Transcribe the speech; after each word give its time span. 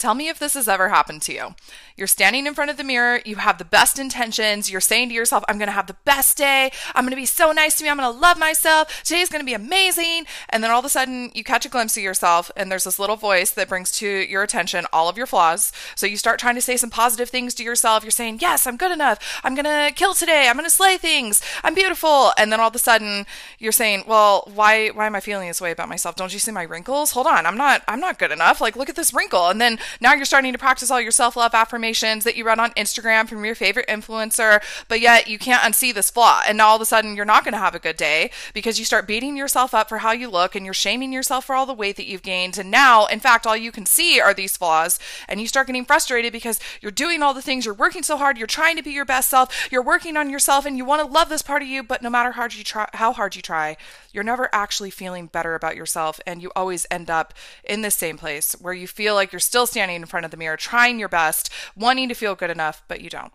Tell 0.00 0.14
me 0.14 0.28
if 0.28 0.38
this 0.38 0.54
has 0.54 0.66
ever 0.66 0.88
happened 0.88 1.20
to 1.22 1.34
you. 1.34 1.54
You're 1.94 2.06
standing 2.06 2.46
in 2.46 2.54
front 2.54 2.70
of 2.70 2.78
the 2.78 2.84
mirror, 2.84 3.20
you 3.26 3.36
have 3.36 3.58
the 3.58 3.66
best 3.66 3.98
intentions, 3.98 4.70
you're 4.70 4.80
saying 4.80 5.10
to 5.10 5.14
yourself, 5.14 5.44
I'm 5.46 5.58
gonna 5.58 5.72
have 5.72 5.88
the 5.88 5.96
best 6.06 6.38
day, 6.38 6.70
I'm 6.94 7.04
gonna 7.04 7.16
be 7.16 7.26
so 7.26 7.52
nice 7.52 7.76
to 7.76 7.84
me, 7.84 7.90
I'm 7.90 7.98
gonna 7.98 8.10
love 8.10 8.38
myself, 8.38 9.02
today's 9.04 9.28
gonna 9.28 9.44
be 9.44 9.52
amazing. 9.52 10.24
And 10.48 10.64
then 10.64 10.70
all 10.70 10.78
of 10.78 10.86
a 10.86 10.88
sudden, 10.88 11.30
you 11.34 11.44
catch 11.44 11.66
a 11.66 11.68
glimpse 11.68 11.98
of 11.98 12.02
yourself, 12.02 12.50
and 12.56 12.72
there's 12.72 12.84
this 12.84 12.98
little 12.98 13.16
voice 13.16 13.50
that 13.50 13.68
brings 13.68 13.92
to 13.92 14.08
your 14.08 14.42
attention 14.42 14.86
all 14.90 15.10
of 15.10 15.18
your 15.18 15.26
flaws. 15.26 15.70
So 15.94 16.06
you 16.06 16.16
start 16.16 16.40
trying 16.40 16.54
to 16.54 16.62
say 16.62 16.78
some 16.78 16.88
positive 16.88 17.28
things 17.28 17.52
to 17.56 17.62
yourself. 17.62 18.02
You're 18.02 18.10
saying, 18.10 18.38
Yes, 18.40 18.66
I'm 18.66 18.78
good 18.78 18.92
enough, 18.92 19.40
I'm 19.44 19.54
gonna 19.54 19.92
kill 19.94 20.14
today, 20.14 20.48
I'm 20.48 20.56
gonna 20.56 20.70
slay 20.70 20.96
things, 20.96 21.42
I'm 21.62 21.74
beautiful. 21.74 22.32
And 22.38 22.50
then 22.50 22.60
all 22.60 22.68
of 22.68 22.74
a 22.74 22.78
sudden, 22.78 23.26
you're 23.58 23.72
saying, 23.72 24.04
Well, 24.06 24.50
why, 24.54 24.88
why 24.88 25.04
am 25.04 25.14
I 25.14 25.20
feeling 25.20 25.48
this 25.48 25.60
way 25.60 25.72
about 25.72 25.90
myself? 25.90 26.16
Don't 26.16 26.32
you 26.32 26.38
see 26.38 26.52
my 26.52 26.62
wrinkles? 26.62 27.10
Hold 27.10 27.26
on, 27.26 27.44
I'm 27.44 27.58
not, 27.58 27.82
I'm 27.86 28.00
not 28.00 28.18
good 28.18 28.32
enough. 28.32 28.62
Like, 28.62 28.74
look 28.74 28.88
at 28.88 28.96
this 28.96 29.12
wrinkle. 29.12 29.48
And 29.48 29.60
then 29.60 29.78
now 30.00 30.14
you're 30.14 30.24
starting 30.24 30.52
to 30.52 30.58
practice 30.58 30.90
all 30.90 31.00
your 31.00 31.10
self 31.12 31.36
love 31.36 31.54
affirmations 31.54 32.24
that 32.24 32.36
you 32.36 32.44
read 32.44 32.58
on 32.58 32.70
Instagram 32.72 33.28
from 33.28 33.44
your 33.44 33.54
favorite 33.54 33.86
influencer, 33.88 34.62
but 34.88 35.00
yet 35.00 35.28
you 35.28 35.38
can't 35.38 35.62
unsee 35.62 35.94
this 35.94 36.10
flaw. 36.10 36.42
And 36.46 36.60
all 36.60 36.76
of 36.76 36.82
a 36.82 36.86
sudden 36.86 37.16
you're 37.16 37.24
not 37.24 37.44
going 37.44 37.54
to 37.54 37.58
have 37.58 37.74
a 37.74 37.78
good 37.78 37.96
day 37.96 38.30
because 38.52 38.78
you 38.78 38.84
start 38.84 39.06
beating 39.06 39.36
yourself 39.36 39.72
up 39.74 39.88
for 39.88 39.98
how 39.98 40.12
you 40.12 40.28
look 40.28 40.54
and 40.54 40.64
you're 40.64 40.74
shaming 40.74 41.12
yourself 41.12 41.44
for 41.44 41.54
all 41.54 41.66
the 41.66 41.72
weight 41.72 41.96
that 41.96 42.06
you've 42.06 42.22
gained. 42.22 42.58
And 42.58 42.70
now, 42.70 43.06
in 43.06 43.20
fact, 43.20 43.46
all 43.46 43.56
you 43.56 43.72
can 43.72 43.86
see 43.86 44.20
are 44.20 44.34
these 44.34 44.56
flaws. 44.56 44.98
And 45.28 45.40
you 45.40 45.46
start 45.46 45.66
getting 45.66 45.84
frustrated 45.84 46.32
because 46.32 46.60
you're 46.80 46.90
doing 46.90 47.22
all 47.22 47.34
the 47.34 47.42
things, 47.42 47.64
you're 47.64 47.74
working 47.74 48.02
so 48.02 48.16
hard, 48.16 48.36
you're 48.36 48.46
trying 48.46 48.76
to 48.76 48.82
be 48.82 48.90
your 48.90 49.04
best 49.04 49.30
self, 49.30 49.68
you're 49.70 49.82
working 49.82 50.16
on 50.16 50.30
yourself, 50.30 50.66
and 50.66 50.76
you 50.76 50.84
want 50.84 51.00
to 51.00 51.12
love 51.12 51.28
this 51.28 51.42
part 51.42 51.62
of 51.62 51.68
you, 51.68 51.82
but 51.82 52.02
no 52.02 52.10
matter 52.10 52.32
how 52.32 52.40
hard 52.40 52.54
you 52.54 52.64
try, 52.64 52.88
how 52.94 53.12
hard 53.12 53.36
you 53.36 53.42
try, 53.42 53.76
you're 54.12 54.24
never 54.24 54.48
actually 54.52 54.90
feeling 54.90 55.26
better 55.26 55.54
about 55.54 55.76
yourself. 55.76 56.20
And 56.26 56.42
you 56.42 56.50
always 56.56 56.86
end 56.90 57.10
up 57.10 57.34
in 57.64 57.82
the 57.82 57.90
same 57.90 58.16
place 58.16 58.52
where 58.60 58.72
you 58.72 58.86
feel 58.86 59.14
like 59.14 59.32
you're 59.32 59.40
still 59.40 59.66
standing 59.66 59.79
in 59.88 60.04
front 60.04 60.24
of 60.24 60.30
the 60.30 60.36
mirror, 60.36 60.56
trying 60.56 60.98
your 60.98 61.08
best, 61.08 61.50
wanting 61.74 62.08
to 62.08 62.14
feel 62.14 62.34
good 62.34 62.50
enough, 62.50 62.82
but 62.88 63.00
you 63.00 63.08
don't. 63.08 63.32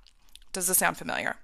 Does 0.53 0.67
this 0.67 0.77
sound 0.77 0.97
familiar? 0.97 1.37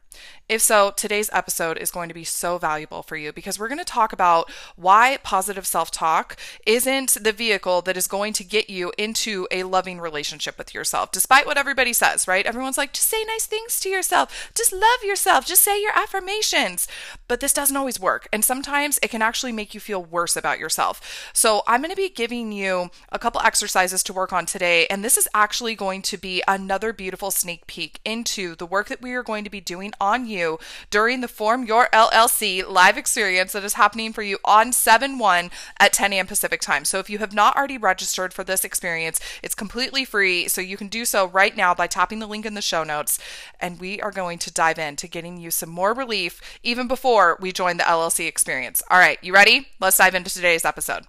If 0.52 0.62
so, 0.62 0.92
today's 0.92 1.30
episode 1.32 1.78
is 1.78 1.92
going 1.92 2.10
to 2.10 2.14
be 2.14 2.26
so 2.26 2.58
valuable 2.58 3.04
for 3.04 3.16
you 3.16 3.32
because 3.32 3.58
we're 3.58 3.70
going 3.70 3.78
to 3.78 3.86
talk 3.86 4.12
about 4.12 4.52
why 4.76 5.18
positive 5.24 5.66
self 5.66 5.92
talk 5.92 6.36
isn't 6.66 7.24
the 7.24 7.32
vehicle 7.32 7.82
that 7.84 7.96
is 7.96 8.06
going 8.06 8.34
to 8.34 8.44
get 8.44 8.70
you 8.70 8.92
into 8.98 9.48
a 9.50 9.64
loving 9.64 10.02
relationship 10.02 10.58
with 10.58 10.74
yourself, 10.74 11.12
despite 11.12 11.46
what 11.46 11.58
everybody 11.58 11.94
says, 11.94 12.28
right? 12.28 12.46
Everyone's 12.46 12.78
like, 12.78 12.92
just 12.92 13.08
say 13.08 13.24
nice 13.24 13.46
things 13.46 13.80
to 13.80 13.90
yourself, 13.90 14.52
just 14.54 14.74
love 14.74 15.04
yourself, 15.06 15.46
just 15.46 15.64
say 15.64 15.82
your 15.82 15.98
affirmations. 15.98 16.86
But 17.30 17.40
this 17.40 17.54
doesn't 17.54 17.78
always 17.78 17.98
work. 17.98 18.28
And 18.34 18.44
sometimes 18.44 19.00
it 19.02 19.10
can 19.10 19.22
actually 19.22 19.54
make 19.54 19.74
you 19.74 19.80
feel 19.80 20.04
worse 20.04 20.36
about 20.36 20.60
yourself. 20.60 21.32
So 21.34 21.64
I'm 21.66 21.80
going 21.80 21.92
to 21.92 21.96
be 21.96 22.10
giving 22.10 22.52
you 22.52 22.90
a 23.10 23.20
couple 23.20 23.40
exercises 23.40 24.04
to 24.04 24.12
work 24.12 24.34
on 24.34 24.46
today. 24.46 24.86
And 24.88 25.02
this 25.02 25.18
is 25.18 25.30
actually 25.34 25.76
going 25.76 26.02
to 26.02 26.18
be 26.18 26.44
another 26.46 26.92
beautiful 26.92 27.32
sneak 27.32 27.68
peek 27.68 28.02
into 28.04 28.56
the 28.56 28.66
work 28.66 28.90
that 28.90 29.02
we 29.02 29.14
are 29.14 29.24
going 29.24 29.46
to 29.46 29.50
be 29.50 29.62
doing 29.62 29.94
on 30.02 30.26
you 30.26 30.60
during 30.90 31.22
the 31.22 31.28
Form 31.28 31.64
Your 31.64 31.88
LLC 31.94 32.68
live 32.68 32.98
experience 32.98 33.54
that 33.54 33.64
is 33.64 33.76
happening 33.76 34.12
for 34.12 34.24
you 34.24 34.40
on 34.44 34.74
7 34.74 35.20
1 35.20 35.52
at 35.80 35.94
10 35.94 36.12
a.m. 36.12 36.28
Pacific 36.28 36.60
time. 36.60 36.84
So 36.84 36.98
if 36.98 37.10
you 37.10 37.20
have 37.20 37.34
not 37.34 37.56
already 37.56 37.78
registered 37.78 38.34
for 38.34 38.44
this 38.44 38.66
experience, 38.66 39.20
it's 39.44 39.56
completely 39.56 40.04
free. 40.04 40.48
So 40.48 40.60
you 40.60 40.76
can 40.76 40.88
do 40.88 41.06
so 41.06 41.28
right 41.28 41.56
now 41.56 41.76
by 41.76 41.88
tapping 41.88 42.20
the 42.20 42.28
link 42.28 42.46
in 42.46 42.56
the 42.56 42.62
show 42.62 42.84
notes. 42.84 43.20
And 43.60 43.80
we 43.80 44.02
are 44.02 44.12
going 44.12 44.40
to 44.40 44.52
dive 44.52 44.80
into 44.80 45.08
getting 45.08 45.38
you 45.38 45.52
some 45.52 45.70
more 45.70 45.94
relief 45.94 46.42
even 46.64 46.88
before 46.88 47.38
we 47.40 47.52
join 47.52 47.78
the 47.78 47.84
LLC 47.84 48.28
experience. 48.28 48.82
All 48.90 48.98
right, 48.98 49.20
you 49.22 49.34
ready? 49.34 49.68
Let's 49.80 49.98
dive 49.98 50.16
into 50.16 50.32
today's 50.32 50.66
episode. 50.66 51.06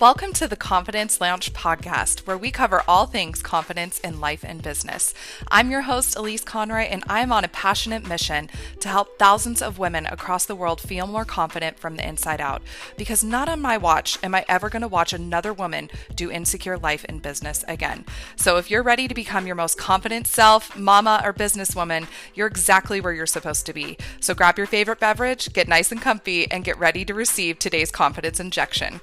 Welcome 0.00 0.32
to 0.32 0.48
the 0.48 0.56
Confidence 0.56 1.20
Lounge 1.20 1.52
podcast, 1.52 2.26
where 2.26 2.38
we 2.38 2.50
cover 2.50 2.82
all 2.88 3.04
things 3.04 3.42
confidence 3.42 3.98
in 3.98 4.18
life 4.18 4.42
and 4.42 4.62
business. 4.62 5.12
I'm 5.48 5.70
your 5.70 5.82
host, 5.82 6.16
Elise 6.16 6.42
Conroy, 6.42 6.84
and 6.84 7.04
I'm 7.06 7.30
on 7.30 7.44
a 7.44 7.48
passionate 7.48 8.08
mission 8.08 8.48
to 8.80 8.88
help 8.88 9.18
thousands 9.18 9.60
of 9.60 9.78
women 9.78 10.06
across 10.06 10.46
the 10.46 10.56
world 10.56 10.80
feel 10.80 11.06
more 11.06 11.26
confident 11.26 11.78
from 11.78 11.96
the 11.96 12.08
inside 12.08 12.40
out. 12.40 12.62
Because 12.96 13.22
not 13.22 13.50
on 13.50 13.60
my 13.60 13.76
watch 13.76 14.18
am 14.22 14.34
I 14.34 14.46
ever 14.48 14.70
going 14.70 14.80
to 14.80 14.88
watch 14.88 15.12
another 15.12 15.52
woman 15.52 15.90
do 16.14 16.30
insecure 16.30 16.78
life 16.78 17.04
and 17.06 17.20
business 17.20 17.62
again. 17.68 18.06
So 18.36 18.56
if 18.56 18.70
you're 18.70 18.82
ready 18.82 19.06
to 19.06 19.14
become 19.14 19.46
your 19.46 19.54
most 19.54 19.76
confident 19.76 20.26
self, 20.26 20.78
mama, 20.78 21.20
or 21.22 21.34
businesswoman, 21.34 22.06
you're 22.32 22.46
exactly 22.46 23.02
where 23.02 23.12
you're 23.12 23.26
supposed 23.26 23.66
to 23.66 23.74
be. 23.74 23.98
So 24.18 24.32
grab 24.32 24.56
your 24.56 24.66
favorite 24.66 24.98
beverage, 24.98 25.52
get 25.52 25.68
nice 25.68 25.92
and 25.92 26.00
comfy, 26.00 26.50
and 26.50 26.64
get 26.64 26.78
ready 26.78 27.04
to 27.04 27.12
receive 27.12 27.58
today's 27.58 27.90
confidence 27.90 28.40
injection. 28.40 29.02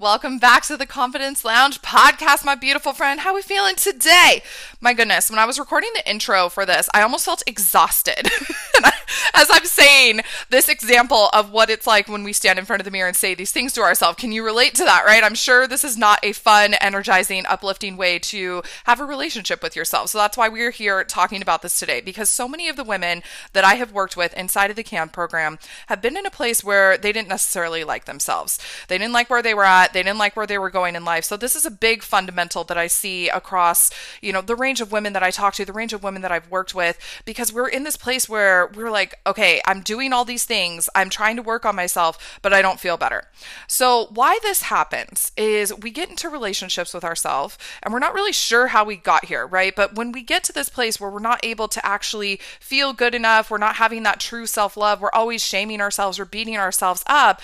Welcome 0.00 0.38
back 0.38 0.62
to 0.62 0.78
the 0.78 0.86
Confidence 0.86 1.44
Lounge 1.44 1.82
podcast, 1.82 2.42
my 2.42 2.54
beautiful 2.54 2.94
friend. 2.94 3.20
How 3.20 3.32
are 3.32 3.34
we 3.34 3.42
feeling 3.42 3.74
today? 3.76 4.42
My 4.80 4.94
goodness, 4.94 5.28
when 5.28 5.38
I 5.38 5.44
was 5.44 5.58
recording 5.58 5.90
the 5.94 6.10
intro 6.10 6.48
for 6.48 6.64
this, 6.64 6.88
I 6.94 7.02
almost 7.02 7.26
felt 7.26 7.42
exhausted. 7.46 8.30
As 9.34 9.48
I'm 9.50 9.64
saying 9.64 10.20
this 10.48 10.68
example 10.68 11.28
of 11.32 11.50
what 11.50 11.70
it's 11.70 11.86
like 11.86 12.08
when 12.08 12.24
we 12.24 12.32
stand 12.32 12.58
in 12.58 12.64
front 12.64 12.80
of 12.80 12.84
the 12.84 12.90
mirror 12.90 13.08
and 13.08 13.16
say 13.16 13.34
these 13.34 13.52
things 13.52 13.72
to 13.74 13.82
ourselves, 13.82 14.18
can 14.18 14.32
you 14.32 14.44
relate 14.44 14.74
to 14.76 14.84
that, 14.84 15.04
right? 15.04 15.22
I'm 15.22 15.34
sure 15.34 15.66
this 15.66 15.84
is 15.84 15.96
not 15.96 16.20
a 16.22 16.32
fun, 16.32 16.74
energizing, 16.74 17.46
uplifting 17.46 17.96
way 17.96 18.18
to 18.18 18.62
have 18.84 19.00
a 19.00 19.04
relationship 19.04 19.62
with 19.62 19.76
yourself. 19.76 20.10
So 20.10 20.18
that's 20.18 20.36
why 20.36 20.48
we're 20.48 20.70
here 20.70 21.04
talking 21.04 21.42
about 21.42 21.62
this 21.62 21.78
today, 21.78 22.00
because 22.00 22.28
so 22.28 22.48
many 22.48 22.68
of 22.68 22.76
the 22.76 22.84
women 22.84 23.22
that 23.52 23.64
I 23.64 23.74
have 23.74 23.92
worked 23.92 24.16
with 24.16 24.34
inside 24.34 24.70
of 24.70 24.76
the 24.76 24.82
CAN 24.82 25.08
program 25.08 25.58
have 25.88 26.02
been 26.02 26.16
in 26.16 26.26
a 26.26 26.30
place 26.30 26.64
where 26.64 26.96
they 26.96 27.12
didn't 27.12 27.28
necessarily 27.28 27.84
like 27.84 28.06
themselves. 28.06 28.58
They 28.88 28.98
didn't 28.98 29.12
like 29.12 29.30
where 29.30 29.42
they 29.42 29.54
were 29.54 29.64
at 29.64 29.90
they 29.92 30.02
didn't 30.02 30.18
like 30.18 30.36
where 30.36 30.46
they 30.46 30.58
were 30.58 30.70
going 30.70 30.96
in 30.96 31.04
life. 31.04 31.24
So 31.24 31.36
this 31.36 31.56
is 31.56 31.66
a 31.66 31.70
big 31.70 32.02
fundamental 32.02 32.64
that 32.64 32.78
I 32.78 32.86
see 32.86 33.28
across, 33.28 33.90
you 34.20 34.32
know, 34.32 34.40
the 34.40 34.56
range 34.56 34.80
of 34.80 34.92
women 34.92 35.12
that 35.12 35.22
I 35.22 35.30
talk 35.30 35.54
to, 35.54 35.64
the 35.64 35.72
range 35.72 35.92
of 35.92 36.02
women 36.02 36.22
that 36.22 36.32
I've 36.32 36.50
worked 36.50 36.74
with, 36.74 36.98
because 37.24 37.52
we're 37.52 37.68
in 37.68 37.84
this 37.84 37.96
place 37.96 38.28
where 38.28 38.70
we're 38.74 38.90
like, 38.90 38.99
okay, 39.26 39.60
I'm 39.66 39.80
doing 39.80 40.12
all 40.12 40.24
these 40.24 40.44
things, 40.44 40.88
I'm 40.94 41.10
trying 41.10 41.36
to 41.36 41.42
work 41.42 41.64
on 41.64 41.76
myself, 41.76 42.38
but 42.42 42.52
I 42.52 42.62
don't 42.62 42.80
feel 42.80 42.96
better. 42.96 43.24
So 43.66 44.08
why 44.10 44.38
this 44.42 44.62
happens 44.62 45.32
is 45.36 45.74
we 45.74 45.90
get 45.90 46.10
into 46.10 46.28
relationships 46.28 46.94
with 46.94 47.04
ourselves 47.04 47.58
and 47.82 47.92
we're 47.92 48.00
not 48.00 48.14
really 48.14 48.32
sure 48.32 48.68
how 48.68 48.84
we 48.84 48.96
got 48.96 49.26
here, 49.26 49.46
right? 49.46 49.74
But 49.74 49.94
when 49.94 50.12
we 50.12 50.22
get 50.22 50.44
to 50.44 50.52
this 50.52 50.68
place 50.68 51.00
where 51.00 51.10
we're 51.10 51.20
not 51.20 51.44
able 51.44 51.68
to 51.68 51.84
actually 51.84 52.40
feel 52.60 52.92
good 52.92 53.14
enough, 53.14 53.50
we're 53.50 53.58
not 53.58 53.76
having 53.76 54.02
that 54.04 54.20
true 54.20 54.46
self-love, 54.46 55.00
we're 55.00 55.10
always 55.12 55.44
shaming 55.44 55.80
ourselves, 55.80 56.18
we're 56.18 56.24
beating 56.24 56.56
ourselves 56.56 57.02
up, 57.06 57.40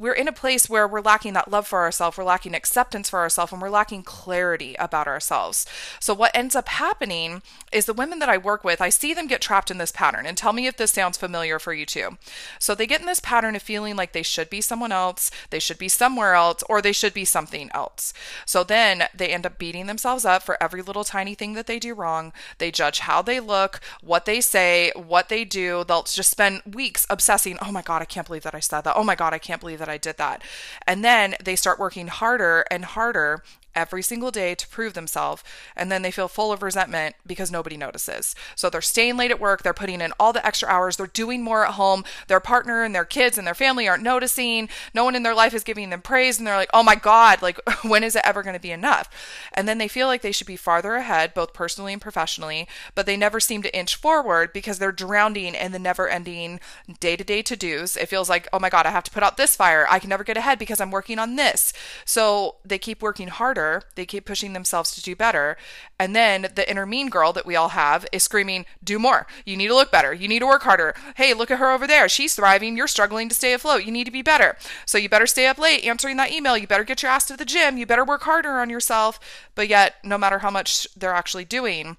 we're 0.00 0.14
in 0.14 0.26
a 0.26 0.32
place 0.32 0.68
where 0.68 0.88
we're 0.88 1.02
lacking 1.02 1.34
that 1.34 1.50
love 1.50 1.66
for 1.66 1.80
ourselves, 1.80 2.16
we're 2.16 2.24
lacking 2.24 2.54
acceptance 2.54 3.10
for 3.10 3.18
ourselves, 3.18 3.52
and 3.52 3.60
we're 3.60 3.68
lacking 3.68 4.02
clarity 4.02 4.74
about 4.78 5.06
ourselves. 5.06 5.66
So, 6.00 6.14
what 6.14 6.34
ends 6.34 6.56
up 6.56 6.68
happening 6.68 7.42
is 7.70 7.84
the 7.84 7.92
women 7.92 8.18
that 8.20 8.28
I 8.30 8.38
work 8.38 8.64
with, 8.64 8.80
I 8.80 8.88
see 8.88 9.12
them 9.12 9.26
get 9.26 9.42
trapped 9.42 9.70
in 9.70 9.76
this 9.76 9.92
pattern. 9.92 10.24
And 10.24 10.38
tell 10.38 10.54
me 10.54 10.66
if 10.66 10.78
this 10.78 10.90
sounds 10.90 11.18
familiar 11.18 11.58
for 11.58 11.74
you 11.74 11.84
too. 11.84 12.16
So, 12.58 12.74
they 12.74 12.86
get 12.86 13.00
in 13.00 13.06
this 13.06 13.20
pattern 13.20 13.54
of 13.54 13.62
feeling 13.62 13.94
like 13.94 14.12
they 14.12 14.22
should 14.22 14.48
be 14.48 14.62
someone 14.62 14.90
else, 14.90 15.30
they 15.50 15.58
should 15.58 15.78
be 15.78 15.88
somewhere 15.88 16.32
else, 16.32 16.64
or 16.66 16.80
they 16.80 16.92
should 16.92 17.12
be 17.12 17.26
something 17.26 17.70
else. 17.74 18.14
So, 18.46 18.64
then 18.64 19.04
they 19.14 19.28
end 19.28 19.44
up 19.44 19.58
beating 19.58 19.86
themselves 19.86 20.24
up 20.24 20.42
for 20.42 20.60
every 20.62 20.80
little 20.80 21.04
tiny 21.04 21.34
thing 21.34 21.52
that 21.52 21.66
they 21.66 21.78
do 21.78 21.92
wrong. 21.92 22.32
They 22.56 22.70
judge 22.70 23.00
how 23.00 23.20
they 23.20 23.38
look, 23.38 23.80
what 24.02 24.24
they 24.24 24.40
say, 24.40 24.92
what 24.96 25.28
they 25.28 25.44
do. 25.44 25.84
They'll 25.86 26.04
just 26.04 26.30
spend 26.30 26.62
weeks 26.64 27.06
obsessing, 27.10 27.58
oh 27.60 27.70
my 27.70 27.82
God, 27.82 28.00
I 28.00 28.06
can't 28.06 28.26
believe 28.26 28.44
that 28.44 28.54
I 28.54 28.60
said 28.60 28.80
that. 28.82 28.96
Oh 28.96 29.04
my 29.04 29.14
God, 29.14 29.34
I 29.34 29.38
can't 29.38 29.60
believe 29.60 29.78
that 29.78 29.89
I 29.90 29.98
did 29.98 30.16
that. 30.16 30.42
And 30.86 31.04
then 31.04 31.34
they 31.42 31.56
start 31.56 31.78
working 31.78 32.06
harder 32.06 32.64
and 32.70 32.84
harder 32.84 33.42
every 33.74 34.02
single 34.02 34.30
day 34.30 34.54
to 34.54 34.68
prove 34.68 34.94
themselves 34.94 35.42
and 35.76 35.90
then 35.90 36.02
they 36.02 36.10
feel 36.10 36.28
full 36.28 36.52
of 36.52 36.62
resentment 36.62 37.14
because 37.26 37.50
nobody 37.50 37.76
notices. 37.76 38.34
So 38.54 38.68
they're 38.68 38.80
staying 38.80 39.16
late 39.16 39.30
at 39.30 39.40
work, 39.40 39.62
they're 39.62 39.72
putting 39.72 40.00
in 40.00 40.12
all 40.18 40.32
the 40.32 40.44
extra 40.44 40.68
hours, 40.68 40.96
they're 40.96 41.06
doing 41.06 41.42
more 41.42 41.64
at 41.64 41.74
home, 41.74 42.04
their 42.28 42.40
partner 42.40 42.82
and 42.82 42.94
their 42.94 43.04
kids 43.04 43.38
and 43.38 43.46
their 43.46 43.54
family 43.54 43.88
aren't 43.88 44.02
noticing, 44.02 44.68
no 44.94 45.04
one 45.04 45.14
in 45.14 45.22
their 45.22 45.34
life 45.34 45.54
is 45.54 45.64
giving 45.64 45.90
them 45.90 46.02
praise 46.02 46.38
and 46.38 46.46
they're 46.46 46.56
like, 46.56 46.70
"Oh 46.72 46.82
my 46.82 46.94
god, 46.94 47.42
like 47.42 47.58
when 47.82 48.04
is 48.04 48.16
it 48.16 48.22
ever 48.24 48.42
going 48.42 48.54
to 48.54 48.60
be 48.60 48.72
enough?" 48.72 49.08
And 49.52 49.68
then 49.68 49.78
they 49.78 49.88
feel 49.88 50.06
like 50.06 50.22
they 50.22 50.32
should 50.32 50.46
be 50.46 50.56
farther 50.56 50.94
ahead 50.94 51.34
both 51.34 51.52
personally 51.52 51.92
and 51.92 52.02
professionally, 52.02 52.68
but 52.94 53.06
they 53.06 53.16
never 53.16 53.40
seem 53.40 53.62
to 53.62 53.76
inch 53.76 53.96
forward 53.96 54.52
because 54.52 54.78
they're 54.78 54.92
drowning 54.92 55.54
in 55.54 55.72
the 55.72 55.78
never-ending 55.78 56.60
day-to-day 57.00 57.42
to-dos. 57.42 57.96
It 57.96 58.08
feels 58.08 58.28
like, 58.28 58.48
"Oh 58.52 58.58
my 58.58 58.70
god, 58.70 58.86
I 58.86 58.90
have 58.90 59.04
to 59.04 59.10
put 59.10 59.22
out 59.22 59.36
this 59.36 59.56
fire. 59.56 59.86
I 59.88 59.98
can 59.98 60.10
never 60.10 60.24
get 60.24 60.36
ahead 60.36 60.58
because 60.58 60.80
I'm 60.80 60.90
working 60.90 61.18
on 61.18 61.36
this." 61.36 61.72
So 62.04 62.56
they 62.64 62.78
keep 62.78 63.02
working 63.02 63.28
harder 63.28 63.59
harder, 63.60 63.86
they 63.94 64.06
keep 64.06 64.24
pushing 64.24 64.52
themselves 64.52 64.90
to 64.92 65.02
do 65.02 65.14
better. 65.14 65.56
And 65.98 66.16
then 66.16 66.48
the 66.54 66.68
inner 66.68 66.86
mean 66.86 67.08
girl 67.10 67.32
that 67.32 67.46
we 67.46 67.56
all 67.56 67.70
have 67.70 68.06
is 68.12 68.22
screaming, 68.22 68.64
Do 68.82 68.98
more. 68.98 69.26
You 69.44 69.56
need 69.56 69.68
to 69.68 69.74
look 69.74 69.90
better. 69.90 70.12
You 70.12 70.28
need 70.28 70.40
to 70.40 70.46
work 70.46 70.62
harder. 70.62 70.94
Hey, 71.16 71.34
look 71.34 71.50
at 71.50 71.58
her 71.58 71.70
over 71.70 71.86
there. 71.86 72.08
She's 72.08 72.34
thriving. 72.34 72.76
You're 72.76 72.86
struggling 72.86 73.28
to 73.28 73.34
stay 73.34 73.52
afloat. 73.52 73.84
You 73.84 73.92
need 73.92 74.04
to 74.04 74.10
be 74.10 74.22
better. 74.22 74.56
So 74.86 74.98
you 74.98 75.08
better 75.08 75.26
stay 75.26 75.46
up 75.46 75.58
late 75.58 75.84
answering 75.84 76.16
that 76.16 76.32
email. 76.32 76.56
You 76.56 76.66
better 76.66 76.84
get 76.84 77.02
your 77.02 77.12
ass 77.12 77.26
to 77.26 77.36
the 77.36 77.44
gym. 77.44 77.76
You 77.76 77.86
better 77.86 78.04
work 78.04 78.22
harder 78.22 78.60
on 78.60 78.70
yourself. 78.70 79.20
But 79.54 79.68
yet, 79.68 79.96
no 80.02 80.16
matter 80.16 80.38
how 80.38 80.50
much 80.50 80.88
they're 80.96 81.14
actually 81.14 81.44
doing, 81.44 81.96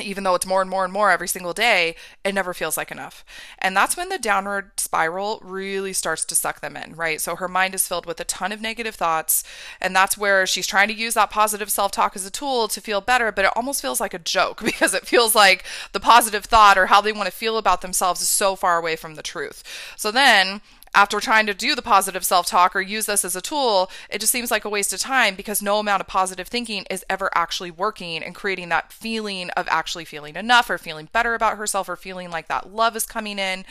even 0.00 0.24
though 0.24 0.34
it's 0.34 0.46
more 0.46 0.60
and 0.60 0.70
more 0.70 0.84
and 0.84 0.92
more 0.92 1.10
every 1.10 1.28
single 1.28 1.52
day, 1.52 1.94
it 2.24 2.34
never 2.34 2.54
feels 2.54 2.76
like 2.76 2.90
enough. 2.90 3.24
And 3.58 3.76
that's 3.76 3.96
when 3.96 4.08
the 4.08 4.18
downward 4.18 4.78
spiral 4.78 5.40
really 5.42 5.92
starts 5.92 6.24
to 6.26 6.34
suck 6.34 6.60
them 6.60 6.76
in, 6.76 6.94
right? 6.94 7.20
So 7.20 7.36
her 7.36 7.48
mind 7.48 7.74
is 7.74 7.86
filled 7.86 8.06
with 8.06 8.20
a 8.20 8.24
ton 8.24 8.52
of 8.52 8.60
negative 8.60 8.94
thoughts. 8.94 9.44
And 9.80 9.94
that's 9.94 10.18
where 10.18 10.46
she's 10.46 10.66
trying 10.66 10.88
to 10.88 10.94
use 10.94 11.14
that 11.14 11.30
positive 11.30 11.70
self 11.70 11.92
talk 11.92 12.16
as 12.16 12.26
a 12.26 12.30
tool 12.30 12.68
to 12.68 12.80
feel 12.80 13.00
better, 13.00 13.32
but 13.32 13.44
it 13.44 13.52
almost 13.56 13.82
feels 13.82 14.00
like 14.00 14.14
a 14.14 14.18
joke 14.18 14.62
because 14.64 14.94
it 14.94 15.06
feels 15.06 15.34
like 15.34 15.64
the 15.92 16.00
positive 16.00 16.44
thought 16.44 16.78
or 16.78 16.86
how 16.86 17.00
they 17.00 17.12
want 17.12 17.26
to 17.26 17.32
feel 17.32 17.58
about 17.58 17.80
themselves 17.80 18.20
is 18.20 18.28
so 18.28 18.56
far 18.56 18.78
away 18.78 18.96
from 18.96 19.14
the 19.14 19.22
truth. 19.22 19.62
So 19.96 20.10
then 20.10 20.60
after 20.96 21.20
trying 21.20 21.44
to 21.46 21.54
do 21.54 21.74
the 21.74 21.82
positive 21.82 22.24
self 22.24 22.46
talk 22.46 22.74
or 22.74 22.80
use 22.80 23.04
this 23.04 23.24
as 23.24 23.36
a 23.36 23.42
tool, 23.42 23.90
it 24.08 24.18
just 24.18 24.32
seems 24.32 24.50
like 24.50 24.64
a 24.64 24.70
waste 24.70 24.94
of 24.94 24.98
time 24.98 25.34
because 25.36 25.60
no 25.60 25.78
amount 25.78 26.00
of 26.00 26.06
positive 26.06 26.48
thinking 26.48 26.86
is 26.90 27.04
ever 27.10 27.30
actually 27.34 27.70
working 27.70 28.24
and 28.24 28.34
creating 28.34 28.70
that 28.70 28.92
feeling 28.92 29.50
of 29.50 29.68
actually 29.70 30.06
feeling 30.06 30.36
enough 30.36 30.70
or 30.70 30.78
feeling 30.78 31.08
better 31.12 31.34
about 31.34 31.58
herself 31.58 31.88
or 31.88 31.96
feeling 31.96 32.30
like 32.30 32.48
that 32.48 32.72
love 32.72 32.96
is 32.96 33.04
coming 33.04 33.38
in. 33.38 33.66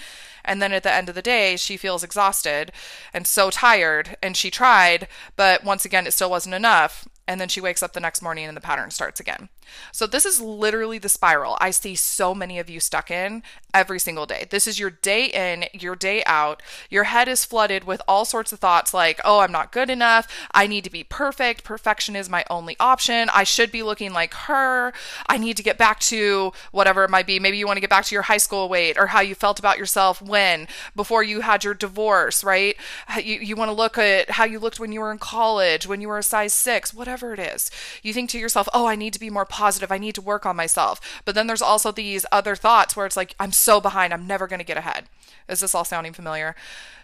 And 0.46 0.62
then 0.62 0.72
at 0.72 0.84
the 0.84 0.94
end 0.94 1.10
of 1.10 1.16
the 1.16 1.22
day, 1.24 1.58
she 1.58 1.78
feels 1.78 2.04
exhausted 2.04 2.72
and 3.12 3.26
so 3.26 3.50
tired 3.50 4.16
and 4.22 4.38
she 4.38 4.52
tried, 4.52 5.08
but 5.36 5.64
once 5.64 5.84
again, 5.84 6.06
it 6.06 6.12
still 6.12 6.30
wasn't 6.30 6.56
enough. 6.56 7.08
And 7.28 7.42
then 7.42 7.50
she 7.50 7.60
wakes 7.60 7.82
up 7.82 7.94
the 7.94 8.00
next 8.00 8.22
morning 8.22 8.46
and 8.46 8.56
the 8.56 8.62
pattern 8.62 8.92
starts 8.92 9.20
again. 9.20 9.50
So, 9.92 10.08
this 10.08 10.26
is 10.26 10.42
literally 10.42 10.98
the 10.98 11.10
spiral 11.10 11.58
I 11.60 11.72
see 11.72 11.96
so 11.96 12.34
many 12.36 12.60
of 12.60 12.70
you 12.70 12.80
stuck 12.80 13.10
in 13.10 13.44
every 13.74 14.00
single 14.00 14.26
day. 14.26 14.46
This 14.50 14.68
is 14.68 14.80
your 14.80 14.90
day 14.90 15.26
in, 15.26 15.66
your 15.74 15.96
day 15.96 16.24
out. 16.26 16.64
Your 16.90 17.06
head 17.06 17.28
is 17.28 17.46
flooded 17.46 17.84
with 17.84 18.02
all 18.08 18.24
sorts 18.26 18.54
of 18.54 18.60
thoughts 18.60 18.94
like, 18.94 19.20
oh, 19.26 19.40
I'm 19.40 19.52
not 19.52 19.72
good 19.72 19.90
enough. 19.90 20.28
I 20.54 20.66
need 20.66 20.84
to 20.86 20.90
be 20.90 21.04
perfect. 21.04 21.64
Perfection 21.64 22.16
is 22.16 22.30
my 22.30 22.46
only 22.50 22.76
option. 22.80 23.30
I 23.34 23.44
should 23.44 23.72
be 23.72 23.84
looking 23.84 24.14
like 24.14 24.34
her. 24.34 24.94
I 25.28 25.38
need 25.38 25.58
to 25.58 25.64
get 25.64 25.78
back 25.78 26.00
to 26.02 26.54
whatever 26.72 27.04
it 27.04 27.10
might 27.10 27.28
be. 27.28 27.40
Maybe 27.40 27.58
you 27.58 27.68
want 27.68 27.78
to 27.78 27.82
get 27.82 27.90
back 27.90 28.06
to 28.06 28.16
your 28.16 28.24
high 28.24 28.38
school 28.38 28.70
weight 28.70 28.98
or 28.98 29.08
how 29.08 29.22
you 29.22 29.36
felt 29.36 29.60
about 29.60 29.78
yourself 29.78 30.22
when, 30.22 30.68
before 30.96 31.24
you 31.24 31.42
had 31.42 31.64
your 31.64 31.74
divorce, 31.74 32.44
right? 32.44 32.76
You, 33.18 33.40
you 33.40 33.56
want 33.56 33.70
to 33.70 33.76
look 33.76 33.98
at 33.98 34.32
how 34.32 34.46
you 34.46 34.60
looked 34.60 34.80
when 34.80 34.92
you 34.92 35.02
were 35.02 35.12
in 35.12 35.18
college, 35.18 35.86
when 35.88 36.00
you 36.02 36.08
were 36.08 36.18
a 36.18 36.24
size 36.24 36.54
six, 36.54 36.94
whatever 36.94 37.34
it 37.34 37.40
is. 37.40 37.70
You 38.02 38.14
think 38.14 38.30
to 38.32 38.40
yourself, 38.40 38.70
oh, 38.74 38.86
I 38.86 38.96
need 38.96 39.14
to 39.14 39.20
be 39.20 39.30
more 39.30 39.46
positive. 39.56 39.92
I 39.92 39.98
need 39.98 40.16
to 40.16 40.22
work 40.22 40.46
on 40.46 40.58
myself. 40.58 41.22
But 41.24 41.34
then 41.34 41.48
there's 41.48 41.62
also 41.62 41.92
these 41.92 42.26
other 42.32 42.56
thoughts 42.56 42.96
where 42.96 43.06
it's 43.06 43.16
like, 43.16 43.36
I'm 43.40 43.54
so 43.54 43.80
behind. 43.80 44.14
I'm 44.14 44.28
never 44.28 44.48
going 44.48 44.60
to 44.60 44.66
get 44.66 44.78
ahead. 44.78 45.06
Is 45.48 45.62
this 45.62 45.74
all 45.74 45.86
sounding 45.86 46.14
familiar? 46.14 46.56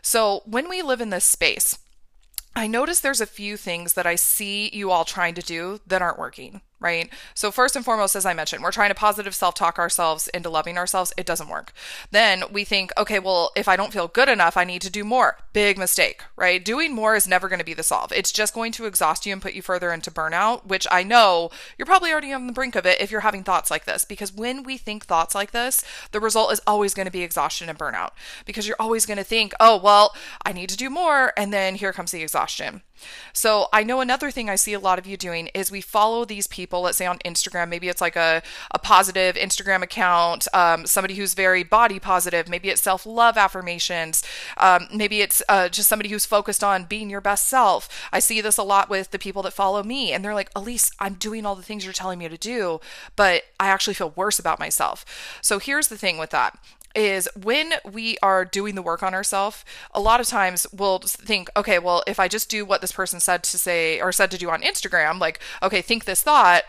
So 0.01 0.41
when 0.45 0.67
we 0.67 0.81
live 0.81 0.99
in 0.99 1.11
this 1.11 1.25
space, 1.25 1.79
I 2.53 2.67
notice 2.67 2.99
there's 2.99 3.21
a 3.21 3.25
few 3.25 3.55
things 3.55 3.93
that 3.93 4.05
I 4.05 4.15
see 4.15 4.69
you 4.73 4.91
all 4.91 5.05
trying 5.05 5.35
to 5.35 5.41
do 5.41 5.79
that 5.87 6.01
aren't 6.01 6.19
working 6.19 6.61
right? 6.81 7.09
So, 7.33 7.51
first 7.51 7.75
and 7.75 7.85
foremost, 7.85 8.15
as 8.15 8.25
I 8.25 8.33
mentioned, 8.33 8.63
we're 8.63 8.71
trying 8.71 8.89
to 8.89 8.95
positive 8.95 9.35
self 9.35 9.55
talk 9.55 9.79
ourselves 9.79 10.27
into 10.29 10.49
loving 10.49 10.77
ourselves. 10.77 11.13
It 11.15 11.25
doesn't 11.25 11.47
work. 11.47 11.71
Then 12.09 12.43
we 12.51 12.65
think, 12.65 12.91
okay, 12.97 13.19
well, 13.19 13.51
if 13.55 13.67
I 13.67 13.77
don't 13.77 13.93
feel 13.93 14.07
good 14.07 14.27
enough, 14.27 14.57
I 14.57 14.65
need 14.65 14.81
to 14.81 14.89
do 14.89 15.05
more. 15.05 15.37
Big 15.53 15.77
mistake, 15.77 16.23
right? 16.35 16.63
Doing 16.63 16.93
more 16.93 17.15
is 17.15 17.27
never 17.27 17.47
going 17.47 17.59
to 17.59 17.65
be 17.65 17.75
the 17.75 17.83
solve. 17.83 18.11
It's 18.11 18.31
just 18.31 18.53
going 18.53 18.71
to 18.73 18.85
exhaust 18.85 19.25
you 19.25 19.31
and 19.31 19.41
put 19.41 19.53
you 19.53 19.61
further 19.61 19.93
into 19.93 20.11
burnout, 20.11 20.65
which 20.65 20.87
I 20.91 21.03
know 21.03 21.51
you're 21.77 21.85
probably 21.85 22.11
already 22.11 22.33
on 22.33 22.47
the 22.47 22.53
brink 22.53 22.75
of 22.75 22.85
it 22.85 22.99
if 22.99 23.11
you're 23.11 23.21
having 23.21 23.43
thoughts 23.43 23.69
like 23.69 23.85
this. 23.85 24.03
Because 24.03 24.33
when 24.33 24.63
we 24.63 24.77
think 24.77 25.05
thoughts 25.05 25.35
like 25.35 25.51
this, 25.51 25.83
the 26.11 26.19
result 26.19 26.51
is 26.51 26.61
always 26.65 26.93
going 26.95 27.05
to 27.05 27.11
be 27.11 27.21
exhaustion 27.21 27.69
and 27.69 27.77
burnout 27.77 28.11
because 28.45 28.67
you're 28.67 28.75
always 28.79 29.05
going 29.05 29.17
to 29.17 29.23
think, 29.23 29.53
oh, 29.59 29.77
well, 29.77 30.15
I 30.43 30.51
need 30.51 30.69
to 30.69 30.77
do 30.77 30.89
more. 30.89 31.31
And 31.37 31.53
then 31.53 31.75
here 31.75 31.93
comes 31.93 32.11
the 32.11 32.23
exhaustion. 32.23 32.81
So 33.33 33.67
I 33.73 33.83
know 33.83 34.01
another 34.01 34.31
thing 34.31 34.49
I 34.49 34.55
see 34.55 34.73
a 34.73 34.79
lot 34.79 34.99
of 34.99 35.07
you 35.07 35.17
doing 35.17 35.47
is 35.53 35.71
we 35.71 35.81
follow 35.81 36.25
these 36.25 36.47
people, 36.47 36.81
let's 36.81 36.97
say 36.97 37.05
on 37.05 37.19
Instagram, 37.19 37.69
maybe 37.69 37.89
it's 37.89 38.01
like 38.01 38.15
a, 38.15 38.41
a 38.71 38.79
positive 38.79 39.35
Instagram 39.35 39.81
account, 39.81 40.47
um, 40.53 40.85
somebody 40.85 41.15
who's 41.15 41.33
very 41.33 41.63
body 41.63 41.99
positive, 41.99 42.49
maybe 42.49 42.69
it's 42.69 42.81
self 42.81 43.05
love 43.05 43.37
affirmations, 43.37 44.23
um, 44.57 44.87
maybe 44.93 45.21
it's 45.21 45.41
uh, 45.49 45.69
just 45.69 45.89
somebody 45.89 46.09
who's 46.09 46.25
focused 46.25 46.63
on 46.63 46.85
being 46.85 47.09
your 47.09 47.21
best 47.21 47.47
self. 47.47 47.89
I 48.11 48.19
see 48.19 48.41
this 48.41 48.57
a 48.57 48.63
lot 48.63 48.89
with 48.89 49.11
the 49.11 49.19
people 49.19 49.43
that 49.43 49.53
follow 49.53 49.83
me, 49.83 50.13
and 50.13 50.23
they're 50.23 50.33
like, 50.33 50.51
Elise, 50.55 50.91
I'm 50.99 51.15
doing 51.15 51.45
all 51.45 51.55
the 51.55 51.63
things 51.63 51.83
you're 51.83 51.93
telling 51.93 52.19
me 52.19 52.29
to 52.29 52.37
do, 52.37 52.79
but 53.15 53.43
I 53.59 53.67
actually 53.67 53.93
feel 53.93 54.11
worse 54.15 54.39
about 54.39 54.59
myself. 54.59 55.05
So 55.41 55.59
here's 55.59 55.87
the 55.87 55.97
thing 55.97 56.17
with 56.17 56.31
that 56.31 56.57
is 56.95 57.27
when 57.41 57.73
we 57.89 58.17
are 58.21 58.45
doing 58.45 58.75
the 58.75 58.81
work 58.81 59.03
on 59.03 59.13
ourselves, 59.13 59.63
a 59.93 59.99
lot 59.99 60.19
of 60.19 60.27
times 60.27 60.67
we'll 60.71 60.99
think, 60.99 61.49
okay, 61.55 61.79
well, 61.79 62.03
if 62.07 62.19
I 62.19 62.27
just 62.27 62.49
do 62.49 62.65
what 62.65 62.81
this 62.81 62.91
person 62.91 63.19
said 63.19 63.43
to 63.43 63.57
say 63.57 64.01
or 64.01 64.11
said 64.11 64.31
to 64.31 64.37
do 64.37 64.49
on 64.49 64.61
Instagram, 64.61 65.19
like, 65.19 65.39
okay, 65.63 65.81
think 65.81 66.05
this 66.05 66.21
thought, 66.21 66.63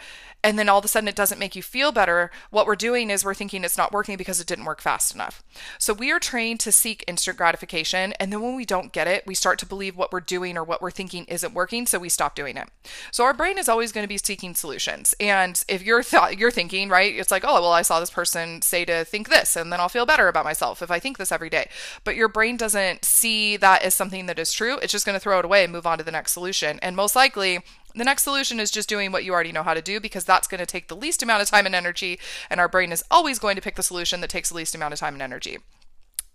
and 0.44 0.58
then 0.58 0.68
all 0.68 0.78
of 0.78 0.84
a 0.84 0.88
sudden 0.88 1.08
it 1.08 1.14
doesn't 1.14 1.38
make 1.38 1.54
you 1.54 1.62
feel 1.62 1.92
better, 1.92 2.30
what 2.50 2.66
we're 2.66 2.76
doing 2.76 3.10
is 3.10 3.24
we're 3.24 3.34
thinking 3.34 3.64
it's 3.64 3.78
not 3.78 3.92
working 3.92 4.16
because 4.16 4.40
it 4.40 4.46
didn't 4.46 4.64
work 4.64 4.80
fast 4.80 5.14
enough. 5.14 5.42
So 5.78 5.92
we 5.92 6.10
are 6.10 6.18
trained 6.18 6.60
to 6.60 6.72
seek 6.72 7.04
instant 7.06 7.36
gratification. 7.36 8.12
And 8.14 8.32
then 8.32 8.42
when 8.42 8.56
we 8.56 8.64
don't 8.64 8.92
get 8.92 9.06
it, 9.06 9.24
we 9.26 9.34
start 9.34 9.58
to 9.60 9.66
believe 9.66 9.96
what 9.96 10.12
we're 10.12 10.20
doing 10.20 10.56
or 10.56 10.64
what 10.64 10.82
we're 10.82 10.90
thinking 10.90 11.24
isn't 11.26 11.54
working. 11.54 11.86
So 11.86 11.98
we 11.98 12.08
stop 12.08 12.34
doing 12.34 12.56
it. 12.56 12.68
So 13.10 13.24
our 13.24 13.34
brain 13.34 13.58
is 13.58 13.68
always 13.68 13.92
going 13.92 14.04
to 14.04 14.08
be 14.08 14.18
seeking 14.18 14.54
solutions. 14.54 15.14
And 15.20 15.62
if 15.68 15.82
you're, 15.82 16.02
th- 16.02 16.38
you're 16.38 16.50
thinking, 16.50 16.88
right, 16.88 17.14
it's 17.14 17.30
like, 17.30 17.44
oh, 17.46 17.54
well, 17.54 17.72
I 17.72 17.82
saw 17.82 18.00
this 18.00 18.10
person 18.10 18.62
say 18.62 18.84
to 18.84 19.04
think 19.04 19.28
this, 19.28 19.56
and 19.56 19.72
then 19.72 19.80
I'll 19.80 19.88
feel 19.88 20.06
better 20.06 20.28
about 20.28 20.44
myself 20.44 20.82
if 20.82 20.90
I 20.90 20.98
think 20.98 21.18
this 21.18 21.32
every 21.32 21.50
day. 21.50 21.68
But 22.04 22.16
your 22.16 22.28
brain 22.28 22.56
doesn't 22.56 23.04
see 23.04 23.56
that 23.58 23.82
as 23.82 23.94
something 23.94 24.26
that 24.26 24.38
is 24.38 24.52
true. 24.52 24.78
It's 24.78 24.92
just 24.92 25.06
going 25.06 25.14
to 25.14 25.20
throw 25.20 25.38
it 25.38 25.44
away 25.44 25.64
and 25.64 25.72
move 25.72 25.86
on 25.86 25.98
to 25.98 26.04
the 26.04 26.10
next 26.10 26.32
solution. 26.32 26.78
And 26.82 26.96
most 26.96 27.14
likely, 27.14 27.60
the 27.94 28.04
next 28.04 28.24
solution 28.24 28.60
is 28.60 28.70
just 28.70 28.88
doing 28.88 29.12
what 29.12 29.24
you 29.24 29.32
already 29.32 29.52
know 29.52 29.62
how 29.62 29.74
to 29.74 29.82
do 29.82 30.00
because 30.00 30.24
that's 30.24 30.48
going 30.48 30.60
to 30.60 30.66
take 30.66 30.88
the 30.88 30.96
least 30.96 31.22
amount 31.22 31.42
of 31.42 31.48
time 31.48 31.66
and 31.66 31.74
energy, 31.74 32.18
and 32.50 32.60
our 32.60 32.68
brain 32.68 32.92
is 32.92 33.04
always 33.10 33.38
going 33.38 33.56
to 33.56 33.62
pick 33.62 33.76
the 33.76 33.82
solution 33.82 34.20
that 34.20 34.30
takes 34.30 34.48
the 34.48 34.56
least 34.56 34.74
amount 34.74 34.94
of 34.94 35.00
time 35.00 35.14
and 35.14 35.22
energy. 35.22 35.58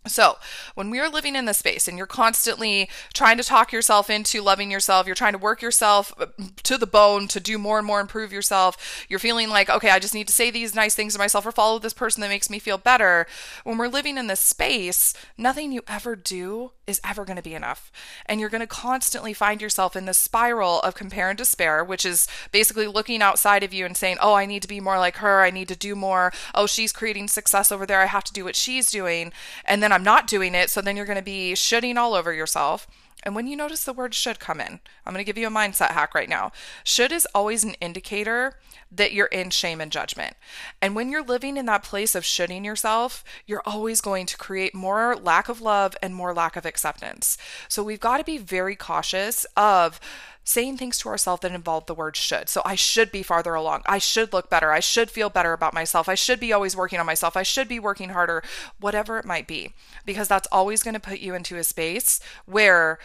So, 0.05 0.37
when 0.75 0.89
we 0.89 0.99
are 0.99 1.09
living 1.09 1.35
in 1.35 1.45
this 1.45 1.57
space 1.57 1.87
and 1.87 1.97
you're 1.97 2.07
constantly 2.07 2.89
trying 3.13 3.37
to 3.37 3.43
talk 3.43 3.71
yourself 3.71 4.09
into 4.09 4.41
loving 4.41 4.71
yourself, 4.71 5.05
you're 5.05 5.15
trying 5.15 5.33
to 5.33 5.39
work 5.39 5.61
yourself 5.61 6.13
uh, 6.17 6.27
to 6.63 6.77
the 6.77 6.87
bone 6.87 7.27
to 7.29 7.39
do 7.39 7.57
more 7.57 7.77
and 7.77 7.85
more 7.85 7.99
improve 7.99 8.31
yourself, 8.31 9.05
you're 9.09 9.19
feeling 9.19 9.49
like, 9.49 9.69
okay, 9.69 9.89
I 9.89 9.99
just 9.99 10.13
need 10.13 10.27
to 10.27 10.33
say 10.33 10.49
these 10.49 10.75
nice 10.75 10.95
things 10.95 11.13
to 11.13 11.19
myself 11.19 11.45
or 11.45 11.51
follow 11.51 11.79
this 11.79 11.93
person 11.93 12.21
that 12.21 12.29
makes 12.29 12.49
me 12.49 12.59
feel 12.59 12.77
better. 12.77 13.27
When 13.63 13.77
we're 13.77 13.87
living 13.87 14.17
in 14.17 14.27
this 14.27 14.39
space, 14.39 15.13
nothing 15.37 15.71
you 15.71 15.81
ever 15.87 16.15
do 16.15 16.71
is 16.87 17.01
ever 17.03 17.25
going 17.25 17.35
to 17.35 17.43
be 17.43 17.53
enough. 17.53 17.91
And 18.25 18.39
you're 18.39 18.49
going 18.49 18.61
to 18.61 18.67
constantly 18.67 19.33
find 19.33 19.61
yourself 19.61 19.95
in 19.95 20.05
this 20.05 20.17
spiral 20.17 20.79
of 20.81 20.95
compare 20.95 21.29
and 21.29 21.37
despair, 21.37 21.83
which 21.83 22.05
is 22.05 22.27
basically 22.51 22.87
looking 22.87 23.21
outside 23.21 23.61
of 23.61 23.73
you 23.73 23.85
and 23.85 23.95
saying, 23.95 24.17
oh, 24.21 24.33
I 24.33 24.45
need 24.45 24.61
to 24.61 24.67
be 24.67 24.79
more 24.79 24.97
like 24.97 25.17
her. 25.17 25.41
I 25.41 25.51
need 25.51 25.67
to 25.67 25.75
do 25.75 25.95
more. 25.95 26.31
Oh, 26.55 26.65
she's 26.65 26.93
creating 26.93 27.27
success 27.27 27.71
over 27.71 27.85
there. 27.85 28.01
I 28.01 28.05
have 28.05 28.23
to 28.23 28.33
do 28.33 28.45
what 28.45 28.55
she's 28.55 28.89
doing. 28.89 29.33
And 29.65 29.83
then 29.83 29.91
I'm 29.91 30.03
not 30.03 30.27
doing 30.27 30.55
it. 30.55 30.69
So 30.69 30.81
then 30.81 30.95
you're 30.95 31.05
going 31.05 31.17
to 31.17 31.21
be 31.21 31.53
shitting 31.53 31.97
all 31.97 32.13
over 32.13 32.31
yourself. 32.31 32.87
And 33.23 33.35
when 33.35 33.47
you 33.47 33.55
notice 33.57 33.83
the 33.83 33.93
word 33.93 34.13
should 34.13 34.39
come 34.39 34.61
in, 34.61 34.79
I'm 35.05 35.13
going 35.13 35.23
to 35.23 35.23
give 35.23 35.37
you 35.37 35.47
a 35.47 35.51
mindset 35.51 35.91
hack 35.91 36.13
right 36.13 36.29
now. 36.29 36.51
Should 36.83 37.11
is 37.11 37.27
always 37.33 37.63
an 37.63 37.73
indicator 37.81 38.55
that 38.91 39.11
you're 39.11 39.25
in 39.27 39.49
shame 39.49 39.81
and 39.81 39.91
judgment. 39.91 40.35
And 40.81 40.95
when 40.95 41.09
you're 41.09 41.23
living 41.23 41.57
in 41.57 41.65
that 41.65 41.83
place 41.83 42.15
of 42.15 42.23
shoulding 42.23 42.63
yourself, 42.63 43.23
you're 43.45 43.63
always 43.65 44.01
going 44.01 44.27
to 44.27 44.37
create 44.37 44.73
more 44.73 45.15
lack 45.15 45.49
of 45.49 45.61
love 45.61 45.97
and 46.01 46.15
more 46.15 46.33
lack 46.33 46.55
of 46.55 46.65
acceptance. 46.65 47.37
So 47.67 47.83
we've 47.83 47.99
got 47.99 48.17
to 48.17 48.23
be 48.23 48.37
very 48.37 48.75
cautious 48.75 49.45
of 49.57 49.99
saying 50.47 50.77
things 50.77 50.97
to 50.97 51.09
ourselves 51.09 51.41
that 51.41 51.51
involve 51.51 51.85
the 51.87 51.93
word 51.93 52.15
should. 52.15 52.47
So 52.47 52.61
I 52.63 52.75
should 52.75 53.11
be 53.11 53.21
farther 53.21 53.53
along. 53.53 53.81
I 53.85 53.97
should 53.97 54.31
look 54.31 54.49
better. 54.49 54.71
I 54.71 54.79
should 54.79 55.11
feel 55.11 55.29
better 55.29 55.51
about 55.51 55.73
myself. 55.73 56.07
I 56.07 56.15
should 56.15 56.39
be 56.39 56.53
always 56.53 56.73
working 56.73 56.99
on 56.99 57.05
myself. 57.05 57.35
I 57.35 57.43
should 57.43 57.67
be 57.67 57.81
working 57.81 58.09
harder, 58.09 58.41
whatever 58.79 59.19
it 59.19 59.25
might 59.25 59.45
be, 59.45 59.73
because 60.05 60.29
that's 60.29 60.47
always 60.49 60.83
going 60.83 60.93
to 60.93 61.01
put 61.01 61.19
you 61.19 61.35
into 61.35 61.57
a 61.57 61.65
space 61.65 62.21
where 62.45 62.97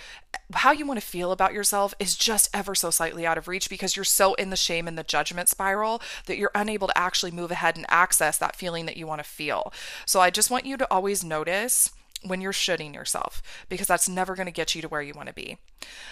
how 0.55 0.71
you 0.71 0.87
want 0.87 1.01
to 1.01 1.07
feel 1.07 1.33
about 1.33 1.53
yourself 1.53 1.95
is 1.99 2.17
just 2.17 2.49
ever 2.55 2.77
so 2.77 2.91
slightly 2.91 3.27
out 3.27 3.37
of 3.37 3.49
reach 3.49 3.69
because 3.69 3.97
you're 3.97 4.05
so 4.05 4.35
in 4.35 4.51
the 4.51 4.57
shame 4.57 4.87
and 4.87 4.97
the 4.97 5.03
judgment 5.03 5.49
spiral 5.49 6.01
that 6.27 6.39
you're 6.39 6.53
unable 6.55 6.87
to 6.87 6.97
actually 6.97 7.33
move 7.33 7.51
ahead 7.51 7.77
and 7.77 7.87
access 7.89 8.39
that 8.39 8.55
feeling 8.55 8.87
that 8.87 8.97
you 8.97 9.07
want 9.07 9.19
to 9.19 9.29
feel. 9.29 9.73
So 10.07 10.21
I 10.21 10.31
just 10.31 10.51
want 10.51 10.65
you 10.65 10.77
to 10.77 10.87
always 10.93 11.25
notice 11.25 11.91
when 12.25 12.41
you're 12.41 12.53
shooting 12.53 12.95
yourself 12.95 13.43
because 13.69 13.87
that's 13.87 14.09
never 14.09 14.35
going 14.35 14.47
to 14.47 14.53
get 14.53 14.75
you 14.75 14.83
to 14.83 14.89
where 14.89 15.03
you 15.03 15.15
want 15.15 15.29
to 15.29 15.35
be. 15.35 15.59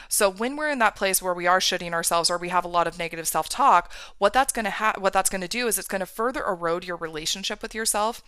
So 0.08 0.30
when 0.30 0.56
we're 0.56 0.70
in 0.70 0.78
that 0.80 0.96
place 0.96 1.22
where 1.22 1.34
we 1.34 1.46
are 1.46 1.60
shooting 1.60 1.94
ourselves 1.94 2.30
or 2.30 2.38
we 2.38 2.48
have 2.48 2.64
a 2.64 2.68
lot 2.68 2.86
of 2.86 2.98
negative 2.98 3.28
self-talk, 3.28 3.92
what 4.18 4.32
that's 4.32 4.52
going 4.52 4.64
to 4.64 4.70
ha- 4.70 4.94
what 4.98 5.12
that's 5.12 5.30
going 5.30 5.40
to 5.40 5.48
do 5.48 5.66
is 5.66 5.78
it's 5.78 5.88
going 5.88 6.00
to 6.00 6.06
further 6.06 6.44
erode 6.44 6.84
your 6.84 6.96
relationship 6.96 7.62
with 7.62 7.74
yourself 7.74 8.22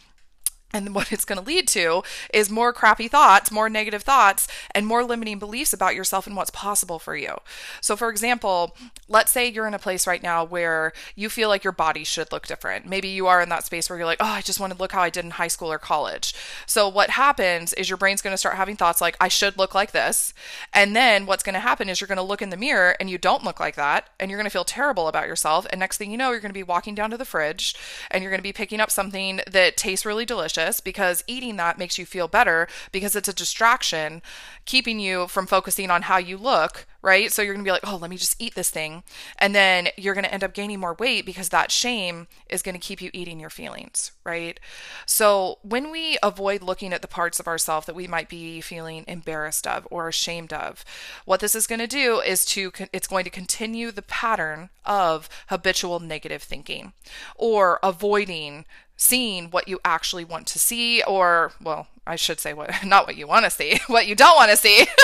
And 0.75 0.95
what 0.95 1.12
it's 1.12 1.25
going 1.25 1.38
to 1.38 1.47
lead 1.47 1.69
to 1.69 2.02
is 2.33 2.50
more 2.50 2.73
crappy 2.73 3.07
thoughts, 3.07 3.50
more 3.50 3.69
negative 3.69 4.02
thoughts, 4.02 4.49
and 4.75 4.87
more 4.87 5.05
limiting 5.05 5.38
beliefs 5.38 5.73
about 5.73 5.95
yourself 5.95 6.26
and 6.26 6.35
what's 6.35 6.50
possible 6.50 6.99
for 6.99 7.14
you. 7.14 7.37
So, 7.83 7.95
for 7.95 8.09
example, 8.09 8.75
let's 9.09 9.31
say 9.31 9.49
you're 9.49 9.67
in 9.67 9.75
a 9.75 9.79
place 9.79 10.07
right 10.07 10.23
now 10.23 10.45
where 10.45 10.93
you 11.14 11.29
feel 11.29 11.50
like 11.50 11.62
your 11.62 11.75
body 11.75 12.05
should 12.05 12.33
look 12.33 12.47
different. 12.47 12.87
Maybe 12.87 13.09
you 13.09 13.26
are 13.26 13.43
in 13.43 13.50
that 13.50 13.67
space 13.67 13.91
where 13.91 13.99
you're 13.99 14.07
like, 14.07 14.23
oh, 14.23 14.25
I 14.25 14.41
just 14.41 14.61
want 14.61 14.73
to 14.73 14.79
look 14.79 14.93
how 14.93 15.02
I 15.02 15.11
did 15.11 15.25
in 15.26 15.33
high 15.33 15.49
school 15.49 15.71
or 15.71 15.79
college. 15.79 16.35
So, 16.67 16.88
what 16.88 17.11
happens 17.11 17.75
is 17.75 17.91
your 17.91 17.99
brain's 17.99 18.23
going 18.23 18.33
to 18.33 18.38
start 18.38 18.57
having 18.57 18.76
thoughts 18.76 19.02
like, 19.02 19.17
I 19.21 19.29
should 19.29 19.59
look 19.59 19.75
like 19.75 19.93
this. 19.93 20.33
And 20.73 20.97
then 20.97 21.26
what's 21.26 21.43
going 21.43 21.55
to 21.55 21.61
happen 21.61 21.91
is 21.91 22.00
you're 22.00 22.09
going 22.09 22.17
to 22.17 22.23
look 22.23 22.41
in 22.41 22.50
the 22.50 22.57
mirror 22.57 22.97
and 22.99 23.11
you 23.11 23.19
don't 23.19 23.45
look 23.45 23.61
like 23.61 23.76
that. 23.76 24.09
And 24.19 24.31
you're 24.31 24.38
going 24.38 24.49
to 24.49 24.50
feel 24.50 24.64
terrible 24.64 25.07
about 25.07 25.26
yourself. 25.26 25.67
And 25.71 25.79
next 25.79 25.99
thing 25.99 26.11
you 26.11 26.17
know, 26.17 26.31
you're 26.31 26.41
going 26.41 26.49
to 26.49 26.55
be 26.55 26.62
walking 26.62 26.95
down 26.95 27.11
to 27.11 27.19
the 27.19 27.26
fridge 27.26 27.75
and 28.11 28.23
you're 28.23 28.31
going 28.31 28.38
to 28.38 28.43
be 28.43 28.55
picking 28.55 28.81
up 28.81 28.91
something 28.91 29.41
that 29.47 29.76
tastes 29.76 30.07
really 30.07 30.25
delicious 30.25 30.62
because 30.81 31.25
eating 31.26 31.57
that 31.57 31.78
makes 31.78 31.99
you 31.99 32.07
feel 32.07 32.28
better 32.28 32.69
because 32.92 33.16
it's 33.16 33.28
a 33.28 33.33
distraction 33.33 34.23
keeping 34.64 35.00
you 35.00 35.26
from 35.26 35.47
focusing 35.47 35.90
on 35.90 36.02
how 36.02 36.19
you 36.19 36.37
look, 36.37 36.87
right? 37.02 37.33
So 37.33 37.42
you're 37.42 37.54
going 37.54 37.64
to 37.64 37.69
be 37.69 37.73
like, 37.73 37.87
oh, 37.87 37.97
let 37.97 38.11
me 38.11 38.16
just 38.16 38.40
eat 38.40 38.54
this 38.54 38.71
thing. 38.71 39.02
And 39.38 39.54
then 39.54 39.88
you're 39.97 40.14
going 40.14 40.25
to 40.25 40.33
end 40.33 40.45
up 40.45 40.54
gaining 40.54 40.81
more 40.81 40.95
weight 40.95 41.26
because 41.26 41.49
that 41.49 41.71
shame 41.71 42.28
is 42.49 42.62
going 42.62 42.75
to 42.75 42.81
keep 42.81 43.02
you 43.02 43.11
eating 43.12 43.40
your 43.40 43.50
feelings, 43.50 44.12
right? 44.25 44.61
So 45.04 45.59
when 45.62 45.90
we 45.90 46.16
avoid 46.23 46.62
looking 46.62 46.92
at 46.92 47.02
the 47.02 47.09
parts 47.09 47.40
of 47.40 47.49
ourselves 47.49 47.87
that 47.87 47.97
we 47.97 48.07
might 48.07 48.28
be 48.28 48.61
feeling 48.61 49.04
embarrassed 49.09 49.66
of 49.66 49.87
or 49.90 50.09
ashamed 50.09 50.52
of, 50.52 50.85
what 51.25 51.40
this 51.40 51.54
is 51.54 51.66
going 51.66 51.81
to 51.81 51.87
do 51.87 52.21
is 52.21 52.45
to, 52.47 52.71
it's 52.92 53.09
going 53.09 53.25
to 53.25 53.31
continue 53.31 53.90
the 53.90 54.02
pattern 54.02 54.71
of 54.85 55.28
habitual 55.49 55.99
negative 56.00 56.42
thinking 56.42 56.92
or 57.37 57.78
avoiding 57.83 58.64
seeing 59.02 59.50
what 59.50 59.66
you 59.66 59.80
actually 59.85 60.25
want 60.25 60.47
to 60.47 60.59
see 60.59 61.02
or 61.02 61.52
well 61.61 61.88
i 62.06 62.16
should 62.16 62.38
say 62.38 62.54
what 62.54 62.71
not 62.85 63.06
what 63.06 63.16
you 63.16 63.26
want 63.26 63.44
to 63.44 63.50
see 63.50 63.80
what 63.88 64.06
you 64.06 64.14
don't 64.14 64.37
want 64.37 64.50
to 64.50 64.56
see. 64.56 64.87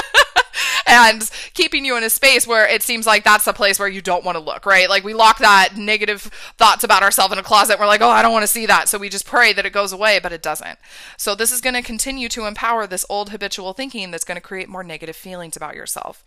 And 0.90 1.30
keeping 1.52 1.84
you 1.84 1.98
in 1.98 2.02
a 2.02 2.08
space 2.08 2.46
where 2.46 2.66
it 2.66 2.82
seems 2.82 3.06
like 3.06 3.22
that's 3.22 3.46
a 3.46 3.52
place 3.52 3.78
where 3.78 3.88
you 3.88 4.00
don't 4.00 4.24
want 4.24 4.36
to 4.36 4.42
look 4.42 4.64
right? 4.64 4.88
Like 4.88 5.04
we 5.04 5.12
lock 5.12 5.38
that 5.38 5.76
negative 5.76 6.22
thoughts 6.56 6.82
about 6.82 7.02
ourselves 7.02 7.30
in 7.32 7.38
a 7.38 7.42
closet 7.42 7.78
we're 7.78 7.86
like 7.86 8.00
oh 8.00 8.08
i 8.08 8.22
don't 8.22 8.32
want 8.32 8.42
to 8.42 8.48
see 8.48 8.64
that. 8.66 8.88
So 8.88 8.96
we 8.96 9.10
just 9.10 9.26
pray 9.26 9.52
that 9.52 9.66
it 9.66 9.72
goes 9.72 9.92
away 9.92 10.18
but 10.18 10.32
it 10.32 10.42
doesn't. 10.42 10.78
So 11.18 11.34
this 11.34 11.52
is 11.52 11.60
going 11.60 11.74
to 11.74 11.82
continue 11.82 12.28
to 12.30 12.46
empower 12.46 12.86
this 12.86 13.04
old 13.10 13.30
habitual 13.30 13.74
thinking 13.74 14.10
that's 14.10 14.24
going 14.24 14.36
to 14.36 14.40
create 14.40 14.68
more 14.68 14.82
negative 14.82 15.14
feelings 15.14 15.56
about 15.56 15.76
yourself 15.76 16.24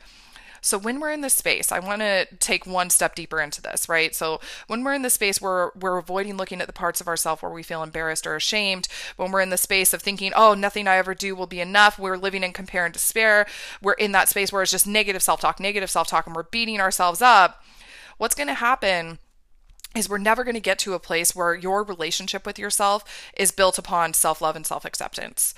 so 0.62 0.78
when 0.78 1.00
we're 1.00 1.12
in 1.12 1.22
this 1.22 1.34
space, 1.34 1.72
I 1.72 1.80
want 1.80 2.02
to 2.02 2.28
take 2.40 2.68
one 2.68 2.92
step 2.92 3.16
deeper 3.16 3.42
into 3.42 3.62
this, 3.62 3.90
right? 3.90 4.14
So 4.14 4.40
when 4.68 4.84
we're 4.84 4.94
in 4.94 5.02
the 5.02 5.10
space 5.10 5.42
where 5.42 5.72
we're 5.80 5.98
avoiding 5.98 6.38
looking 6.38 6.62
at 6.62 6.68
the 6.68 6.74
parts 6.74 7.02
of 7.02 7.08
ourselves 7.08 7.42
where 7.42 7.52
we 7.52 7.64
feel 7.64 7.82
embarrassed 7.82 8.28
or 8.28 8.36
ashamed, 8.36 8.88
when 9.18 9.32
we're 9.32 9.42
in 9.42 9.50
the 9.50 9.58
space 9.58 9.92
of 9.92 10.04
thinking, 10.04 10.32
oh, 10.36 10.54
nothing 10.54 10.88
I 10.88 10.98
ever 10.98 11.16
do 11.16 11.36
will 11.36 11.48
be 11.48 11.62
enough, 11.62 11.98
we're 11.98 12.16
living 12.16 12.44
in 12.44 12.54
compare 12.54 12.86
and 12.86 12.94
despair, 12.94 13.48
we're 13.82 13.94
in 13.94 14.12
that 14.12 14.30
space 14.30 14.54
where 14.54 14.62
it's 14.62 14.72
just 14.72 14.86
negative 14.86 15.24
self-talk, 15.24 15.60
negative 15.60 15.90
self-talk, 15.90 16.28
and 16.28 16.36
we're 16.36 16.44
beating 16.44 16.80
ourselves 16.80 17.24
up, 17.24 17.64
what's 18.18 18.36
going 18.36 18.48
to 18.48 18.54
happen 18.54 19.18
is 19.96 20.08
we're 20.08 20.18
never 20.18 20.44
going 20.44 20.56
to 20.56 20.62
get 20.62 20.80
to 20.80 20.94
a 20.94 21.00
place 21.00 21.36
where 21.36 21.54
your 21.54 21.84
relationship 21.84 22.46
with 22.46 22.58
yourself 22.58 23.32
is 23.36 23.52
built 23.52 23.78
upon 23.78 24.14
self 24.14 24.42
love 24.42 24.56
and 24.56 24.66
self 24.66 24.86
acceptance. 24.86 25.54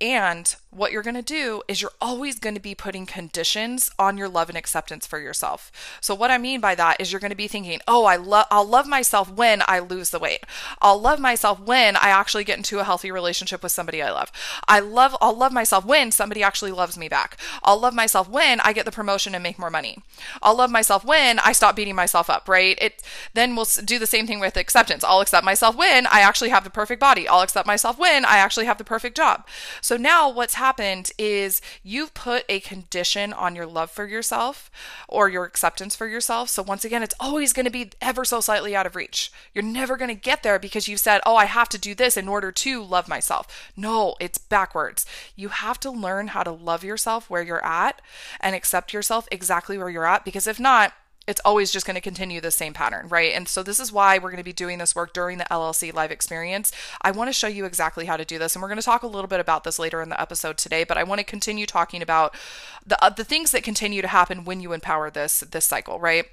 And 0.00 0.54
what 0.70 0.92
you're 0.92 1.02
going 1.02 1.14
to 1.16 1.22
do 1.22 1.62
is 1.68 1.82
you're 1.82 1.90
always 2.00 2.38
going 2.38 2.54
to 2.54 2.60
be 2.60 2.74
putting 2.74 3.04
conditions 3.04 3.90
on 3.98 4.16
your 4.16 4.28
love 4.28 4.48
and 4.48 4.56
acceptance 4.56 5.04
for 5.06 5.18
yourself. 5.18 5.70
So 6.00 6.14
what 6.14 6.30
I 6.30 6.38
mean 6.38 6.60
by 6.60 6.74
that 6.76 7.00
is 7.00 7.10
you're 7.12 7.20
going 7.20 7.30
to 7.30 7.36
be 7.36 7.48
thinking, 7.48 7.80
"Oh, 7.88 8.04
I 8.04 8.16
love 8.16 8.46
I'll 8.50 8.64
love 8.64 8.86
myself 8.86 9.30
when 9.30 9.62
I 9.66 9.80
lose 9.80 10.10
the 10.10 10.18
weight. 10.18 10.44
I'll 10.80 11.00
love 11.00 11.18
myself 11.18 11.60
when 11.60 11.96
I 11.96 12.08
actually 12.08 12.44
get 12.44 12.56
into 12.56 12.78
a 12.78 12.84
healthy 12.84 13.10
relationship 13.10 13.62
with 13.62 13.72
somebody 13.72 14.02
I 14.02 14.10
love. 14.10 14.30
I 14.68 14.78
love 14.80 15.16
I'll 15.20 15.36
love 15.36 15.52
myself 15.52 15.84
when 15.84 16.12
somebody 16.12 16.42
actually 16.42 16.72
loves 16.72 16.96
me 16.96 17.08
back. 17.08 17.36
I'll 17.62 17.78
love 17.80 17.94
myself 17.94 18.28
when 18.28 18.60
I 18.60 18.72
get 18.72 18.84
the 18.84 18.92
promotion 18.92 19.34
and 19.34 19.42
make 19.42 19.58
more 19.58 19.70
money. 19.70 19.98
I'll 20.42 20.56
love 20.56 20.70
myself 20.70 21.04
when 21.04 21.38
I 21.40 21.52
stop 21.52 21.76
beating 21.76 21.96
myself 21.96 22.30
up, 22.30 22.48
right? 22.48 22.78
It 22.80 23.02
then 23.34 23.56
we'll 23.56 23.66
do 23.84 23.98
the 23.98 24.06
same 24.06 24.26
thing 24.26 24.40
with 24.40 24.56
acceptance. 24.56 25.04
I'll 25.04 25.20
accept 25.20 25.44
myself 25.44 25.76
when 25.76 26.06
I 26.06 26.20
actually 26.20 26.50
have 26.50 26.64
the 26.64 26.70
perfect 26.70 27.00
body. 27.00 27.26
I'll 27.28 27.42
accept 27.42 27.66
myself 27.66 27.98
when 27.98 28.24
I 28.24 28.38
actually 28.38 28.66
have 28.66 28.78
the 28.78 28.84
perfect 28.84 29.16
job. 29.16 29.46
So 29.80 29.89
now 29.96 30.28
what's 30.28 30.54
happened 30.54 31.10
is 31.18 31.60
you've 31.82 32.14
put 32.14 32.44
a 32.48 32.60
condition 32.60 33.32
on 33.32 33.54
your 33.54 33.66
love 33.66 33.90
for 33.90 34.06
yourself 34.06 34.70
or 35.08 35.28
your 35.28 35.44
acceptance 35.44 35.96
for 35.96 36.06
yourself. 36.06 36.48
So 36.48 36.62
once 36.62 36.84
again, 36.84 37.02
it's 37.02 37.14
always 37.18 37.52
going 37.52 37.64
to 37.64 37.70
be 37.70 37.90
ever 38.00 38.24
so 38.24 38.40
slightly 38.40 38.74
out 38.76 38.86
of 38.86 38.96
reach. 38.96 39.32
You're 39.54 39.64
never 39.64 39.96
going 39.96 40.08
to 40.08 40.14
get 40.14 40.42
there 40.42 40.58
because 40.58 40.88
you've 40.88 41.00
said, 41.00 41.20
"Oh, 41.26 41.36
I 41.36 41.46
have 41.46 41.68
to 41.70 41.78
do 41.78 41.94
this 41.94 42.16
in 42.16 42.28
order 42.28 42.52
to 42.52 42.82
love 42.82 43.08
myself." 43.08 43.70
No, 43.76 44.16
it's 44.20 44.38
backwards. 44.38 45.06
You 45.36 45.48
have 45.48 45.80
to 45.80 45.90
learn 45.90 46.28
how 46.28 46.42
to 46.42 46.50
love 46.50 46.84
yourself 46.84 47.30
where 47.30 47.42
you're 47.42 47.64
at 47.64 48.00
and 48.40 48.54
accept 48.54 48.92
yourself 48.92 49.26
exactly 49.30 49.78
where 49.78 49.90
you're 49.90 50.06
at 50.06 50.24
because 50.24 50.46
if 50.46 50.60
not, 50.60 50.92
it's 51.26 51.40
always 51.44 51.70
just 51.70 51.86
going 51.86 51.94
to 51.94 52.00
continue 52.00 52.40
the 52.40 52.50
same 52.50 52.72
pattern, 52.72 53.06
right? 53.08 53.32
And 53.34 53.46
so 53.46 53.62
this 53.62 53.78
is 53.78 53.92
why 53.92 54.18
we're 54.18 54.30
going 54.30 54.38
to 54.38 54.44
be 54.44 54.52
doing 54.52 54.78
this 54.78 54.96
work 54.96 55.12
during 55.12 55.38
the 55.38 55.44
LLC 55.44 55.92
live 55.92 56.10
experience. 56.10 56.72
I 57.02 57.10
want 57.10 57.28
to 57.28 57.32
show 57.32 57.46
you 57.46 57.66
exactly 57.66 58.06
how 58.06 58.16
to 58.16 58.24
do 58.24 58.38
this, 58.38 58.54
and 58.54 58.62
we're 58.62 58.68
going 58.68 58.80
to 58.80 58.84
talk 58.84 59.02
a 59.02 59.06
little 59.06 59.28
bit 59.28 59.38
about 59.38 59.64
this 59.64 59.78
later 59.78 60.00
in 60.00 60.08
the 60.08 60.20
episode 60.20 60.56
today. 60.56 60.82
But 60.82 60.96
I 60.96 61.04
want 61.04 61.18
to 61.20 61.24
continue 61.24 61.66
talking 61.66 62.02
about 62.02 62.34
the 62.84 63.02
uh, 63.04 63.10
the 63.10 63.24
things 63.24 63.50
that 63.52 63.62
continue 63.62 64.02
to 64.02 64.08
happen 64.08 64.44
when 64.44 64.60
you 64.60 64.72
empower 64.72 65.10
this 65.10 65.40
this 65.40 65.66
cycle, 65.66 66.00
right? 66.00 66.24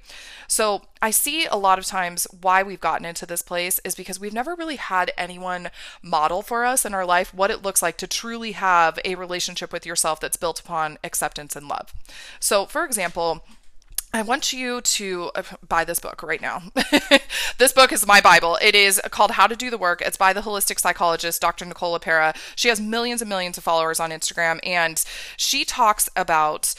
So 0.48 0.82
I 1.02 1.10
see 1.10 1.44
a 1.44 1.56
lot 1.56 1.78
of 1.78 1.84
times 1.84 2.26
why 2.40 2.62
we've 2.62 2.80
gotten 2.80 3.04
into 3.04 3.26
this 3.26 3.42
place 3.42 3.78
is 3.84 3.94
because 3.94 4.18
we've 4.18 4.32
never 4.32 4.54
really 4.54 4.76
had 4.76 5.12
anyone 5.16 5.68
model 6.02 6.40
for 6.40 6.64
us 6.64 6.84
in 6.86 6.94
our 6.94 7.04
life 7.04 7.34
what 7.34 7.50
it 7.50 7.62
looks 7.62 7.82
like 7.82 7.98
to 7.98 8.06
truly 8.06 8.52
have 8.52 8.98
a 9.04 9.14
relationship 9.14 9.72
with 9.72 9.84
yourself 9.84 10.18
that's 10.18 10.36
built 10.36 10.58
upon 10.58 10.98
acceptance 11.04 11.54
and 11.54 11.68
love. 11.68 11.92
So, 12.40 12.64
for 12.64 12.84
example 12.84 13.44
I 14.12 14.22
want 14.22 14.54
you 14.54 14.80
to 14.80 15.30
uh, 15.34 15.42
buy 15.68 15.84
this 15.84 15.98
book 15.98 16.22
right 16.22 16.40
now. 16.40 16.62
this 17.58 17.72
book 17.72 17.92
is 17.92 18.06
my 18.06 18.20
Bible. 18.20 18.58
It 18.62 18.74
is 18.74 19.00
called 19.10 19.32
How 19.32 19.46
to 19.46 19.54
Do 19.54 19.68
the 19.68 19.76
Work. 19.76 20.00
It's 20.00 20.16
by 20.16 20.32
the 20.32 20.40
holistic 20.40 20.80
psychologist, 20.80 21.42
Dr. 21.42 21.66
Nicole 21.66 21.98
LePera. 21.98 22.34
She 22.56 22.68
has 22.68 22.80
millions 22.80 23.20
and 23.20 23.28
millions 23.28 23.58
of 23.58 23.64
followers 23.64 24.00
on 24.00 24.10
Instagram, 24.10 24.60
and 24.62 25.04
she 25.36 25.64
talks 25.64 26.08
about 26.16 26.74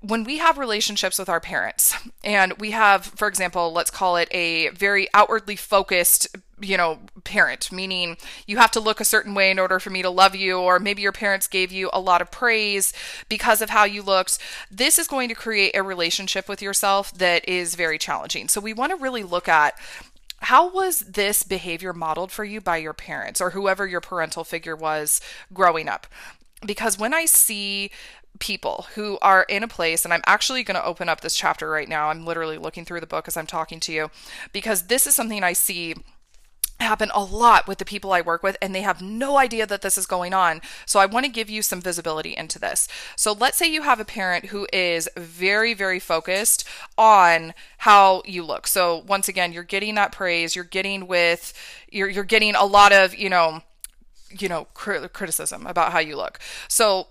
when 0.00 0.22
we 0.22 0.38
have 0.38 0.58
relationships 0.58 1.18
with 1.18 1.30
our 1.30 1.40
parents 1.40 1.96
and 2.22 2.52
we 2.54 2.72
have 2.72 3.06
for 3.06 3.26
example 3.26 3.72
let's 3.72 3.90
call 3.90 4.16
it 4.16 4.28
a 4.32 4.68
very 4.70 5.08
outwardly 5.14 5.56
focused 5.56 6.26
you 6.64 6.76
know 6.76 6.98
parent 7.24 7.70
meaning 7.70 8.16
you 8.46 8.56
have 8.56 8.70
to 8.70 8.80
look 8.80 9.00
a 9.00 9.04
certain 9.04 9.34
way 9.34 9.50
in 9.50 9.58
order 9.58 9.78
for 9.78 9.90
me 9.90 10.02
to 10.02 10.10
love 10.10 10.34
you 10.34 10.58
or 10.58 10.78
maybe 10.78 11.02
your 11.02 11.12
parents 11.12 11.46
gave 11.46 11.70
you 11.70 11.90
a 11.92 12.00
lot 12.00 12.22
of 12.22 12.30
praise 12.30 12.92
because 13.28 13.60
of 13.60 13.70
how 13.70 13.84
you 13.84 14.02
looked 14.02 14.38
this 14.70 14.98
is 14.98 15.06
going 15.06 15.28
to 15.28 15.34
create 15.34 15.74
a 15.74 15.82
relationship 15.82 16.48
with 16.48 16.62
yourself 16.62 17.12
that 17.12 17.46
is 17.48 17.74
very 17.74 17.98
challenging 17.98 18.48
so 18.48 18.60
we 18.60 18.72
want 18.72 18.90
to 18.90 18.96
really 18.96 19.22
look 19.22 19.48
at 19.48 19.74
how 20.40 20.70
was 20.70 21.00
this 21.00 21.42
behavior 21.42 21.92
modeled 21.92 22.30
for 22.30 22.44
you 22.44 22.60
by 22.60 22.76
your 22.76 22.92
parents 22.92 23.40
or 23.40 23.50
whoever 23.50 23.86
your 23.86 24.00
parental 24.00 24.44
figure 24.44 24.76
was 24.76 25.20
growing 25.52 25.88
up 25.88 26.06
because 26.66 26.98
when 26.98 27.14
I 27.14 27.24
see 27.24 27.90
people 28.38 28.86
who 28.94 29.18
are 29.22 29.44
in 29.48 29.62
a 29.62 29.68
place, 29.68 30.04
and 30.04 30.12
I'm 30.12 30.22
actually 30.26 30.62
going 30.62 30.74
to 30.74 30.84
open 30.84 31.08
up 31.08 31.20
this 31.20 31.36
chapter 31.36 31.68
right 31.68 31.88
now. 31.88 32.08
I'm 32.08 32.24
literally 32.24 32.58
looking 32.58 32.84
through 32.84 33.00
the 33.00 33.06
book 33.06 33.28
as 33.28 33.36
I'm 33.36 33.46
talking 33.46 33.80
to 33.80 33.92
you 33.92 34.10
because 34.52 34.84
this 34.84 35.06
is 35.06 35.14
something 35.14 35.42
I 35.42 35.52
see 35.52 35.94
happen 36.80 37.10
a 37.14 37.22
lot 37.22 37.66
with 37.66 37.78
the 37.78 37.84
people 37.84 38.12
I 38.12 38.20
work 38.20 38.42
with 38.42 38.56
and 38.60 38.74
they 38.74 38.82
have 38.82 39.00
no 39.00 39.38
idea 39.38 39.66
that 39.66 39.82
this 39.82 39.96
is 39.96 40.06
going 40.06 40.34
on. 40.34 40.60
So 40.86 41.00
I 41.00 41.06
want 41.06 41.24
to 41.24 41.32
give 41.32 41.48
you 41.48 41.62
some 41.62 41.80
visibility 41.80 42.36
into 42.36 42.58
this. 42.58 42.88
So 43.16 43.32
let's 43.32 43.56
say 43.56 43.72
you 43.72 43.82
have 43.82 44.00
a 44.00 44.04
parent 44.04 44.46
who 44.46 44.66
is 44.72 45.08
very 45.16 45.74
very 45.74 46.00
focused 46.00 46.66
on 46.98 47.54
how 47.78 48.22
you 48.26 48.42
look. 48.42 48.66
So 48.66 49.04
once 49.06 49.28
again, 49.28 49.52
you're 49.52 49.62
getting 49.62 49.94
that 49.94 50.12
praise, 50.12 50.54
you're 50.54 50.64
getting 50.64 51.06
with 51.06 51.52
you're 51.90 52.08
you're 52.08 52.24
getting 52.24 52.54
a 52.54 52.64
lot 52.64 52.92
of, 52.92 53.14
you 53.14 53.30
know, 53.30 53.62
you 54.30 54.48
know 54.48 54.66
criticism 54.74 55.66
about 55.66 55.92
how 55.92 56.00
you 56.00 56.16
look. 56.16 56.38
So 56.68 57.06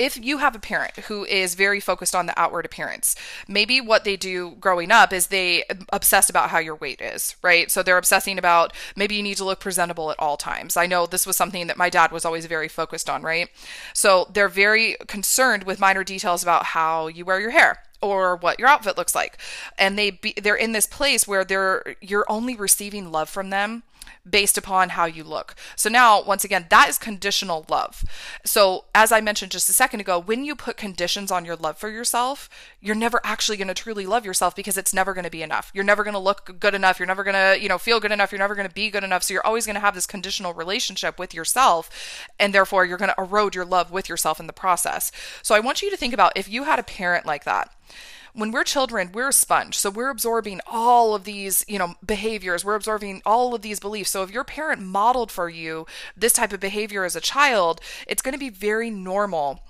if 0.00 0.16
you 0.16 0.38
have 0.38 0.56
a 0.56 0.58
parent 0.58 0.96
who 0.96 1.26
is 1.26 1.54
very 1.54 1.78
focused 1.78 2.14
on 2.14 2.24
the 2.24 2.40
outward 2.40 2.64
appearance, 2.64 3.14
maybe 3.46 3.82
what 3.82 4.02
they 4.04 4.16
do 4.16 4.56
growing 4.58 4.90
up 4.90 5.12
is 5.12 5.26
they 5.26 5.62
obsess 5.92 6.30
about 6.30 6.48
how 6.48 6.58
your 6.58 6.76
weight 6.76 7.02
is, 7.02 7.36
right? 7.42 7.70
So 7.70 7.82
they're 7.82 7.98
obsessing 7.98 8.38
about 8.38 8.72
maybe 8.96 9.14
you 9.14 9.22
need 9.22 9.36
to 9.36 9.44
look 9.44 9.60
presentable 9.60 10.10
at 10.10 10.18
all 10.18 10.38
times. 10.38 10.74
I 10.78 10.86
know 10.86 11.04
this 11.04 11.26
was 11.26 11.36
something 11.36 11.66
that 11.66 11.76
my 11.76 11.90
dad 11.90 12.12
was 12.12 12.24
always 12.24 12.46
very 12.46 12.66
focused 12.66 13.10
on, 13.10 13.22
right? 13.22 13.50
So 13.92 14.26
they're 14.32 14.48
very 14.48 14.96
concerned 15.06 15.64
with 15.64 15.78
minor 15.78 16.02
details 16.02 16.42
about 16.42 16.64
how 16.64 17.08
you 17.08 17.26
wear 17.26 17.38
your 17.38 17.50
hair 17.50 17.82
or 18.00 18.36
what 18.36 18.58
your 18.58 18.68
outfit 18.68 18.96
looks 18.96 19.14
like 19.14 19.36
and 19.76 19.98
they 19.98 20.12
be, 20.12 20.32
they're 20.42 20.56
in 20.56 20.72
this 20.72 20.86
place 20.86 21.28
where 21.28 21.44
they're 21.44 21.96
you're 22.00 22.24
only 22.30 22.56
receiving 22.56 23.12
love 23.12 23.28
from 23.28 23.50
them 23.50 23.82
based 24.28 24.58
upon 24.58 24.90
how 24.90 25.04
you 25.04 25.24
look. 25.24 25.54
So 25.76 25.88
now, 25.88 26.22
once 26.22 26.44
again, 26.44 26.66
that 26.70 26.88
is 26.88 26.98
conditional 26.98 27.64
love. 27.68 28.04
So, 28.44 28.86
as 28.94 29.12
I 29.12 29.20
mentioned 29.20 29.52
just 29.52 29.68
a 29.68 29.72
second 29.72 30.00
ago, 30.00 30.18
when 30.18 30.44
you 30.44 30.54
put 30.54 30.76
conditions 30.76 31.30
on 31.30 31.44
your 31.44 31.56
love 31.56 31.78
for 31.78 31.88
yourself, 31.88 32.48
you're 32.80 32.94
never 32.94 33.20
actually 33.24 33.56
going 33.56 33.68
to 33.68 33.74
truly 33.74 34.06
love 34.06 34.24
yourself 34.24 34.54
because 34.54 34.76
it's 34.76 34.94
never 34.94 35.14
going 35.14 35.24
to 35.24 35.30
be 35.30 35.42
enough. 35.42 35.70
You're 35.74 35.84
never 35.84 36.04
going 36.04 36.14
to 36.14 36.20
look 36.20 36.58
good 36.58 36.74
enough. 36.74 36.98
You're 36.98 37.06
never 37.06 37.24
going 37.24 37.34
to, 37.34 37.62
you 37.62 37.68
know, 37.68 37.78
feel 37.78 38.00
good 38.00 38.12
enough. 38.12 38.32
You're 38.32 38.38
never 38.38 38.54
going 38.54 38.68
to 38.68 38.74
be 38.74 38.90
good 38.90 39.04
enough. 39.04 39.22
So, 39.22 39.34
you're 39.34 39.46
always 39.46 39.66
going 39.66 39.74
to 39.74 39.80
have 39.80 39.94
this 39.94 40.06
conditional 40.06 40.54
relationship 40.54 41.18
with 41.18 41.34
yourself. 41.34 41.90
And 42.38 42.54
therefore, 42.54 42.84
you're 42.84 42.98
going 42.98 43.12
to 43.16 43.22
erode 43.22 43.54
your 43.54 43.64
love 43.64 43.90
with 43.90 44.08
yourself 44.08 44.40
in 44.40 44.46
the 44.46 44.52
process. 44.52 45.12
So, 45.42 45.54
I 45.54 45.60
want 45.60 45.82
you 45.82 45.90
to 45.90 45.96
think 45.96 46.14
about 46.14 46.32
if 46.36 46.48
you 46.48 46.64
had 46.64 46.78
a 46.78 46.84
parent 46.84 47.26
like 47.26 47.44
that 47.44 47.72
when 48.32 48.50
we're 48.50 48.64
children, 48.64 49.10
we're 49.12 49.28
a 49.28 49.32
sponge. 49.32 49.78
So 49.78 49.90
we're 49.90 50.10
absorbing 50.10 50.60
all 50.66 51.14
of 51.14 51.24
these, 51.24 51.64
you 51.68 51.78
know, 51.78 51.94
behaviors. 52.04 52.64
We're 52.64 52.74
absorbing 52.74 53.22
all 53.24 53.54
of 53.54 53.62
these 53.62 53.80
beliefs. 53.80 54.10
So 54.10 54.22
if 54.22 54.30
your 54.30 54.44
parent 54.44 54.82
modeled 54.82 55.30
for 55.30 55.48
you 55.48 55.86
this 56.16 56.32
type 56.32 56.52
of 56.52 56.60
behavior 56.60 57.04
as 57.04 57.16
a 57.16 57.20
child, 57.20 57.80
it's 58.06 58.22
going 58.22 58.34
to 58.34 58.38
be 58.38 58.50
very 58.50 58.90
normal 58.90 59.60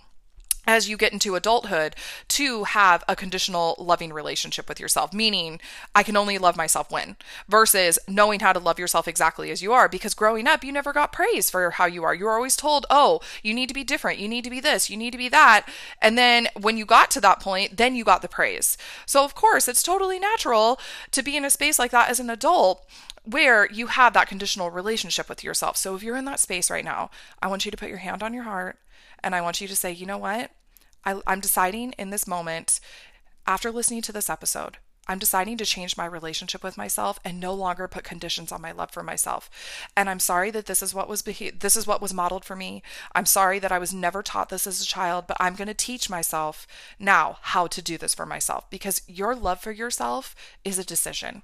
as 0.66 0.88
you 0.88 0.96
get 0.96 1.12
into 1.12 1.34
adulthood 1.34 1.94
to 2.28 2.64
have 2.64 3.04
a 3.08 3.16
conditional 3.16 3.74
loving 3.78 4.12
relationship 4.12 4.68
with 4.68 4.80
yourself 4.80 5.12
meaning 5.12 5.60
i 5.94 6.02
can 6.02 6.16
only 6.16 6.38
love 6.38 6.56
myself 6.56 6.90
when 6.90 7.16
versus 7.48 7.98
knowing 8.08 8.40
how 8.40 8.52
to 8.52 8.58
love 8.58 8.78
yourself 8.78 9.06
exactly 9.06 9.50
as 9.50 9.62
you 9.62 9.72
are 9.72 9.88
because 9.88 10.14
growing 10.14 10.46
up 10.46 10.64
you 10.64 10.72
never 10.72 10.92
got 10.92 11.12
praise 11.12 11.50
for 11.50 11.70
how 11.70 11.86
you 11.86 12.04
are. 12.04 12.14
You 12.14 12.24
were 12.26 12.34
always 12.34 12.56
told 12.56 12.86
oh 12.90 13.20
you 13.42 13.52
need 13.54 13.68
to 13.68 13.74
be 13.74 13.84
different. 13.84 14.18
You 14.18 14.28
need 14.28 14.44
to 14.44 14.50
be 14.50 14.60
this. 14.60 14.90
You 14.90 14.96
need 14.96 15.12
to 15.12 15.18
be 15.18 15.28
that. 15.28 15.66
And 16.00 16.16
then 16.16 16.48
when 16.58 16.76
you 16.76 16.84
got 16.84 17.10
to 17.12 17.20
that 17.20 17.40
point 17.40 17.76
then 17.76 17.94
you 17.94 18.04
got 18.04 18.22
the 18.22 18.28
praise. 18.28 18.76
So 19.06 19.24
of 19.24 19.34
course 19.34 19.68
it's 19.68 19.82
totally 19.82 20.18
natural 20.18 20.78
to 21.12 21.22
be 21.22 21.36
in 21.36 21.44
a 21.44 21.50
space 21.50 21.78
like 21.78 21.90
that 21.90 22.10
as 22.10 22.20
an 22.20 22.30
adult 22.30 22.86
where 23.24 23.70
you 23.70 23.88
have 23.88 24.14
that 24.14 24.28
conditional 24.28 24.70
relationship 24.70 25.28
with 25.28 25.44
yourself. 25.44 25.76
So 25.76 25.94
if 25.94 26.02
you're 26.02 26.16
in 26.16 26.24
that 26.24 26.40
space 26.40 26.70
right 26.70 26.84
now, 26.84 27.10
I 27.42 27.48
want 27.48 27.64
you 27.64 27.70
to 27.70 27.76
put 27.76 27.90
your 27.90 27.98
hand 27.98 28.22
on 28.22 28.32
your 28.32 28.44
heart 28.44 28.78
and 29.22 29.34
I 29.34 29.40
want 29.40 29.60
you 29.60 29.68
to 29.68 29.76
say, 29.76 29.92
you 29.92 30.06
know 30.06 30.18
what? 30.18 30.50
I, 31.04 31.20
I'm 31.26 31.40
deciding 31.40 31.92
in 31.92 32.10
this 32.10 32.26
moment, 32.26 32.80
after 33.46 33.70
listening 33.70 34.02
to 34.02 34.12
this 34.12 34.30
episode, 34.30 34.78
I'm 35.10 35.18
deciding 35.18 35.56
to 35.56 35.66
change 35.66 35.96
my 35.96 36.06
relationship 36.06 36.62
with 36.62 36.76
myself 36.76 37.18
and 37.24 37.40
no 37.40 37.52
longer 37.52 37.88
put 37.88 38.04
conditions 38.04 38.52
on 38.52 38.62
my 38.62 38.70
love 38.70 38.92
for 38.92 39.02
myself. 39.02 39.50
And 39.96 40.08
I'm 40.08 40.20
sorry 40.20 40.52
that 40.52 40.66
this 40.66 40.82
is 40.82 40.94
what 40.94 41.08
was 41.08 41.20
beha- 41.20 41.50
this 41.58 41.76
is 41.76 41.84
what 41.84 42.00
was 42.00 42.14
modeled 42.14 42.44
for 42.44 42.54
me. 42.54 42.82
I'm 43.12 43.26
sorry 43.26 43.58
that 43.58 43.72
I 43.72 43.78
was 43.80 43.92
never 43.92 44.22
taught 44.22 44.50
this 44.50 44.68
as 44.68 44.80
a 44.80 44.86
child, 44.86 45.24
but 45.26 45.36
I'm 45.40 45.56
going 45.56 45.66
to 45.66 45.74
teach 45.74 46.08
myself 46.08 46.66
now 46.98 47.38
how 47.40 47.66
to 47.66 47.82
do 47.82 47.98
this 47.98 48.14
for 48.14 48.24
myself 48.24 48.70
because 48.70 49.02
your 49.08 49.34
love 49.34 49.60
for 49.60 49.72
yourself 49.72 50.36
is 50.64 50.78
a 50.78 50.84
decision. 50.84 51.42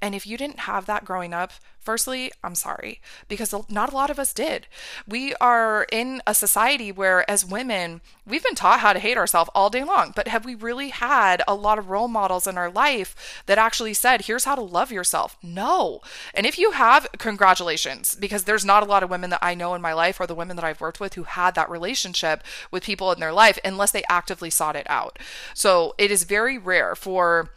And 0.00 0.14
if 0.14 0.26
you 0.26 0.36
didn't 0.36 0.60
have 0.60 0.86
that 0.86 1.04
growing 1.04 1.32
up, 1.34 1.52
firstly, 1.78 2.30
I'm 2.44 2.54
sorry, 2.54 3.00
because 3.28 3.54
not 3.68 3.92
a 3.92 3.96
lot 3.96 4.10
of 4.10 4.18
us 4.18 4.32
did. 4.32 4.66
We 5.08 5.34
are 5.36 5.86
in 5.90 6.22
a 6.26 6.34
society 6.34 6.92
where, 6.92 7.28
as 7.30 7.44
women, 7.44 8.00
we've 8.26 8.44
been 8.44 8.54
taught 8.54 8.80
how 8.80 8.92
to 8.92 8.98
hate 8.98 9.16
ourselves 9.16 9.50
all 9.54 9.70
day 9.70 9.82
long. 9.82 10.12
But 10.14 10.28
have 10.28 10.44
we 10.44 10.54
really 10.54 10.90
had 10.90 11.42
a 11.48 11.54
lot 11.54 11.78
of 11.78 11.88
role 11.88 12.08
models 12.08 12.46
in 12.46 12.58
our 12.58 12.70
life 12.70 13.42
that 13.46 13.58
actually 13.58 13.94
said, 13.94 14.22
here's 14.22 14.44
how 14.44 14.54
to 14.54 14.60
love 14.60 14.92
yourself? 14.92 15.36
No. 15.42 16.00
And 16.34 16.46
if 16.46 16.58
you 16.58 16.72
have, 16.72 17.06
congratulations, 17.18 18.14
because 18.14 18.44
there's 18.44 18.64
not 18.64 18.82
a 18.82 18.86
lot 18.86 19.02
of 19.02 19.10
women 19.10 19.30
that 19.30 19.42
I 19.42 19.54
know 19.54 19.74
in 19.74 19.82
my 19.82 19.92
life 19.92 20.20
or 20.20 20.26
the 20.26 20.34
women 20.34 20.56
that 20.56 20.64
I've 20.64 20.80
worked 20.80 21.00
with 21.00 21.14
who 21.14 21.24
had 21.24 21.54
that 21.54 21.70
relationship 21.70 22.42
with 22.70 22.84
people 22.84 23.10
in 23.10 23.20
their 23.20 23.32
life 23.32 23.58
unless 23.64 23.90
they 23.90 24.04
actively 24.08 24.50
sought 24.50 24.76
it 24.76 24.86
out. 24.88 25.18
So 25.54 25.94
it 25.98 26.10
is 26.10 26.24
very 26.24 26.58
rare 26.58 26.94
for 26.94 27.50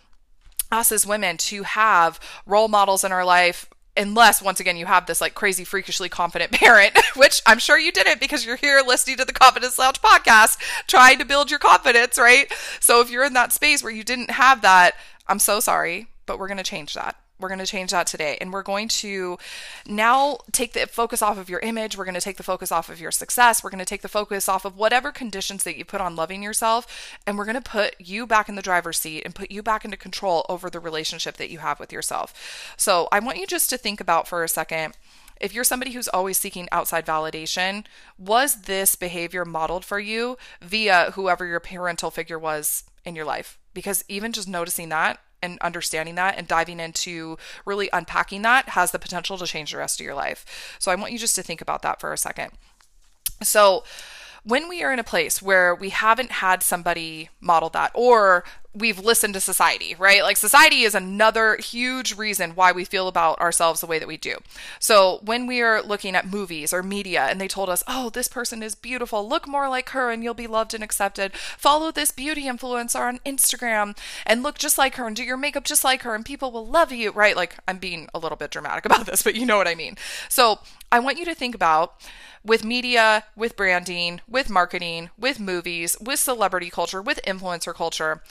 us 0.74 0.92
as 0.92 1.06
women 1.06 1.38
to 1.38 1.64
have 1.64 2.20
role 2.46 2.68
models 2.68 3.04
in 3.04 3.12
our 3.12 3.24
life 3.24 3.70
unless 3.96 4.42
once 4.42 4.60
again 4.60 4.76
you 4.76 4.88
have 4.88 5.06
this 5.06 5.22
like 5.22 5.36
crazy 5.36 5.64
freakishly 5.64 6.10
confident 6.10 6.52
parent 6.54 6.98
which 7.16 7.42
i'm 7.46 7.60
sure 7.60 7.78
you 7.78 7.92
didn't 7.92 8.20
because 8.20 8.46
you're 8.46 8.56
here 8.56 8.82
listening 8.86 9.16
to 9.16 9.26
the 9.26 9.32
confidence 9.34 9.78
lounge 9.78 10.02
podcast 10.02 10.58
trying 10.88 11.20
to 11.20 11.26
build 11.26 11.52
your 11.52 11.60
confidence 11.60 12.18
right? 12.18 12.52
So 12.80 13.02
if 13.02 13.12
you're 13.12 13.24
in 13.24 13.34
that 13.34 13.54
space 13.54 13.84
where 13.84 13.92
you 13.92 14.04
didn't 14.04 14.32
have 14.32 14.62
that 14.62 14.96
i'm 15.28 15.40
so 15.40 15.60
sorry 15.60 16.08
but 16.26 16.40
we're 16.40 16.48
going 16.48 16.58
to 16.58 16.64
change 16.64 16.94
that 16.96 17.16
we're 17.44 17.50
going 17.50 17.60
to 17.60 17.66
change 17.66 17.92
that 17.92 18.08
today. 18.08 18.38
And 18.42 18.52
we're 18.52 18.64
going 18.64 18.88
to 18.88 19.38
now 19.86 20.38
take 20.52 20.74
the 20.74 20.88
focus 20.88 21.22
off 21.22 21.38
of 21.38 21.50
your 21.50 21.60
image. 21.60 21.98
We're 21.98 22.06
going 22.06 22.16
to 22.16 22.22
take 22.22 22.38
the 22.38 22.44
focus 22.44 22.72
off 22.72 22.90
of 22.90 23.00
your 23.00 23.12
success. 23.12 23.64
We're 23.64 23.70
going 23.70 23.80
to 23.80 23.86
take 23.86 24.02
the 24.02 24.08
focus 24.08 24.50
off 24.50 24.66
of 24.66 24.78
whatever 24.78 25.12
conditions 25.12 25.64
that 25.64 25.78
you 25.78 25.86
put 25.86 26.02
on 26.02 26.16
loving 26.16 26.42
yourself. 26.42 27.18
And 27.28 27.38
we're 27.38 27.46
going 27.46 27.62
to 27.62 27.62
put 27.62 27.96
you 28.00 28.26
back 28.26 28.50
in 28.50 28.56
the 28.56 28.62
driver's 28.62 28.98
seat 28.98 29.24
and 29.26 29.36
put 29.36 29.52
you 29.52 29.62
back 29.62 29.86
into 29.86 29.98
control 29.98 30.46
over 30.48 30.70
the 30.70 30.80
relationship 30.80 31.38
that 31.38 31.52
you 31.52 31.60
have 31.60 31.80
with 31.80 31.92
yourself. 31.92 32.74
So 32.78 33.10
I 33.12 33.20
want 33.20 33.38
you 33.38 33.46
just 33.46 33.70
to 33.70 33.78
think 33.78 34.00
about 34.00 34.28
for 34.28 34.44
a 34.44 34.48
second 34.50 34.96
if 35.42 35.54
you're 35.54 35.66
somebody 35.66 35.92
who's 35.92 36.08
always 36.08 36.38
seeking 36.38 36.70
outside 36.72 37.06
validation, 37.06 37.86
was 38.18 38.62
this 38.62 38.96
behavior 38.96 39.44
modeled 39.44 39.84
for 39.84 40.00
you 40.00 40.38
via 40.62 41.12
whoever 41.16 41.46
your 41.46 41.60
parental 41.60 42.12
figure 42.12 42.40
was 42.40 42.86
in 43.04 43.14
your 43.14 43.26
life? 43.26 43.60
Because 43.74 44.06
even 44.08 44.32
just 44.32 44.48
noticing 44.48 44.88
that 44.90 45.20
and 45.44 45.60
understanding 45.60 46.16
that 46.16 46.38
and 46.38 46.48
diving 46.48 46.80
into 46.80 47.38
really 47.66 47.90
unpacking 47.94 48.42
that 48.42 48.70
has 48.70 48.92
the 48.92 48.98
potential 48.98 49.38
to 49.38 49.46
change 49.46 49.72
the 49.72 49.78
rest 49.78 50.00
of 50.00 50.06
your 50.06 50.16
life. 50.16 50.76
So 50.80 50.92
I 50.92 50.96
want 50.96 51.12
you 51.12 51.20
just 51.20 51.36
to 51.36 51.44
think 51.44 51.62
about 51.62 51.84
that 51.84 52.00
for 52.00 52.14
a 52.14 52.18
second. 52.18 52.52
So, 53.44 53.84
when 54.46 54.68
we 54.68 54.84
are 54.84 54.92
in 54.92 55.00
a 55.00 55.06
place 55.06 55.42
where 55.42 55.74
we 55.74 55.90
haven't 55.90 56.32
had 56.32 56.64
somebody 56.64 57.30
model 57.40 57.70
that 57.70 57.92
or 57.94 58.44
we've 58.76 59.00
listened 59.00 59.36
to 59.36 59.40
society, 59.40 59.96
right? 60.00 60.24
Like 60.24 60.38
society 60.38 60.82
is 60.82 60.96
another 60.96 61.58
huge 61.58 62.16
reason 62.18 62.52
why 62.52 62.72
we 62.72 62.86
feel 62.86 63.08
about 63.08 63.40
ourselves 63.40 63.82
the 63.82 63.88
way 63.88 64.00
that 64.00 64.08
we 64.08 64.18
do. 64.18 64.38
So 64.80 65.20
when 65.24 65.46
we 65.46 65.62
are 65.62 65.82
looking 65.82 66.16
at 66.16 66.28
movies 66.28 66.74
or 66.74 66.82
media 66.82 67.28
and 67.30 67.40
they 67.40 67.48
told 67.48 67.70
us, 67.70 67.84
oh, 67.88 68.10
this 68.10 68.28
person 68.28 68.64
is 68.64 68.74
beautiful, 68.74 69.28
look 69.28 69.48
more 69.48 69.70
like 69.70 69.90
her 69.90 70.10
and 70.10 70.24
you'll 70.24 70.34
be 70.34 70.48
loved 70.48 70.74
and 70.74 70.84
accepted. 70.84 71.34
Follow 71.36 71.92
this 71.92 72.12
beauty 72.12 72.46
influencer 72.46 73.02
on 73.02 73.20
Instagram 73.20 73.96
and 74.26 74.42
look 74.42 74.58
just 74.58 74.78
like 74.78 74.96
her 74.96 75.06
and 75.06 75.16
do 75.16 75.24
your 75.24 75.38
makeup 75.38 75.66
just 75.66 75.84
like 75.84 76.02
her 76.02 76.16
and 76.16 76.26
people 76.26 76.52
will 76.52 76.66
love 76.66 76.92
you, 76.92 77.12
right? 77.12 77.36
Like 77.36 77.58
I'm 77.68 77.78
being 77.78 78.10
a 78.14 78.20
little 78.20 78.38
bit 78.38 78.50
dramatic 78.52 78.86
about 78.88 79.06
this, 79.06 79.22
but 79.22 79.36
you 79.36 79.46
know 79.46 79.58
what 79.58 79.68
I 79.68 79.76
mean. 79.76 79.98
So 80.30 80.60
I 80.92 81.00
want 81.00 81.20
you 81.20 81.26
to 81.26 81.36
think 81.36 81.54
about 81.54 81.96
with 82.44 82.64
media, 82.64 83.24
with 83.36 83.56
branding, 83.56 84.22
with 84.28 84.50
marketing, 84.50 85.10
with 85.18 85.40
movies, 85.40 85.96
with 86.00 86.20
celebrity 86.20 86.70
culture, 86.70 87.02
with 87.02 87.20
influencer 87.26 87.74
culture. 87.74 88.22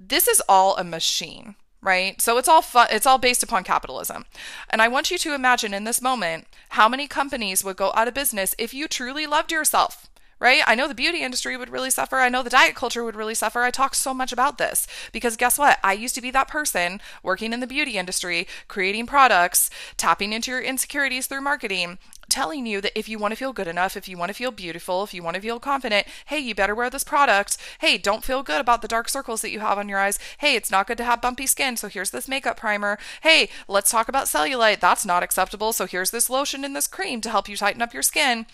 This 0.00 0.26
is 0.26 0.42
all 0.48 0.76
a 0.76 0.84
machine, 0.84 1.54
right? 1.82 2.20
So 2.20 2.38
it's 2.38 2.48
all 2.48 2.62
fun, 2.62 2.88
it's 2.90 3.06
all 3.06 3.18
based 3.18 3.42
upon 3.42 3.64
capitalism. 3.64 4.24
And 4.70 4.80
I 4.80 4.88
want 4.88 5.10
you 5.10 5.18
to 5.18 5.34
imagine 5.34 5.74
in 5.74 5.84
this 5.84 6.02
moment 6.02 6.46
how 6.70 6.88
many 6.88 7.06
companies 7.06 7.62
would 7.62 7.76
go 7.76 7.92
out 7.94 8.08
of 8.08 8.14
business 8.14 8.54
if 8.58 8.72
you 8.72 8.88
truly 8.88 9.26
loved 9.26 9.52
yourself 9.52 10.08
right? 10.40 10.62
I 10.66 10.74
know 10.74 10.88
the 10.88 10.94
beauty 10.94 11.22
industry 11.22 11.56
would 11.56 11.70
really 11.70 11.90
suffer. 11.90 12.16
I 12.16 12.28
know 12.28 12.42
the 12.42 12.50
diet 12.50 12.74
culture 12.74 13.04
would 13.04 13.16
really 13.16 13.34
suffer. 13.34 13.62
I 13.62 13.70
talk 13.70 13.94
so 13.94 14.14
much 14.14 14.32
about 14.32 14.58
this 14.58 14.86
because 15.12 15.36
guess 15.36 15.58
what? 15.58 15.78
I 15.82 15.92
used 15.92 16.14
to 16.14 16.20
be 16.20 16.30
that 16.30 16.48
person 16.48 17.00
working 17.22 17.52
in 17.52 17.60
the 17.60 17.66
beauty 17.66 17.98
industry, 17.98 18.46
creating 18.68 19.06
products, 19.06 19.70
tapping 19.96 20.32
into 20.32 20.50
your 20.50 20.60
insecurities 20.60 21.26
through 21.26 21.40
marketing. 21.40 21.98
Telling 22.38 22.66
you 22.66 22.80
that 22.82 22.96
if 22.96 23.08
you 23.08 23.18
want 23.18 23.32
to 23.32 23.36
feel 23.36 23.52
good 23.52 23.66
enough, 23.66 23.96
if 23.96 24.08
you 24.08 24.16
want 24.16 24.28
to 24.28 24.32
feel 24.32 24.52
beautiful, 24.52 25.02
if 25.02 25.12
you 25.12 25.24
want 25.24 25.34
to 25.34 25.40
feel 25.40 25.58
confident, 25.58 26.06
hey, 26.26 26.38
you 26.38 26.54
better 26.54 26.72
wear 26.72 26.88
this 26.88 27.02
product. 27.02 27.56
Hey, 27.80 27.98
don't 27.98 28.22
feel 28.22 28.44
good 28.44 28.60
about 28.60 28.80
the 28.80 28.86
dark 28.86 29.08
circles 29.08 29.42
that 29.42 29.50
you 29.50 29.58
have 29.58 29.76
on 29.76 29.88
your 29.88 29.98
eyes. 29.98 30.20
Hey, 30.38 30.54
it's 30.54 30.70
not 30.70 30.86
good 30.86 30.98
to 30.98 31.04
have 31.04 31.20
bumpy 31.20 31.48
skin, 31.48 31.76
so 31.76 31.88
here's 31.88 32.12
this 32.12 32.28
makeup 32.28 32.56
primer. 32.56 32.96
Hey, 33.22 33.48
let's 33.66 33.90
talk 33.90 34.08
about 34.08 34.26
cellulite. 34.26 34.78
That's 34.78 35.04
not 35.04 35.24
acceptable, 35.24 35.72
so 35.72 35.84
here's 35.84 36.12
this 36.12 36.30
lotion 36.30 36.64
and 36.64 36.76
this 36.76 36.86
cream 36.86 37.20
to 37.22 37.30
help 37.30 37.48
you 37.48 37.56
tighten 37.56 37.82
up 37.82 37.92
your 37.92 38.04
skin. 38.04 38.46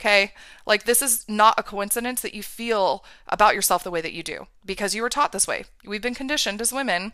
Okay. 0.00 0.32
Like, 0.64 0.84
this 0.84 1.02
is 1.02 1.26
not 1.28 1.58
a 1.58 1.62
coincidence 1.62 2.22
that 2.22 2.32
you 2.32 2.42
feel 2.42 3.04
about 3.28 3.54
yourself 3.54 3.84
the 3.84 3.90
way 3.90 4.00
that 4.00 4.14
you 4.14 4.22
do 4.22 4.46
because 4.64 4.94
you 4.94 5.02
were 5.02 5.10
taught 5.10 5.32
this 5.32 5.46
way. 5.46 5.66
We've 5.84 6.00
been 6.00 6.14
conditioned 6.14 6.62
as 6.62 6.72
women 6.72 7.12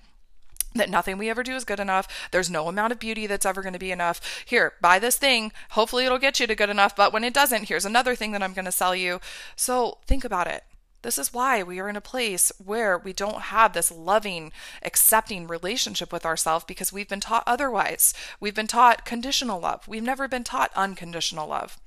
that 0.74 0.90
nothing 0.90 1.18
we 1.18 1.30
ever 1.30 1.42
do 1.42 1.54
is 1.54 1.64
good 1.64 1.80
enough. 1.80 2.08
There's 2.30 2.50
no 2.50 2.68
amount 2.68 2.92
of 2.92 2.98
beauty 2.98 3.26
that's 3.26 3.46
ever 3.46 3.62
going 3.62 3.72
to 3.72 3.78
be 3.78 3.92
enough. 3.92 4.44
Here, 4.44 4.74
buy 4.80 4.98
this 4.98 5.16
thing. 5.16 5.52
Hopefully, 5.70 6.04
it'll 6.04 6.18
get 6.18 6.40
you 6.40 6.46
to 6.46 6.54
good 6.54 6.70
enough. 6.70 6.96
But 6.96 7.12
when 7.12 7.24
it 7.24 7.34
doesn't, 7.34 7.68
here's 7.68 7.84
another 7.84 8.14
thing 8.14 8.32
that 8.32 8.42
I'm 8.42 8.54
going 8.54 8.64
to 8.64 8.72
sell 8.72 8.94
you. 8.94 9.20
So, 9.56 9.98
think 10.06 10.24
about 10.24 10.46
it. 10.46 10.64
This 11.02 11.18
is 11.18 11.32
why 11.32 11.62
we 11.62 11.80
are 11.80 11.88
in 11.88 11.96
a 11.96 12.00
place 12.00 12.52
where 12.64 12.96
we 12.96 13.12
don't 13.12 13.42
have 13.42 13.72
this 13.72 13.90
loving, 13.90 14.52
accepting 14.82 15.46
relationship 15.46 16.12
with 16.12 16.24
ourselves 16.24 16.64
because 16.64 16.92
we've 16.92 17.08
been 17.08 17.20
taught 17.20 17.44
otherwise. 17.46 18.14
We've 18.40 18.54
been 18.54 18.66
taught 18.66 19.04
conditional 19.04 19.60
love. 19.60 19.86
We've 19.86 20.02
never 20.02 20.28
been 20.28 20.44
taught 20.44 20.70
unconditional 20.74 21.48
love. 21.48 21.78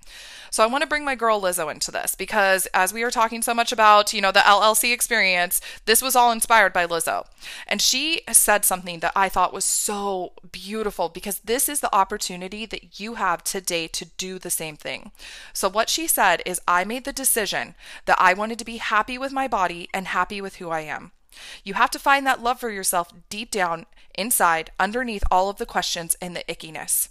So 0.49 0.63
I 0.63 0.67
want 0.67 0.83
to 0.83 0.87
bring 0.87 1.03
my 1.03 1.15
girl 1.15 1.41
Lizzo 1.41 1.71
into 1.71 1.91
this 1.91 2.15
because 2.15 2.65
as 2.67 2.93
we 2.93 3.03
are 3.03 3.11
talking 3.11 3.41
so 3.41 3.53
much 3.53 3.71
about, 3.71 4.13
you 4.13 4.21
know, 4.21 4.31
the 4.31 4.39
LLC 4.39 4.93
experience, 4.93 5.59
this 5.85 6.01
was 6.01 6.15
all 6.15 6.31
inspired 6.31 6.73
by 6.73 6.85
Lizzo. 6.85 7.25
And 7.67 7.81
she 7.81 8.21
said 8.31 8.63
something 8.63 8.99
that 8.99 9.11
I 9.15 9.29
thought 9.29 9.53
was 9.53 9.65
so 9.65 10.33
beautiful 10.51 11.09
because 11.09 11.39
this 11.39 11.67
is 11.67 11.81
the 11.81 11.93
opportunity 11.93 12.65
that 12.65 12.99
you 12.99 13.15
have 13.15 13.43
today 13.43 13.87
to 13.89 14.05
do 14.17 14.39
the 14.39 14.49
same 14.49 14.77
thing. 14.77 15.11
So 15.53 15.69
what 15.69 15.89
she 15.89 16.07
said 16.07 16.41
is 16.45 16.61
I 16.67 16.83
made 16.83 17.05
the 17.05 17.13
decision 17.13 17.75
that 18.05 18.17
I 18.19 18.33
wanted 18.33 18.59
to 18.59 18.65
be 18.65 18.77
happy 19.05 19.17
with 19.19 19.31
my 19.31 19.47
body 19.47 19.87
and 19.93 20.07
happy 20.07 20.41
with 20.41 20.55
who 20.55 20.71
I 20.71 20.79
am. 20.79 21.11
You 21.63 21.75
have 21.75 21.91
to 21.91 21.99
find 21.99 22.25
that 22.25 22.41
love 22.41 22.59
for 22.59 22.71
yourself 22.71 23.13
deep 23.29 23.51
down 23.51 23.85
inside, 24.17 24.71
underneath 24.79 25.23
all 25.29 25.47
of 25.47 25.57
the 25.57 25.65
questions 25.67 26.15
and 26.19 26.35
the 26.35 26.43
ickiness. 26.49 27.09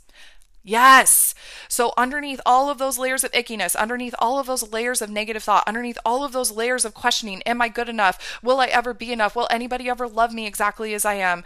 Yes. 0.65 1.37
So, 1.69 1.93
underneath 1.97 2.41
all 2.45 2.69
of 2.69 2.79
those 2.79 2.99
layers 2.99 3.23
of 3.23 3.31
ickiness, 3.31 3.77
underneath 3.77 4.17
all 4.19 4.41
of 4.41 4.49
those 4.49 4.73
layers 4.73 5.03
of 5.03 5.09
negative 5.09 5.45
thought, 5.45 5.63
underneath 5.69 5.99
all 6.05 6.25
of 6.25 6.33
those 6.33 6.51
layers 6.51 6.85
of 6.85 6.95
questioning, 6.95 7.43
am 7.43 7.63
I 7.63 7.69
good 7.69 7.89
enough? 7.89 8.41
Will 8.43 8.59
I 8.59 8.67
ever 8.67 8.93
be 8.93 9.13
enough? 9.13 9.37
Will 9.37 9.47
anybody 9.49 9.89
ever 9.89 10.09
love 10.09 10.35
me 10.35 10.49
exactly 10.49 10.95
as 10.95 11.05
I 11.05 11.15
am? 11.15 11.45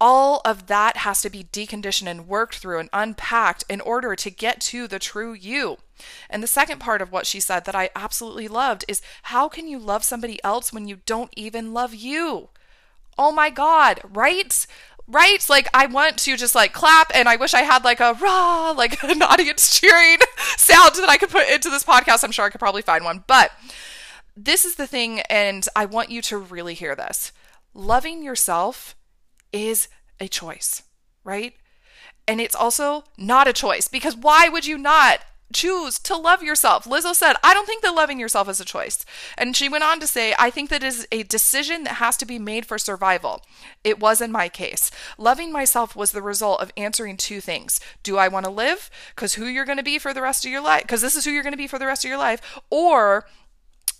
All 0.00 0.42
of 0.44 0.66
that 0.66 0.98
has 0.98 1.22
to 1.22 1.30
be 1.30 1.44
deconditioned 1.44 2.06
and 2.06 2.28
worked 2.28 2.56
through 2.56 2.78
and 2.80 2.90
unpacked 2.92 3.64
in 3.68 3.80
order 3.80 4.14
to 4.14 4.30
get 4.30 4.60
to 4.62 4.86
the 4.86 4.98
true 4.98 5.32
you. 5.32 5.78
And 6.28 6.42
the 6.42 6.48
second 6.48 6.80
part 6.80 7.00
of 7.00 7.10
what 7.10 7.26
she 7.26 7.40
said 7.40 7.64
that 7.64 7.74
I 7.74 7.90
absolutely 7.96 8.48
loved 8.48 8.84
is 8.88 9.00
how 9.24 9.48
can 9.48 9.66
you 9.66 9.78
love 9.78 10.04
somebody 10.04 10.42
else 10.44 10.72
when 10.72 10.86
you 10.86 10.98
don't 11.06 11.32
even 11.36 11.72
love 11.72 11.94
you? 11.94 12.50
Oh 13.16 13.32
my 13.32 13.48
God, 13.48 14.00
right? 14.04 14.66
right? 15.08 15.44
Like 15.48 15.68
I 15.72 15.86
want 15.86 16.18
to 16.18 16.36
just 16.36 16.54
like 16.54 16.72
clap 16.72 17.10
and 17.14 17.28
I 17.28 17.36
wish 17.36 17.54
I 17.54 17.62
had 17.62 17.84
like 17.84 18.00
a 18.00 18.12
rah, 18.20 18.72
like 18.72 19.02
an 19.02 19.22
audience 19.22 19.78
cheering 19.78 20.18
sound 20.56 20.94
that 20.96 21.08
I 21.08 21.16
could 21.16 21.30
put 21.30 21.48
into 21.48 21.70
this 21.70 21.84
podcast. 21.84 22.24
I'm 22.24 22.32
sure 22.32 22.44
I 22.44 22.50
could 22.50 22.60
probably 22.60 22.82
find 22.82 23.04
one. 23.04 23.24
But 23.26 23.52
this 24.36 24.66
is 24.66 24.74
the 24.74 24.86
thing, 24.86 25.20
and 25.30 25.66
I 25.74 25.86
want 25.86 26.10
you 26.10 26.20
to 26.22 26.36
really 26.36 26.74
hear 26.74 26.94
this. 26.94 27.32
Loving 27.72 28.22
yourself 28.22 28.94
is 29.56 29.88
a 30.20 30.28
choice, 30.28 30.82
right? 31.24 31.54
And 32.28 32.40
it's 32.40 32.54
also 32.54 33.04
not 33.16 33.48
a 33.48 33.52
choice 33.52 33.88
because 33.88 34.16
why 34.16 34.48
would 34.48 34.66
you 34.66 34.78
not 34.78 35.20
choose 35.52 35.98
to 36.00 36.16
love 36.16 36.42
yourself. 36.42 36.84
Lizzo 36.84 37.14
said, 37.14 37.36
I 37.42 37.54
don't 37.54 37.66
think 37.66 37.82
that 37.82 37.94
loving 37.94 38.18
yourself 38.18 38.48
is 38.48 38.60
a 38.60 38.64
choice. 38.64 39.04
And 39.38 39.56
she 39.56 39.68
went 39.68 39.84
on 39.84 40.00
to 40.00 40.06
say, 40.06 40.34
I 40.38 40.50
think 40.50 40.70
that 40.70 40.82
is 40.82 41.06
a 41.12 41.22
decision 41.22 41.84
that 41.84 41.94
has 41.94 42.16
to 42.18 42.26
be 42.26 42.38
made 42.38 42.66
for 42.66 42.78
survival. 42.78 43.42
It 43.84 44.00
was 44.00 44.20
in 44.20 44.32
my 44.32 44.48
case. 44.48 44.90
Loving 45.18 45.52
myself 45.52 45.94
was 45.94 46.12
the 46.12 46.22
result 46.22 46.60
of 46.60 46.72
answering 46.76 47.16
two 47.16 47.40
things. 47.40 47.80
Do 48.02 48.18
I 48.18 48.28
want 48.28 48.44
to 48.44 48.50
live? 48.50 48.90
Because 49.14 49.34
who 49.34 49.46
you're 49.46 49.64
going 49.64 49.78
to 49.78 49.84
be 49.84 49.98
for 49.98 50.12
the 50.12 50.22
rest 50.22 50.44
of 50.44 50.50
your 50.50 50.62
life, 50.62 50.82
because 50.82 51.00
this 51.00 51.16
is 51.16 51.24
who 51.24 51.30
you're 51.30 51.42
going 51.42 51.52
to 51.52 51.56
be 51.56 51.68
for 51.68 51.78
the 51.78 51.86
rest 51.86 52.04
of 52.04 52.08
your 52.08 52.18
life. 52.18 52.60
Or 52.70 53.26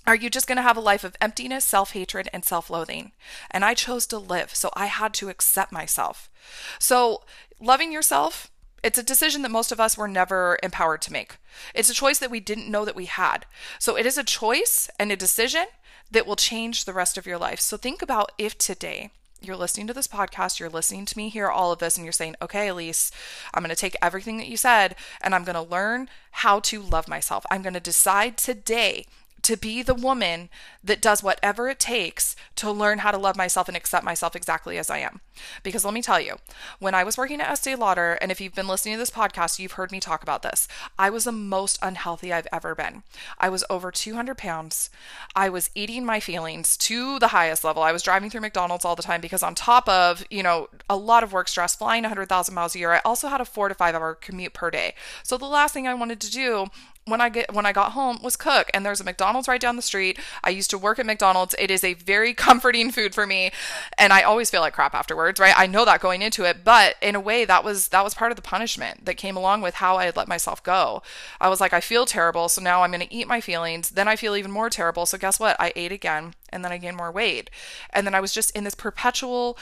are 0.07 0.15
you 0.15 0.31
just 0.31 0.47
going 0.47 0.57
to 0.57 0.63
have 0.63 0.77
a 0.77 0.81
life 0.81 1.05
of 1.05 1.17
emptiness, 1.21 1.65
self 1.65 1.93
hatred, 1.93 2.29
and 2.33 2.45
self 2.45 2.71
loathing? 2.71 3.13
And 3.51 3.65
I 3.65 3.75
chose 3.75 4.07
to 4.09 4.19
live, 4.19 4.55
so 4.55 4.71
I 4.75 4.87
had 4.87 5.13
to 5.15 5.29
accept 5.29 5.73
myself. 5.73 6.31
So, 6.79 7.23
loving 7.61 7.93
yourself 7.93 8.51
it's 8.87 8.99
a 8.99 9.03
decision 9.03 9.43
that 9.43 9.51
most 9.51 9.73
of 9.73 9.81
us 9.81 9.99
were 9.99 10.07
never 10.07 10.61
empowered 10.63 11.03
to 11.03 11.13
make. 11.13 11.39
It's 11.75 11.91
a 11.91 11.95
choice 11.95 12.21
that 12.21 12.31
we 12.31 12.39
didn't 12.39 12.71
know 12.71 12.85
that 12.85 12.95
we 12.95 13.07
had. 13.07 13.45
So 13.81 13.97
it 13.97 14.07
is 14.07 14.17
a 14.17 14.23
choice 14.23 14.89
and 14.97 15.11
a 15.11 15.17
decision 15.17 15.65
that 16.13 16.25
will 16.25 16.37
change 16.37 16.85
the 16.85 16.93
rest 16.93 17.19
of 17.19 17.27
your 17.27 17.37
life. 17.37 17.59
So 17.59 17.77
think 17.77 18.01
about 18.01 18.31
if 18.39 18.57
today 18.57 19.11
you're 19.41 19.57
listening 19.57 19.89
to 19.89 19.93
this 19.93 20.07
podcast, 20.07 20.61
you're 20.61 20.71
listening 20.71 21.05
to 21.07 21.17
me 21.17 21.31
hear 21.31 21.49
all 21.49 21.73
of 21.73 21.81
this, 21.81 21.97
and 21.97 22.07
you're 22.07 22.13
saying, 22.13 22.37
okay, 22.41 22.69
Elise, 22.69 23.11
I'm 23.53 23.63
going 23.63 23.75
to 23.75 23.81
take 23.81 23.97
everything 24.01 24.37
that 24.39 24.49
you 24.49 24.57
said 24.57 24.95
and 25.21 25.35
I'm 25.35 25.45
going 25.45 25.57
to 25.57 25.63
learn 25.63 26.09
how 26.31 26.61
to 26.61 26.81
love 26.81 27.09
myself. 27.09 27.45
I'm 27.51 27.63
going 27.63 27.75
to 27.75 27.81
decide 27.81 28.37
today 28.37 29.07
to 29.47 29.57
be 29.57 29.81
the 29.81 29.95
woman 29.95 30.49
that 30.83 31.01
does 31.01 31.23
whatever 31.23 31.69
it 31.69 31.79
takes 31.79 32.35
to 32.57 32.69
learn 32.69 32.99
how 32.99 33.13
to 33.13 33.17
love 33.17 33.37
myself 33.37 33.69
and 33.69 33.77
accept 33.77 34.05
myself 34.05 34.35
exactly 34.35 34.77
as 34.77 34.91
I 34.91 34.99
am. 34.99 35.21
Because 35.63 35.85
let 35.85 35.95
me 35.95 36.03
tell 36.03 36.21
you, 36.21 36.35
when 36.81 36.97
I 36.97 37.05
was 37.05 37.17
working 37.17 37.41
at 37.41 37.49
Estee 37.49 37.77
Lauder, 37.77 38.15
and 38.15 38.33
if 38.33 38.41
you've 38.41 38.57
been 38.57 38.67
listening 38.67 38.95
to 38.95 38.99
this 38.99 39.11
podcast, 39.11 39.61
you've 39.61 39.73
heard 39.73 39.93
me 39.93 40.01
talk 40.01 40.25
about 40.25 40.43
this, 40.43 40.67
I 40.99 41.11
was 41.11 41.23
the 41.23 41.33
most 41.33 41.79
unhealthy 41.81 42.33
I've 42.33 42.49
ever 42.53 42.75
been. 42.75 43.05
I 43.39 43.49
was 43.49 43.63
over 43.71 43.93
200 43.93 44.37
pounds. 44.37 44.91
I 45.37 45.49
was 45.49 45.71
eating 45.77 46.05
my 46.05 46.19
feelings 46.19 46.77
to 46.79 47.21
the 47.21 47.29
highest 47.29 47.63
level. 47.63 47.85
I 47.85 47.93
was 47.93 48.03
driving 48.03 48.31
through 48.31 48.41
McDonald's 48.41 48.85
all 48.85 48.97
the 48.97 49.03
time 49.05 49.21
because, 49.21 49.45
on 49.45 49.55
top 49.55 49.89
of, 49.89 50.25
you 50.29 50.43
know, 50.43 50.69
a 50.91 50.97
lot 50.97 51.23
of 51.23 51.33
work 51.33 51.47
stress, 51.47 51.77
flying 51.77 52.03
100,000 52.03 52.53
miles 52.53 52.75
a 52.75 52.81
year, 52.81 52.91
I 52.91 53.01
also 53.05 53.29
had 53.29 53.41
a 53.41 53.45
four 53.45 53.69
to 53.69 53.77
five 53.77 53.95
hour 53.95 54.17
commute 54.17 54.55
per 54.55 54.73
day. 54.73 54.95
So 55.23 55.39
the 55.39 55.45
last 55.47 55.73
thing 55.73 55.87
I 55.87 55.95
wanted 55.95 56.21
to 56.23 56.33
do 56.33 56.67
when 57.07 57.21
I 57.21 57.29
get 57.29 57.55
when 57.55 57.67
I 57.67 57.73
got 57.73 57.93
home 57.93 58.19
was 58.23 58.37
cook 58.37 58.69
and 58.75 58.85
there's 58.85 59.01
a 59.01 59.05
McDonald's 59.05 59.49
right 59.49 59.61
down 59.61 59.77
the 59.77 59.83
street. 59.83 60.19
I 60.43 60.51
used 60.51 60.71
to 60.71 60.79
work 60.79 60.99
at 60.99 61.07
McDonald's. 61.07 61.55
It 61.59 61.71
is 61.71 61.85
a 61.85 61.95
very 61.95 62.35
comforting 62.47 62.91
food 62.91 63.15
for 63.15 63.27
me 63.27 63.53
and 63.97 64.13
I 64.13 64.23
always 64.23 64.51
feel 64.51 64.61
like 64.61 64.75
crap 64.75 64.95
afterwards, 64.95 65.41
right? 65.41 65.55
I 65.57 65.67
know 65.67 65.85
that 65.85 66.01
going 66.01 66.21
into 66.21 66.45
it, 66.45 66.65
but 66.65 66.97
in 67.01 67.15
a 67.15 67.21
way 67.21 67.45
that 67.45 67.65
was 67.65 67.89
that 67.89 68.05
was 68.05 68.15
part 68.15 68.33
of 68.33 68.37
the 68.37 68.43
punishment 68.43 69.07
that 69.07 69.17
came 69.17 69.37
along 69.37 69.63
with 69.63 69.77
how 69.77 69.97
I 69.97 70.05
had 70.05 70.17
let 70.17 70.29
myself 70.29 70.63
go. 70.63 71.03
I 71.41 71.49
was 71.49 71.61
like 71.61 71.73
I 71.73 71.81
feel 71.81 72.07
terrible, 72.07 72.49
so 72.49 72.61
now 72.61 72.83
I'm 72.83 72.91
going 72.91 73.07
to 73.07 73.15
eat 73.15 73.29
my 73.29 73.41
feelings. 73.41 73.91
Then 73.91 74.09
I 74.09 74.17
feel 74.17 74.37
even 74.37 74.51
more 74.51 74.69
terrible. 74.69 75.07
So 75.07 75.17
guess 75.17 75.39
what? 75.39 75.57
I 75.61 75.73
ate 75.77 75.93
again 75.93 76.35
and 76.51 76.65
then 76.65 76.73
I 76.73 76.79
gained 76.79 76.97
more 76.97 77.13
weight. 77.13 77.51
And 77.91 78.07
then 78.07 78.15
I 78.15 78.21
was 78.21 78.33
just 78.33 78.55
in 78.57 78.65
this 78.65 78.75
perpetual 78.75 79.57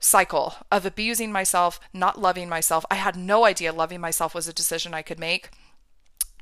cycle 0.00 0.54
of 0.72 0.84
abusing 0.84 1.30
myself, 1.30 1.78
not 1.92 2.20
loving 2.20 2.48
myself. 2.48 2.84
I 2.90 2.96
had 2.96 3.16
no 3.16 3.44
idea 3.44 3.72
loving 3.72 4.00
myself 4.00 4.34
was 4.34 4.48
a 4.48 4.52
decision 4.52 4.94
I 4.94 5.02
could 5.02 5.20
make 5.20 5.50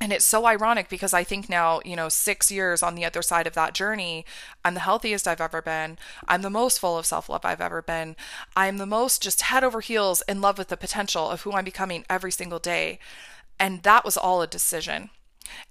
and 0.01 0.13
it's 0.13 0.25
so 0.25 0.47
ironic 0.47 0.89
because 0.89 1.13
I 1.13 1.25
think 1.25 1.49
now, 1.49 1.81
you 1.85 1.97
know, 1.97 2.09
six 2.09 2.51
years 2.51 2.83
on 2.83 2.95
the 2.95 3.05
other 3.05 3.23
side 3.23 3.47
of 3.47 3.55
that 3.55 3.75
journey, 3.75 4.25
I'm 4.65 4.75
the 4.75 4.81
healthiest 4.81 5.27
I've 5.27 5.41
ever 5.41 5.61
been. 5.61 5.99
I'm 6.29 6.43
the 6.43 6.51
most 6.51 6.79
full 6.79 6.97
of 6.97 7.07
self 7.07 7.29
love 7.29 7.45
I've 7.45 7.61
ever 7.61 7.83
been. 7.83 8.15
I'm 8.57 8.79
the 8.79 8.87
most 8.87 9.23
just 9.23 9.43
head 9.43 9.65
over 9.65 9.81
heels 9.81 10.23
in 10.29 10.41
love 10.41 10.57
with 10.57 10.69
the 10.69 10.77
potential 10.77 11.29
of 11.29 11.43
who 11.43 11.53
I'm 11.53 11.65
becoming 11.65 12.05
every 12.09 12.31
single 12.31 12.61
day. 12.61 13.01
And 13.59 13.83
that 13.83 14.05
was 14.05 14.17
all 14.17 14.41
a 14.41 14.47
decision. 14.47 15.11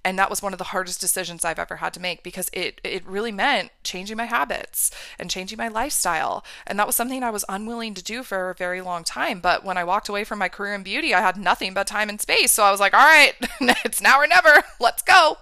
And 0.04 0.18
that 0.18 0.30
was 0.30 0.42
one 0.42 0.52
of 0.52 0.58
the 0.58 0.64
hardest 0.64 1.00
decisions 1.00 1.44
I've 1.44 1.58
ever 1.58 1.76
had 1.76 1.94
to 1.94 2.00
make 2.00 2.22
because 2.22 2.50
it 2.52 2.80
it 2.82 3.06
really 3.06 3.32
meant 3.32 3.70
changing 3.84 4.16
my 4.16 4.24
habits 4.24 4.90
and 5.18 5.30
changing 5.30 5.58
my 5.58 5.68
lifestyle. 5.68 6.44
And 6.66 6.78
that 6.78 6.86
was 6.86 6.96
something 6.96 7.22
I 7.22 7.30
was 7.30 7.44
unwilling 7.48 7.94
to 7.94 8.02
do 8.02 8.22
for 8.22 8.50
a 8.50 8.54
very 8.54 8.80
long 8.80 9.04
time. 9.04 9.40
But 9.40 9.64
when 9.64 9.78
I 9.78 9.84
walked 9.84 10.08
away 10.08 10.24
from 10.24 10.38
my 10.38 10.48
career 10.48 10.74
in 10.74 10.82
beauty, 10.82 11.14
I 11.14 11.20
had 11.20 11.36
nothing 11.36 11.74
but 11.74 11.86
time 11.86 12.08
and 12.08 12.20
space. 12.20 12.50
So 12.52 12.64
I 12.64 12.70
was 12.70 12.80
like, 12.80 12.94
all 12.94 13.00
right, 13.00 13.34
it's 13.84 14.00
now 14.00 14.18
or 14.18 14.26
never. 14.26 14.64
Let's 14.80 15.02
go. 15.02 15.38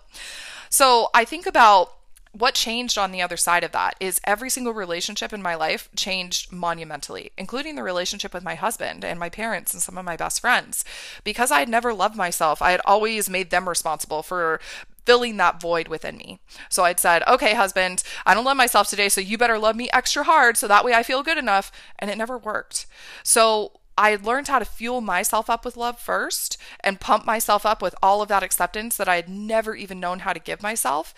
So 0.68 1.08
I 1.14 1.24
think 1.24 1.46
about 1.46 1.95
what 2.38 2.55
changed 2.55 2.99
on 2.99 3.12
the 3.12 3.22
other 3.22 3.37
side 3.37 3.64
of 3.64 3.72
that 3.72 3.96
is 4.01 4.20
every 4.25 4.51
single 4.51 4.75
relationship 4.75 5.33
in 5.33 5.42
my 5.42 5.55
life 5.55 5.88
changed 5.96 6.53
monumentally, 6.53 7.33
including 7.38 7.77
the 7.77 7.83
relationship 7.83 8.35
with 8.35 8.44
my 8.44 8.55
husband 8.55 9.05
and 9.05 9.18
my 9.18 9.29
parents 9.29 9.72
and 9.72 9.83
some 9.83 9.96
of 9.96 10.05
my 10.05 10.16
best 10.16 10.40
friends. 10.40 10.85
Because 11.25 11.51
I 11.51 11.61
had 11.61 11.68
never 11.68 11.94
loved 11.94 12.16
myself, 12.16 12.61
I 12.61 12.72
had 12.72 12.81
always 12.85 13.31
made 13.31 13.51
them 13.51 13.68
responsible 13.68 14.22
for 14.22 14.61
filling 15.07 15.37
that 15.37 15.61
void 15.61 15.88
within 15.88 16.16
me. 16.16 16.40
So 16.68 16.85
I'd 16.85 17.01
said, 17.01 17.22
okay, 17.29 17.55
husband, 17.55 18.03
I 18.27 18.35
don't 18.35 18.44
love 18.44 18.57
myself 18.57 18.90
today, 18.90 19.09
so 19.09 19.20
you 19.20 19.38
better 19.38 19.59
love 19.59 19.77
me 19.77 19.88
extra 19.92 20.25
hard 20.25 20.57
so 20.57 20.66
that 20.68 20.85
way 20.85 20.92
I 20.92 21.05
feel 21.05 21.22
good 21.22 21.38
enough. 21.38 21.70
And 21.99 22.11
it 22.11 22.18
never 22.18 22.37
worked. 22.37 22.87
So 23.22 23.72
I 23.98 24.11
had 24.11 24.24
learned 24.24 24.48
how 24.48 24.59
to 24.59 24.64
fuel 24.64 25.00
myself 25.00 25.48
up 25.48 25.64
with 25.64 25.76
love 25.76 25.98
first 25.98 26.59
and 26.80 27.00
pump 27.00 27.24
myself 27.24 27.64
up 27.64 27.80
with 27.80 27.94
all 28.02 28.20
of 28.20 28.28
that 28.28 28.42
acceptance 28.42 28.96
that 28.96 29.09
I 29.09 29.16
had 29.16 29.28
never 29.28 29.74
even 29.74 30.00
known 30.00 30.20
how 30.20 30.32
to 30.32 30.40
give 30.40 30.62
myself. 30.62 31.14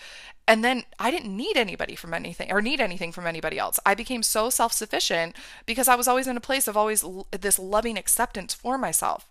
And 0.47 0.63
then 0.63 0.83
I 0.97 1.11
didn't 1.11 1.35
need 1.35 1.57
anybody 1.57 1.95
from 1.95 2.13
anything 2.13 2.51
or 2.51 2.61
need 2.61 2.81
anything 2.81 3.11
from 3.11 3.27
anybody 3.27 3.59
else. 3.59 3.79
I 3.85 3.95
became 3.95 4.23
so 4.23 4.49
self 4.49 4.73
sufficient 4.73 5.35
because 5.65 5.87
I 5.87 5.95
was 5.95 6.07
always 6.07 6.27
in 6.27 6.37
a 6.37 6.41
place 6.41 6.67
of 6.67 6.77
always 6.77 7.03
l- 7.03 7.27
this 7.31 7.59
loving 7.59 7.97
acceptance 7.97 8.53
for 8.53 8.77
myself. 8.77 9.27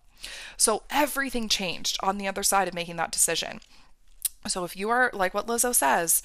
So 0.57 0.83
everything 0.91 1.49
changed 1.49 1.97
on 2.03 2.19
the 2.19 2.29
other 2.29 2.43
side 2.43 2.69
of 2.69 2.75
making 2.75 2.97
that 2.97 3.13
decision. 3.13 3.61
So 4.47 4.65
if 4.65 4.77
you 4.77 4.91
are 4.91 5.11
like 5.13 5.35
what 5.35 5.47
Lizzo 5.47 5.75
says, 5.75 6.23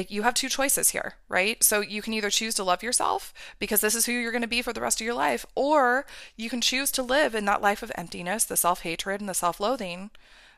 it, 0.00 0.10
you 0.10 0.22
have 0.22 0.34
two 0.34 0.48
choices 0.48 0.90
here, 0.90 1.14
right? 1.28 1.62
So 1.62 1.80
you 1.80 2.02
can 2.02 2.12
either 2.12 2.30
choose 2.30 2.54
to 2.56 2.64
love 2.64 2.82
yourself 2.82 3.32
because 3.58 3.80
this 3.80 3.94
is 3.94 4.06
who 4.06 4.12
you're 4.12 4.32
going 4.32 4.42
to 4.42 4.48
be 4.48 4.62
for 4.62 4.72
the 4.72 4.80
rest 4.80 5.00
of 5.00 5.04
your 5.04 5.14
life, 5.14 5.46
or 5.54 6.06
you 6.36 6.50
can 6.50 6.60
choose 6.60 6.90
to 6.92 7.02
live 7.02 7.34
in 7.34 7.44
that 7.46 7.62
life 7.62 7.82
of 7.82 7.92
emptiness, 7.94 8.44
the 8.44 8.56
self 8.56 8.82
hatred, 8.82 9.20
and 9.20 9.28
the 9.28 9.34
self 9.34 9.60
loathing. 9.60 10.10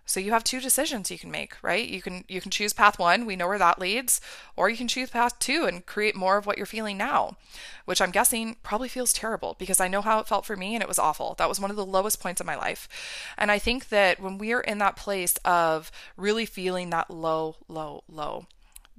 So 0.05 0.19
you 0.19 0.33
have 0.33 0.43
two 0.43 0.61
decisions 0.61 1.11
you 1.11 1.19
can 1.19 1.31
make, 1.31 1.55
right? 1.63 1.89
You 1.89 2.03
can 2.03 2.25
you 2.29 2.41
can 2.41 2.51
choose 2.51 2.73
path 2.73 2.99
1, 2.99 3.25
we 3.25 3.37
know 3.37 3.47
where 3.47 3.59
that 3.59 3.79
leads, 3.79 4.21
or 4.57 4.69
you 4.69 4.77
can 4.77 4.89
choose 4.89 5.11
path 5.11 5.39
2 5.39 5.65
and 5.65 5.87
create 5.87 6.17
more 6.17 6.37
of 6.37 6.45
what 6.45 6.57
you're 6.57 6.67
feeling 6.67 6.97
now, 6.97 7.37
which 7.85 8.01
I'm 8.01 8.11
guessing 8.11 8.57
probably 8.63 8.89
feels 8.89 9.13
terrible 9.13 9.55
because 9.59 9.81
I 9.81 9.89
know 9.89 10.03
how 10.03 10.19
it 10.19 10.27
felt 10.27 10.45
for 10.45 10.57
me 10.57 10.75
and 10.75 10.83
it 10.83 10.89
was 10.89 10.99
awful. 10.99 11.35
That 11.39 11.49
was 11.49 11.61
one 11.61 11.71
of 11.71 11.77
the 11.77 11.87
lowest 11.87 12.21
points 12.21 12.41
of 12.41 12.47
my 12.47 12.57
life. 12.57 12.89
And 13.39 13.51
I 13.51 13.59
think 13.59 13.91
that 13.91 14.21
when 14.21 14.39
we 14.39 14.53
are 14.53 14.61
in 14.61 14.79
that 14.79 14.97
place 14.97 15.37
of 15.45 15.93
really 16.17 16.47
feeling 16.47 16.91
that 16.91 17.11
low, 17.11 17.57
low, 17.69 18.03
low, 18.09 18.47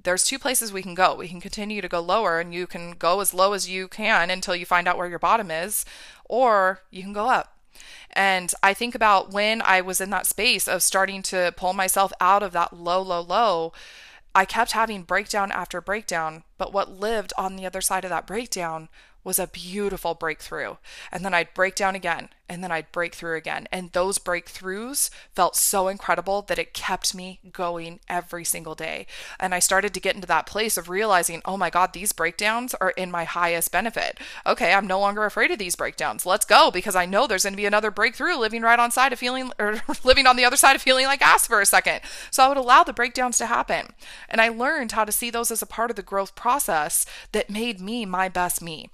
there's 0.04 0.24
two 0.24 0.38
places 0.38 0.72
we 0.72 0.82
can 0.82 0.94
go. 0.94 1.14
We 1.14 1.28
can 1.28 1.40
continue 1.40 1.80
to 1.80 1.88
go 1.88 2.00
lower 2.00 2.38
and 2.38 2.54
you 2.54 2.66
can 2.66 2.92
go 2.92 3.20
as 3.20 3.34
low 3.34 3.52
as 3.52 3.68
you 3.68 3.88
can 3.88 4.30
until 4.30 4.54
you 4.54 4.64
find 4.64 4.86
out 4.86 4.96
where 4.96 5.08
your 5.08 5.18
bottom 5.18 5.50
is, 5.50 5.84
or 6.26 6.80
you 6.90 7.02
can 7.02 7.12
go 7.12 7.28
up. 7.28 7.58
And 8.12 8.52
I 8.62 8.74
think 8.74 8.94
about 8.94 9.32
when 9.32 9.60
I 9.62 9.80
was 9.80 10.00
in 10.00 10.10
that 10.10 10.26
space 10.26 10.68
of 10.68 10.82
starting 10.82 11.22
to 11.22 11.52
pull 11.56 11.72
myself 11.72 12.12
out 12.20 12.42
of 12.42 12.52
that 12.52 12.72
low, 12.72 13.02
low, 13.02 13.20
low, 13.20 13.72
I 14.34 14.44
kept 14.44 14.72
having 14.72 15.02
breakdown 15.02 15.52
after 15.52 15.80
breakdown 15.80 16.44
But 16.58 16.72
what 16.72 16.90
lived 16.90 17.32
on 17.38 17.56
the 17.56 17.66
other 17.66 17.80
side 17.80 18.04
of 18.04 18.10
that 18.10 18.26
breakdown 18.26 18.88
was 19.24 19.38
a 19.38 19.46
beautiful 19.48 20.14
breakthrough. 20.14 20.76
And 21.10 21.24
then 21.24 21.34
I'd 21.34 21.54
break 21.54 21.74
down 21.74 21.94
again, 21.94 22.28
and 22.48 22.62
then 22.62 22.70
I'd 22.70 22.92
break 22.92 23.14
through 23.14 23.36
again. 23.36 23.66
And 23.72 23.90
those 23.92 24.18
breakthroughs 24.18 25.08
felt 25.34 25.56
so 25.56 25.88
incredible 25.88 26.42
that 26.42 26.58
it 26.58 26.74
kept 26.74 27.14
me 27.14 27.40
going 27.50 28.00
every 28.08 28.44
single 28.44 28.74
day. 28.74 29.06
And 29.40 29.54
I 29.54 29.58
started 29.58 29.94
to 29.94 30.00
get 30.00 30.14
into 30.14 30.26
that 30.26 30.46
place 30.46 30.76
of 30.76 30.90
realizing, 30.90 31.40
oh 31.46 31.56
my 31.56 31.70
God, 31.70 31.92
these 31.92 32.12
breakdowns 32.12 32.74
are 32.74 32.90
in 32.90 33.10
my 33.10 33.24
highest 33.24 33.72
benefit. 33.72 34.18
Okay, 34.46 34.74
I'm 34.74 34.86
no 34.86 35.00
longer 35.00 35.24
afraid 35.24 35.50
of 35.50 35.58
these 35.58 35.74
breakdowns. 35.74 36.26
Let's 36.26 36.44
go 36.44 36.70
because 36.70 36.94
I 36.94 37.06
know 37.06 37.26
there's 37.26 37.44
going 37.44 37.54
to 37.54 37.56
be 37.56 37.66
another 37.66 37.90
breakthrough 37.90 38.36
living 38.36 38.62
right 38.62 38.78
on 38.78 38.90
side 38.90 39.12
of 39.12 39.18
feeling 39.18 39.50
or 39.58 39.80
living 40.04 40.26
on 40.26 40.36
the 40.36 40.44
other 40.44 40.56
side 40.56 40.76
of 40.76 40.82
feeling 40.82 41.06
like 41.06 41.22
ass 41.22 41.46
for 41.46 41.60
a 41.62 41.66
second. 41.66 42.02
So 42.30 42.44
I 42.44 42.48
would 42.48 42.58
allow 42.58 42.84
the 42.84 42.92
breakdowns 42.92 43.38
to 43.38 43.46
happen. 43.46 43.94
And 44.28 44.40
I 44.40 44.48
learned 44.48 44.92
how 44.92 45.04
to 45.04 45.12
see 45.12 45.30
those 45.30 45.50
as 45.50 45.62
a 45.62 45.66
part 45.66 45.90
of 45.90 45.96
the 45.96 46.02
growth 46.02 46.34
process 46.34 47.06
that 47.32 47.48
made 47.48 47.80
me 47.80 48.04
my 48.04 48.28
best 48.28 48.60
me. 48.60 48.90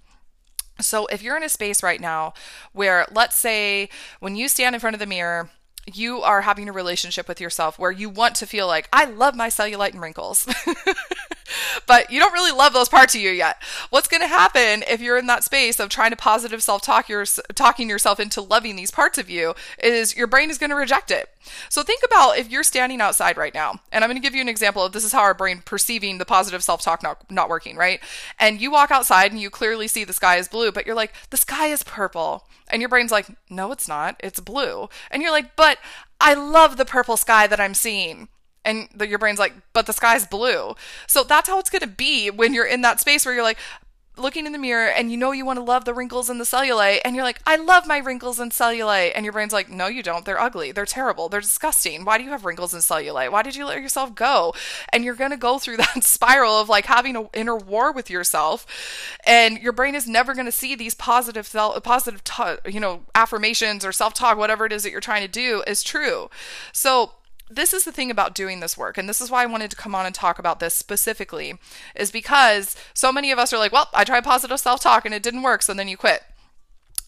So, 0.78 1.06
if 1.06 1.22
you're 1.22 1.36
in 1.36 1.42
a 1.42 1.48
space 1.48 1.82
right 1.82 2.00
now 2.00 2.34
where, 2.72 3.06
let's 3.10 3.36
say, 3.36 3.88
when 4.20 4.36
you 4.36 4.48
stand 4.48 4.74
in 4.74 4.80
front 4.80 4.94
of 4.94 5.00
the 5.00 5.06
mirror, 5.06 5.50
you 5.92 6.22
are 6.22 6.42
having 6.42 6.68
a 6.68 6.72
relationship 6.72 7.26
with 7.28 7.40
yourself 7.40 7.78
where 7.78 7.90
you 7.90 8.08
want 8.08 8.34
to 8.36 8.46
feel 8.46 8.66
like, 8.66 8.88
I 8.92 9.04
love 9.06 9.34
my 9.34 9.48
cellulite 9.48 9.92
and 9.92 10.00
wrinkles. 10.00 10.46
but 11.86 12.10
you 12.10 12.20
don't 12.20 12.32
really 12.32 12.56
love 12.56 12.72
those 12.72 12.88
parts 12.88 13.14
of 13.14 13.20
you 13.20 13.30
yet. 13.30 13.62
What's 13.90 14.08
going 14.08 14.22
to 14.22 14.28
happen 14.28 14.84
if 14.88 15.00
you're 15.00 15.18
in 15.18 15.26
that 15.26 15.44
space 15.44 15.80
of 15.80 15.88
trying 15.88 16.10
to 16.10 16.16
positive 16.16 16.62
self-talk 16.62 17.08
your 17.08 17.24
talking 17.54 17.88
yourself 17.88 18.20
into 18.20 18.40
loving 18.40 18.76
these 18.76 18.90
parts 18.90 19.18
of 19.18 19.30
you 19.30 19.54
is 19.82 20.16
your 20.16 20.26
brain 20.26 20.50
is 20.50 20.58
going 20.58 20.70
to 20.70 20.76
reject 20.76 21.10
it. 21.10 21.28
So 21.68 21.82
think 21.82 22.02
about 22.04 22.38
if 22.38 22.50
you're 22.50 22.62
standing 22.62 23.00
outside 23.00 23.36
right 23.36 23.54
now, 23.54 23.80
and 23.90 24.04
I'm 24.04 24.10
going 24.10 24.20
to 24.20 24.26
give 24.26 24.34
you 24.34 24.42
an 24.42 24.48
example 24.48 24.84
of 24.84 24.92
this 24.92 25.04
is 25.04 25.12
how 25.12 25.20
our 25.20 25.34
brain 25.34 25.62
perceiving 25.64 26.18
the 26.18 26.24
positive 26.24 26.62
self-talk 26.62 27.02
not, 27.02 27.30
not 27.30 27.48
working, 27.48 27.76
right? 27.76 28.00
And 28.38 28.60
you 28.60 28.70
walk 28.70 28.90
outside 28.90 29.32
and 29.32 29.40
you 29.40 29.50
clearly 29.50 29.88
see 29.88 30.04
the 30.04 30.12
sky 30.12 30.36
is 30.36 30.48
blue, 30.48 30.70
but 30.70 30.86
you're 30.86 30.94
like, 30.94 31.14
the 31.30 31.36
sky 31.36 31.66
is 31.66 31.82
purple. 31.82 32.46
And 32.68 32.80
your 32.80 32.88
brain's 32.88 33.10
like, 33.10 33.26
no, 33.48 33.72
it's 33.72 33.88
not. 33.88 34.16
It's 34.20 34.38
blue. 34.38 34.88
And 35.10 35.22
you're 35.22 35.32
like, 35.32 35.56
but 35.56 35.78
I 36.20 36.34
love 36.34 36.76
the 36.76 36.84
purple 36.84 37.16
sky 37.16 37.46
that 37.46 37.60
I'm 37.60 37.74
seeing 37.74 38.28
and 38.64 38.88
the, 38.94 39.08
your 39.08 39.18
brain's 39.18 39.38
like, 39.38 39.54
but 39.72 39.86
the 39.86 39.92
sky's 39.92 40.26
blue. 40.26 40.74
So 41.06 41.22
that's 41.24 41.48
how 41.48 41.58
it's 41.58 41.70
going 41.70 41.80
to 41.80 41.88
be 41.88 42.30
when 42.30 42.54
you're 42.54 42.66
in 42.66 42.82
that 42.82 43.00
space 43.00 43.24
where 43.24 43.34
you're 43.34 43.44
like 43.44 43.58
looking 44.20 44.46
in 44.46 44.52
the 44.52 44.58
mirror 44.58 44.88
and 44.88 45.10
you 45.10 45.16
know 45.16 45.32
you 45.32 45.44
want 45.44 45.58
to 45.58 45.62
love 45.62 45.84
the 45.84 45.94
wrinkles 45.94 46.28
and 46.28 46.40
the 46.40 46.44
cellulite 46.44 47.00
and 47.04 47.16
you're 47.16 47.24
like, 47.24 47.40
I 47.46 47.56
love 47.56 47.86
my 47.86 47.98
wrinkles 47.98 48.38
and 48.38 48.52
cellulite. 48.52 49.12
And 49.14 49.24
your 49.24 49.32
brain's 49.32 49.52
like, 49.52 49.68
no, 49.68 49.86
you 49.86 50.02
don't. 50.02 50.24
They're 50.24 50.40
ugly. 50.40 50.72
They're 50.72 50.84
terrible. 50.84 51.28
They're 51.28 51.40
disgusting. 51.40 52.04
Why 52.04 52.18
do 52.18 52.24
you 52.24 52.30
have 52.30 52.44
wrinkles 52.44 52.74
and 52.74 52.82
cellulite? 52.82 53.32
Why 53.32 53.42
did 53.42 53.56
you 53.56 53.64
let 53.64 53.80
yourself 53.80 54.14
go? 54.14 54.54
And 54.92 55.04
you're 55.04 55.14
going 55.14 55.30
to 55.30 55.36
go 55.36 55.58
through 55.58 55.76
that 55.78 56.04
spiral 56.04 56.60
of 56.60 56.68
like 56.68 56.86
having 56.86 57.16
an 57.16 57.28
inner 57.32 57.56
war 57.56 57.92
with 57.92 58.10
yourself. 58.10 58.66
And 59.26 59.58
your 59.58 59.72
brain 59.72 59.94
is 59.94 60.06
never 60.06 60.34
going 60.34 60.46
to 60.46 60.52
see 60.52 60.74
these 60.74 60.94
positive, 60.94 61.50
positive, 61.82 62.22
you 62.66 62.80
know, 62.80 63.02
affirmations 63.14 63.84
or 63.84 63.92
self 63.92 64.14
talk, 64.14 64.36
whatever 64.36 64.66
it 64.66 64.72
is 64.72 64.82
that 64.82 64.90
you're 64.90 65.00
trying 65.00 65.22
to 65.22 65.28
do 65.28 65.62
is 65.66 65.82
true. 65.82 66.28
So, 66.72 67.12
this 67.50 67.74
is 67.74 67.84
the 67.84 67.92
thing 67.92 68.10
about 68.10 68.34
doing 68.34 68.60
this 68.60 68.78
work 68.78 68.96
and 68.96 69.08
this 69.08 69.20
is 69.20 69.30
why 69.30 69.42
i 69.42 69.46
wanted 69.46 69.70
to 69.70 69.76
come 69.76 69.94
on 69.94 70.06
and 70.06 70.14
talk 70.14 70.38
about 70.38 70.60
this 70.60 70.74
specifically 70.74 71.54
is 71.94 72.10
because 72.10 72.76
so 72.94 73.12
many 73.12 73.30
of 73.30 73.38
us 73.38 73.52
are 73.52 73.58
like 73.58 73.72
well 73.72 73.88
i 73.92 74.04
tried 74.04 74.24
positive 74.24 74.60
self-talk 74.60 75.04
and 75.04 75.14
it 75.14 75.22
didn't 75.22 75.42
work 75.42 75.62
so 75.62 75.74
then 75.74 75.88
you 75.88 75.96
quit 75.96 76.22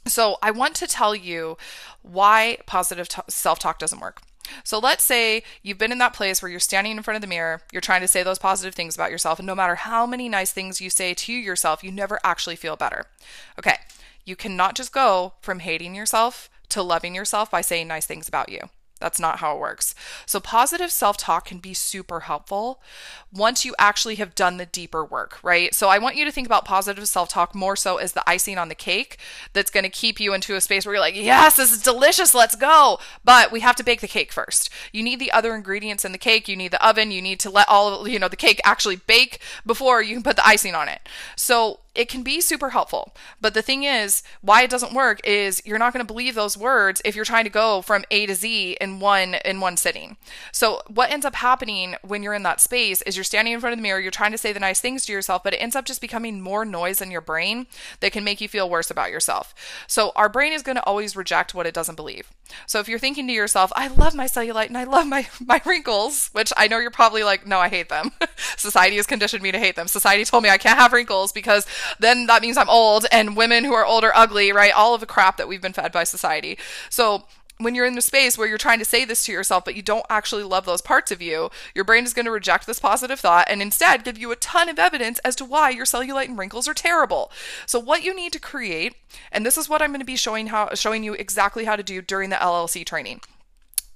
so 0.06 0.36
i 0.42 0.50
want 0.50 0.74
to 0.74 0.86
tell 0.86 1.14
you 1.14 1.56
why 2.02 2.58
positive 2.66 3.08
t- 3.08 3.22
self-talk 3.28 3.78
doesn't 3.78 4.00
work 4.00 4.20
so 4.64 4.78
let's 4.78 5.04
say 5.04 5.42
you've 5.62 5.78
been 5.78 5.92
in 5.92 5.98
that 5.98 6.14
place 6.14 6.42
where 6.42 6.50
you're 6.50 6.60
standing 6.60 6.96
in 6.96 7.02
front 7.02 7.16
of 7.16 7.20
the 7.20 7.28
mirror, 7.28 7.62
you're 7.72 7.80
trying 7.80 8.00
to 8.00 8.08
say 8.08 8.22
those 8.22 8.38
positive 8.38 8.74
things 8.74 8.94
about 8.94 9.10
yourself, 9.10 9.38
and 9.38 9.46
no 9.46 9.54
matter 9.54 9.76
how 9.76 10.06
many 10.06 10.28
nice 10.28 10.52
things 10.52 10.80
you 10.80 10.90
say 10.90 11.14
to 11.14 11.32
yourself, 11.32 11.84
you 11.84 11.90
never 11.90 12.18
actually 12.24 12.56
feel 12.56 12.76
better. 12.76 13.06
Okay, 13.58 13.76
you 14.24 14.36
cannot 14.36 14.74
just 14.74 14.92
go 14.92 15.34
from 15.40 15.60
hating 15.60 15.94
yourself 15.94 16.50
to 16.70 16.82
loving 16.82 17.14
yourself 17.14 17.50
by 17.50 17.60
saying 17.60 17.88
nice 17.88 18.06
things 18.06 18.28
about 18.28 18.50
you. 18.50 18.60
That's 19.02 19.20
not 19.20 19.38
how 19.40 19.54
it 19.56 19.60
works. 19.60 19.94
So, 20.24 20.40
positive 20.40 20.90
self 20.90 21.16
talk 21.16 21.46
can 21.46 21.58
be 21.58 21.74
super 21.74 22.20
helpful 22.20 22.80
once 23.32 23.64
you 23.64 23.74
actually 23.78 24.14
have 24.16 24.34
done 24.34 24.56
the 24.56 24.66
deeper 24.66 25.04
work, 25.04 25.38
right? 25.42 25.74
So, 25.74 25.88
I 25.88 25.98
want 25.98 26.16
you 26.16 26.24
to 26.24 26.32
think 26.32 26.46
about 26.46 26.64
positive 26.64 27.06
self 27.08 27.28
talk 27.28 27.54
more 27.54 27.76
so 27.76 27.96
as 27.96 28.12
the 28.12 28.28
icing 28.28 28.58
on 28.58 28.68
the 28.68 28.74
cake 28.74 29.18
that's 29.52 29.70
going 29.70 29.84
to 29.84 29.90
keep 29.90 30.20
you 30.20 30.32
into 30.32 30.54
a 30.54 30.60
space 30.60 30.86
where 30.86 30.94
you're 30.94 31.00
like, 31.00 31.16
yes, 31.16 31.56
this 31.56 31.72
is 31.72 31.82
delicious, 31.82 32.34
let's 32.34 32.54
go. 32.54 32.98
But 33.24 33.52
we 33.52 33.60
have 33.60 33.76
to 33.76 33.84
bake 33.84 34.00
the 34.00 34.08
cake 34.08 34.32
first. 34.32 34.70
You 34.92 35.02
need 35.02 35.18
the 35.18 35.32
other 35.32 35.54
ingredients 35.54 36.04
in 36.04 36.12
the 36.12 36.18
cake. 36.18 36.48
You 36.48 36.56
need 36.56 36.70
the 36.70 36.86
oven. 36.86 37.10
You 37.10 37.20
need 37.20 37.40
to 37.40 37.50
let 37.50 37.68
all, 37.68 38.06
you 38.08 38.18
know, 38.18 38.28
the 38.28 38.36
cake 38.36 38.60
actually 38.64 38.96
bake 38.96 39.40
before 39.66 40.02
you 40.02 40.14
can 40.14 40.22
put 40.22 40.36
the 40.36 40.46
icing 40.46 40.74
on 40.74 40.88
it. 40.88 41.00
So, 41.36 41.80
it 41.94 42.08
can 42.08 42.22
be 42.22 42.40
super 42.40 42.70
helpful. 42.70 43.14
But 43.40 43.54
the 43.54 43.62
thing 43.62 43.84
is, 43.84 44.22
why 44.40 44.62
it 44.62 44.70
doesn't 44.70 44.94
work 44.94 45.20
is 45.24 45.62
you're 45.64 45.78
not 45.78 45.92
going 45.92 46.04
to 46.04 46.12
believe 46.12 46.34
those 46.34 46.56
words 46.56 47.02
if 47.04 47.14
you're 47.14 47.24
trying 47.24 47.44
to 47.44 47.50
go 47.50 47.82
from 47.82 48.04
A 48.10 48.26
to 48.26 48.34
Z 48.34 48.78
in 48.80 48.98
one 48.98 49.36
in 49.44 49.60
one 49.60 49.76
sitting. 49.76 50.16
So 50.52 50.80
what 50.88 51.10
ends 51.10 51.26
up 51.26 51.34
happening 51.34 51.96
when 52.02 52.22
you're 52.22 52.34
in 52.34 52.44
that 52.44 52.60
space 52.60 53.02
is 53.02 53.16
you're 53.16 53.24
standing 53.24 53.52
in 53.52 53.60
front 53.60 53.72
of 53.72 53.78
the 53.78 53.82
mirror, 53.82 54.00
you're 54.00 54.10
trying 54.10 54.32
to 54.32 54.38
say 54.38 54.52
the 54.52 54.60
nice 54.60 54.80
things 54.80 55.04
to 55.06 55.12
yourself, 55.12 55.42
but 55.42 55.52
it 55.52 55.58
ends 55.58 55.76
up 55.76 55.84
just 55.84 56.00
becoming 56.00 56.40
more 56.40 56.64
noise 56.64 57.02
in 57.02 57.10
your 57.10 57.20
brain 57.20 57.66
that 58.00 58.12
can 58.12 58.24
make 58.24 58.40
you 58.40 58.48
feel 58.48 58.70
worse 58.70 58.90
about 58.90 59.10
yourself. 59.10 59.54
So 59.86 60.12
our 60.16 60.28
brain 60.28 60.52
is 60.52 60.62
going 60.62 60.76
to 60.76 60.84
always 60.84 61.14
reject 61.14 61.54
what 61.54 61.66
it 61.66 61.74
doesn't 61.74 61.96
believe. 61.96 62.30
So 62.66 62.80
if 62.80 62.88
you're 62.88 62.98
thinking 62.98 63.26
to 63.26 63.32
yourself, 63.32 63.70
I 63.76 63.88
love 63.88 64.14
my 64.14 64.26
cellulite 64.26 64.68
and 64.68 64.78
I 64.78 64.84
love 64.84 65.06
my 65.06 65.26
my 65.44 65.60
wrinkles, 65.66 66.30
which 66.32 66.52
I 66.56 66.68
know 66.68 66.78
you're 66.78 66.90
probably 66.90 67.22
like, 67.22 67.46
no, 67.46 67.58
I 67.58 67.68
hate 67.68 67.90
them. 67.90 68.12
Society 68.56 68.96
has 68.96 69.06
conditioned 69.06 69.42
me 69.42 69.52
to 69.52 69.58
hate 69.58 69.76
them. 69.76 69.88
Society 69.88 70.24
told 70.24 70.42
me 70.42 70.48
I 70.48 70.58
can't 70.58 70.78
have 70.78 70.92
wrinkles 70.92 71.32
because 71.32 71.66
then 71.98 72.26
that 72.26 72.42
means 72.42 72.56
I'm 72.56 72.68
old 72.68 73.06
and 73.12 73.36
women 73.36 73.64
who 73.64 73.74
are 73.74 73.86
old 73.86 74.04
are 74.04 74.12
ugly, 74.14 74.52
right? 74.52 74.72
All 74.72 74.94
of 74.94 75.00
the 75.00 75.06
crap 75.06 75.36
that 75.36 75.48
we've 75.48 75.62
been 75.62 75.72
fed 75.72 75.92
by 75.92 76.04
society. 76.04 76.58
So 76.90 77.24
when 77.58 77.74
you're 77.74 77.86
in 77.86 77.94
the 77.94 78.02
space 78.02 78.36
where 78.36 78.48
you're 78.48 78.58
trying 78.58 78.78
to 78.78 78.84
say 78.84 79.04
this 79.04 79.24
to 79.24 79.32
yourself, 79.32 79.64
but 79.64 79.74
you 79.74 79.82
don't 79.82 80.06
actually 80.10 80.42
love 80.42 80.64
those 80.66 80.80
parts 80.80 81.10
of 81.10 81.22
you, 81.22 81.50
your 81.74 81.84
brain 81.84 82.04
is 82.04 82.14
going 82.14 82.24
to 82.24 82.30
reject 82.30 82.66
this 82.66 82.80
positive 82.80 83.20
thought 83.20 83.46
and 83.48 83.62
instead 83.62 84.04
give 84.04 84.18
you 84.18 84.32
a 84.32 84.36
ton 84.36 84.68
of 84.68 84.78
evidence 84.78 85.18
as 85.20 85.36
to 85.36 85.44
why 85.44 85.70
your 85.70 85.84
cellulite 85.84 86.26
and 86.26 86.38
wrinkles 86.38 86.68
are 86.68 86.74
terrible. 86.74 87.30
So 87.66 87.78
what 87.78 88.02
you 88.02 88.14
need 88.14 88.32
to 88.32 88.40
create, 88.40 88.94
and 89.30 89.46
this 89.46 89.56
is 89.56 89.68
what 89.68 89.82
I'm 89.82 89.90
going 89.90 90.00
to 90.00 90.06
be 90.06 90.16
showing 90.16 90.48
how 90.48 90.74
showing 90.74 91.04
you 91.04 91.14
exactly 91.14 91.64
how 91.64 91.76
to 91.76 91.82
do 91.82 92.02
during 92.02 92.30
the 92.30 92.36
LLC 92.36 92.84
training 92.84 93.20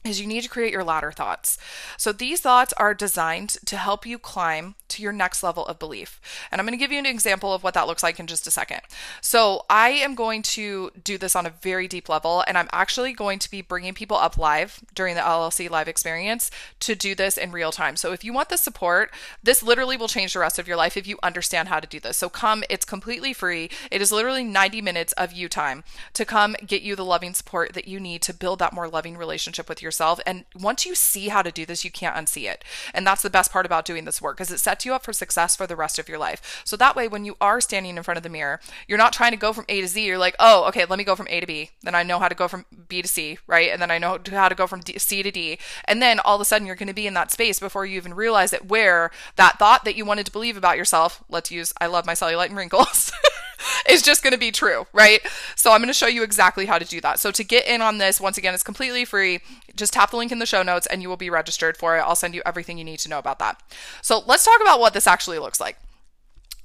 is 0.06 0.20
you 0.20 0.26
need 0.26 0.42
to 0.42 0.48
create 0.48 0.72
your 0.72 0.84
ladder 0.84 1.12
thoughts. 1.12 1.58
So 1.96 2.12
these 2.12 2.40
thoughts 2.40 2.72
are 2.74 2.94
designed 2.94 3.56
to 3.66 3.76
help 3.76 4.06
you 4.06 4.18
climb 4.18 4.74
to 4.88 5.02
your 5.02 5.12
next 5.12 5.42
level 5.42 5.66
of 5.66 5.78
belief. 5.78 6.20
And 6.50 6.60
I'm 6.60 6.66
going 6.66 6.78
to 6.78 6.82
give 6.82 6.92
you 6.92 6.98
an 6.98 7.06
example 7.06 7.52
of 7.52 7.62
what 7.62 7.74
that 7.74 7.86
looks 7.86 8.02
like 8.02 8.20
in 8.20 8.26
just 8.26 8.46
a 8.46 8.50
second. 8.50 8.80
So 9.20 9.64
I 9.68 9.90
am 9.90 10.14
going 10.14 10.42
to 10.42 10.90
do 11.02 11.18
this 11.18 11.34
on 11.34 11.46
a 11.46 11.50
very 11.50 11.88
deep 11.88 12.08
level 12.08 12.44
and 12.46 12.56
I'm 12.56 12.68
actually 12.72 13.12
going 13.12 13.38
to 13.40 13.50
be 13.50 13.62
bringing 13.62 13.94
people 13.94 14.16
up 14.16 14.38
live 14.38 14.80
during 14.94 15.14
the 15.14 15.20
LLC 15.20 15.68
live 15.68 15.88
experience 15.88 16.50
to 16.80 16.94
do 16.94 17.14
this 17.14 17.36
in 17.36 17.52
real 17.52 17.72
time. 17.72 17.96
So 17.96 18.12
if 18.12 18.24
you 18.24 18.32
want 18.32 18.48
the 18.48 18.56
support, 18.56 19.12
this 19.42 19.62
literally 19.62 19.96
will 19.96 20.08
change 20.08 20.32
the 20.32 20.40
rest 20.40 20.58
of 20.58 20.68
your 20.68 20.76
life 20.76 20.96
if 20.96 21.06
you 21.06 21.18
understand 21.22 21.68
how 21.68 21.80
to 21.80 21.86
do 21.86 22.00
this. 22.00 22.16
So 22.16 22.28
come, 22.28 22.62
it's 22.70 22.84
completely 22.84 23.32
free. 23.32 23.70
It 23.90 24.00
is 24.00 24.12
literally 24.12 24.44
90 24.44 24.80
minutes 24.82 25.12
of 25.14 25.32
you 25.32 25.48
time 25.48 25.84
to 26.14 26.24
come 26.24 26.56
get 26.64 26.82
you 26.82 26.94
the 26.96 27.04
loving 27.04 27.34
support 27.34 27.72
that 27.74 27.88
you 27.88 27.98
need 27.98 28.22
to 28.22 28.34
build 28.34 28.60
that 28.60 28.72
more 28.72 28.88
loving 28.88 29.16
relationship 29.16 29.68
with 29.68 29.82
yourself 29.82 29.95
yourself. 29.96 30.20
And 30.26 30.44
once 30.54 30.84
you 30.84 30.94
see 30.94 31.28
how 31.28 31.42
to 31.42 31.50
do 31.50 31.64
this, 31.64 31.84
you 31.84 31.90
can't 31.90 32.16
unsee 32.16 32.50
it. 32.50 32.64
And 32.92 33.06
that's 33.06 33.22
the 33.22 33.30
best 33.30 33.50
part 33.50 33.66
about 33.66 33.84
doing 33.84 34.04
this 34.04 34.20
work, 34.20 34.36
because 34.36 34.52
it 34.52 34.58
sets 34.58 34.84
you 34.84 34.92
up 34.94 35.04
for 35.04 35.12
success 35.12 35.56
for 35.56 35.66
the 35.66 35.76
rest 35.76 35.98
of 35.98 36.08
your 36.08 36.18
life. 36.18 36.62
So 36.64 36.76
that 36.76 36.94
way, 36.94 37.08
when 37.08 37.24
you 37.24 37.36
are 37.40 37.60
standing 37.60 37.96
in 37.96 38.02
front 38.02 38.16
of 38.16 38.22
the 38.22 38.28
mirror, 38.28 38.60
you're 38.86 38.98
not 38.98 39.12
trying 39.12 39.32
to 39.32 39.36
go 39.38 39.52
from 39.52 39.64
A 39.68 39.80
to 39.80 39.88
Z. 39.88 40.04
You're 40.04 40.18
like, 40.18 40.36
oh, 40.38 40.64
okay, 40.68 40.84
let 40.84 40.98
me 40.98 41.04
go 41.04 41.16
from 41.16 41.28
A 41.30 41.40
to 41.40 41.46
B. 41.46 41.70
Then 41.82 41.94
I 41.94 42.02
know 42.02 42.18
how 42.18 42.28
to 42.28 42.34
go 42.34 42.48
from 42.48 42.66
B 42.88 43.00
to 43.02 43.08
C, 43.08 43.38
right? 43.46 43.70
And 43.72 43.80
then 43.80 43.90
I 43.90 43.98
know 43.98 44.18
how 44.30 44.48
to 44.48 44.54
go 44.54 44.66
from 44.66 44.80
D- 44.80 44.98
C 44.98 45.22
to 45.22 45.30
D. 45.30 45.58
And 45.86 46.02
then 46.02 46.20
all 46.20 46.34
of 46.34 46.40
a 46.40 46.44
sudden, 46.44 46.66
you're 46.66 46.76
going 46.76 46.88
to 46.88 46.94
be 46.94 47.06
in 47.06 47.14
that 47.14 47.32
space 47.32 47.58
before 47.58 47.86
you 47.86 47.96
even 47.96 48.14
realize 48.14 48.52
it, 48.52 48.68
where 48.68 49.10
that 49.36 49.58
thought 49.58 49.84
that 49.84 49.96
you 49.96 50.04
wanted 50.04 50.26
to 50.26 50.32
believe 50.32 50.56
about 50.56 50.76
yourself, 50.76 51.24
let's 51.28 51.50
use, 51.50 51.72
I 51.80 51.86
love 51.86 52.06
my 52.06 52.14
cellulite 52.14 52.48
and 52.48 52.56
wrinkles. 52.56 53.12
is 53.88 54.02
just 54.02 54.22
going 54.22 54.32
to 54.32 54.38
be 54.38 54.50
true, 54.50 54.86
right? 54.92 55.20
So 55.54 55.72
I'm 55.72 55.80
going 55.80 55.88
to 55.88 55.94
show 55.94 56.06
you 56.06 56.22
exactly 56.22 56.66
how 56.66 56.78
to 56.78 56.84
do 56.84 57.00
that. 57.00 57.18
So 57.18 57.30
to 57.30 57.44
get 57.44 57.66
in 57.66 57.82
on 57.82 57.98
this, 57.98 58.20
once 58.20 58.38
again, 58.38 58.54
it's 58.54 58.62
completely 58.62 59.04
free. 59.04 59.40
Just 59.74 59.92
tap 59.92 60.10
the 60.10 60.16
link 60.16 60.32
in 60.32 60.38
the 60.38 60.46
show 60.46 60.62
notes 60.62 60.86
and 60.86 61.02
you 61.02 61.08
will 61.08 61.16
be 61.16 61.30
registered 61.30 61.76
for 61.76 61.96
it. 61.96 62.00
I'll 62.00 62.16
send 62.16 62.34
you 62.34 62.42
everything 62.44 62.78
you 62.78 62.84
need 62.84 62.98
to 63.00 63.08
know 63.08 63.18
about 63.18 63.38
that. 63.38 63.62
So 64.02 64.22
let's 64.26 64.44
talk 64.44 64.60
about 64.60 64.80
what 64.80 64.94
this 64.94 65.06
actually 65.06 65.38
looks 65.38 65.60
like. 65.60 65.78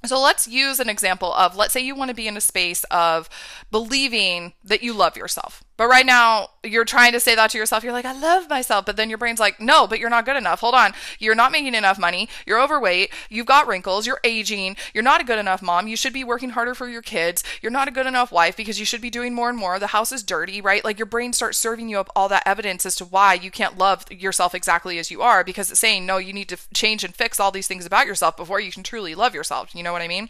So 0.04 0.20
let's 0.20 0.48
use 0.48 0.80
an 0.80 0.88
example 0.88 1.32
of 1.34 1.54
let's 1.56 1.72
say 1.72 1.80
you 1.80 1.94
want 1.94 2.08
to 2.08 2.14
be 2.14 2.26
in 2.26 2.36
a 2.36 2.40
space 2.40 2.84
of 2.90 3.28
believing 3.70 4.52
that 4.64 4.82
you 4.82 4.92
love 4.92 5.16
yourself 5.16 5.62
But 5.76 5.88
right 5.88 6.04
now, 6.04 6.48
you're 6.62 6.84
trying 6.84 7.12
to 7.12 7.20
say 7.20 7.34
that 7.34 7.50
to 7.50 7.58
yourself. 7.58 7.82
You're 7.82 7.94
like, 7.94 8.04
I 8.04 8.12
love 8.12 8.48
myself. 8.48 8.84
But 8.84 8.96
then 8.96 9.08
your 9.08 9.18
brain's 9.18 9.40
like, 9.40 9.58
no, 9.58 9.86
but 9.86 9.98
you're 9.98 10.10
not 10.10 10.26
good 10.26 10.36
enough. 10.36 10.60
Hold 10.60 10.74
on. 10.74 10.92
You're 11.18 11.34
not 11.34 11.50
making 11.50 11.74
enough 11.74 11.98
money. 11.98 12.28
You're 12.46 12.60
overweight. 12.60 13.10
You've 13.30 13.46
got 13.46 13.66
wrinkles. 13.66 14.06
You're 14.06 14.20
aging. 14.22 14.76
You're 14.92 15.02
not 15.02 15.20
a 15.20 15.24
good 15.24 15.38
enough 15.38 15.62
mom. 15.62 15.88
You 15.88 15.96
should 15.96 16.12
be 16.12 16.24
working 16.24 16.50
harder 16.50 16.74
for 16.74 16.88
your 16.88 17.02
kids. 17.02 17.42
You're 17.62 17.72
not 17.72 17.88
a 17.88 17.92
good 17.92 18.06
enough 18.06 18.30
wife 18.30 18.56
because 18.56 18.78
you 18.78 18.84
should 18.84 19.00
be 19.00 19.10
doing 19.10 19.34
more 19.34 19.48
and 19.48 19.58
more. 19.58 19.78
The 19.78 19.88
house 19.88 20.12
is 20.12 20.22
dirty, 20.22 20.60
right? 20.60 20.84
Like 20.84 20.98
your 20.98 21.06
brain 21.06 21.32
starts 21.32 21.58
serving 21.58 21.88
you 21.88 21.98
up 21.98 22.10
all 22.14 22.28
that 22.28 22.46
evidence 22.46 22.84
as 22.84 22.94
to 22.96 23.04
why 23.04 23.34
you 23.34 23.50
can't 23.50 23.78
love 23.78 24.04
yourself 24.10 24.54
exactly 24.54 24.98
as 24.98 25.10
you 25.10 25.22
are 25.22 25.42
because 25.42 25.70
it's 25.70 25.80
saying, 25.80 26.04
no, 26.04 26.18
you 26.18 26.34
need 26.34 26.50
to 26.50 26.58
change 26.74 27.02
and 27.02 27.14
fix 27.14 27.40
all 27.40 27.50
these 27.50 27.66
things 27.66 27.86
about 27.86 28.06
yourself 28.06 28.36
before 28.36 28.60
you 28.60 28.70
can 28.70 28.82
truly 28.82 29.14
love 29.14 29.34
yourself. 29.34 29.74
You 29.74 29.82
know 29.82 29.92
what 29.92 30.02
I 30.02 30.08
mean? 30.08 30.28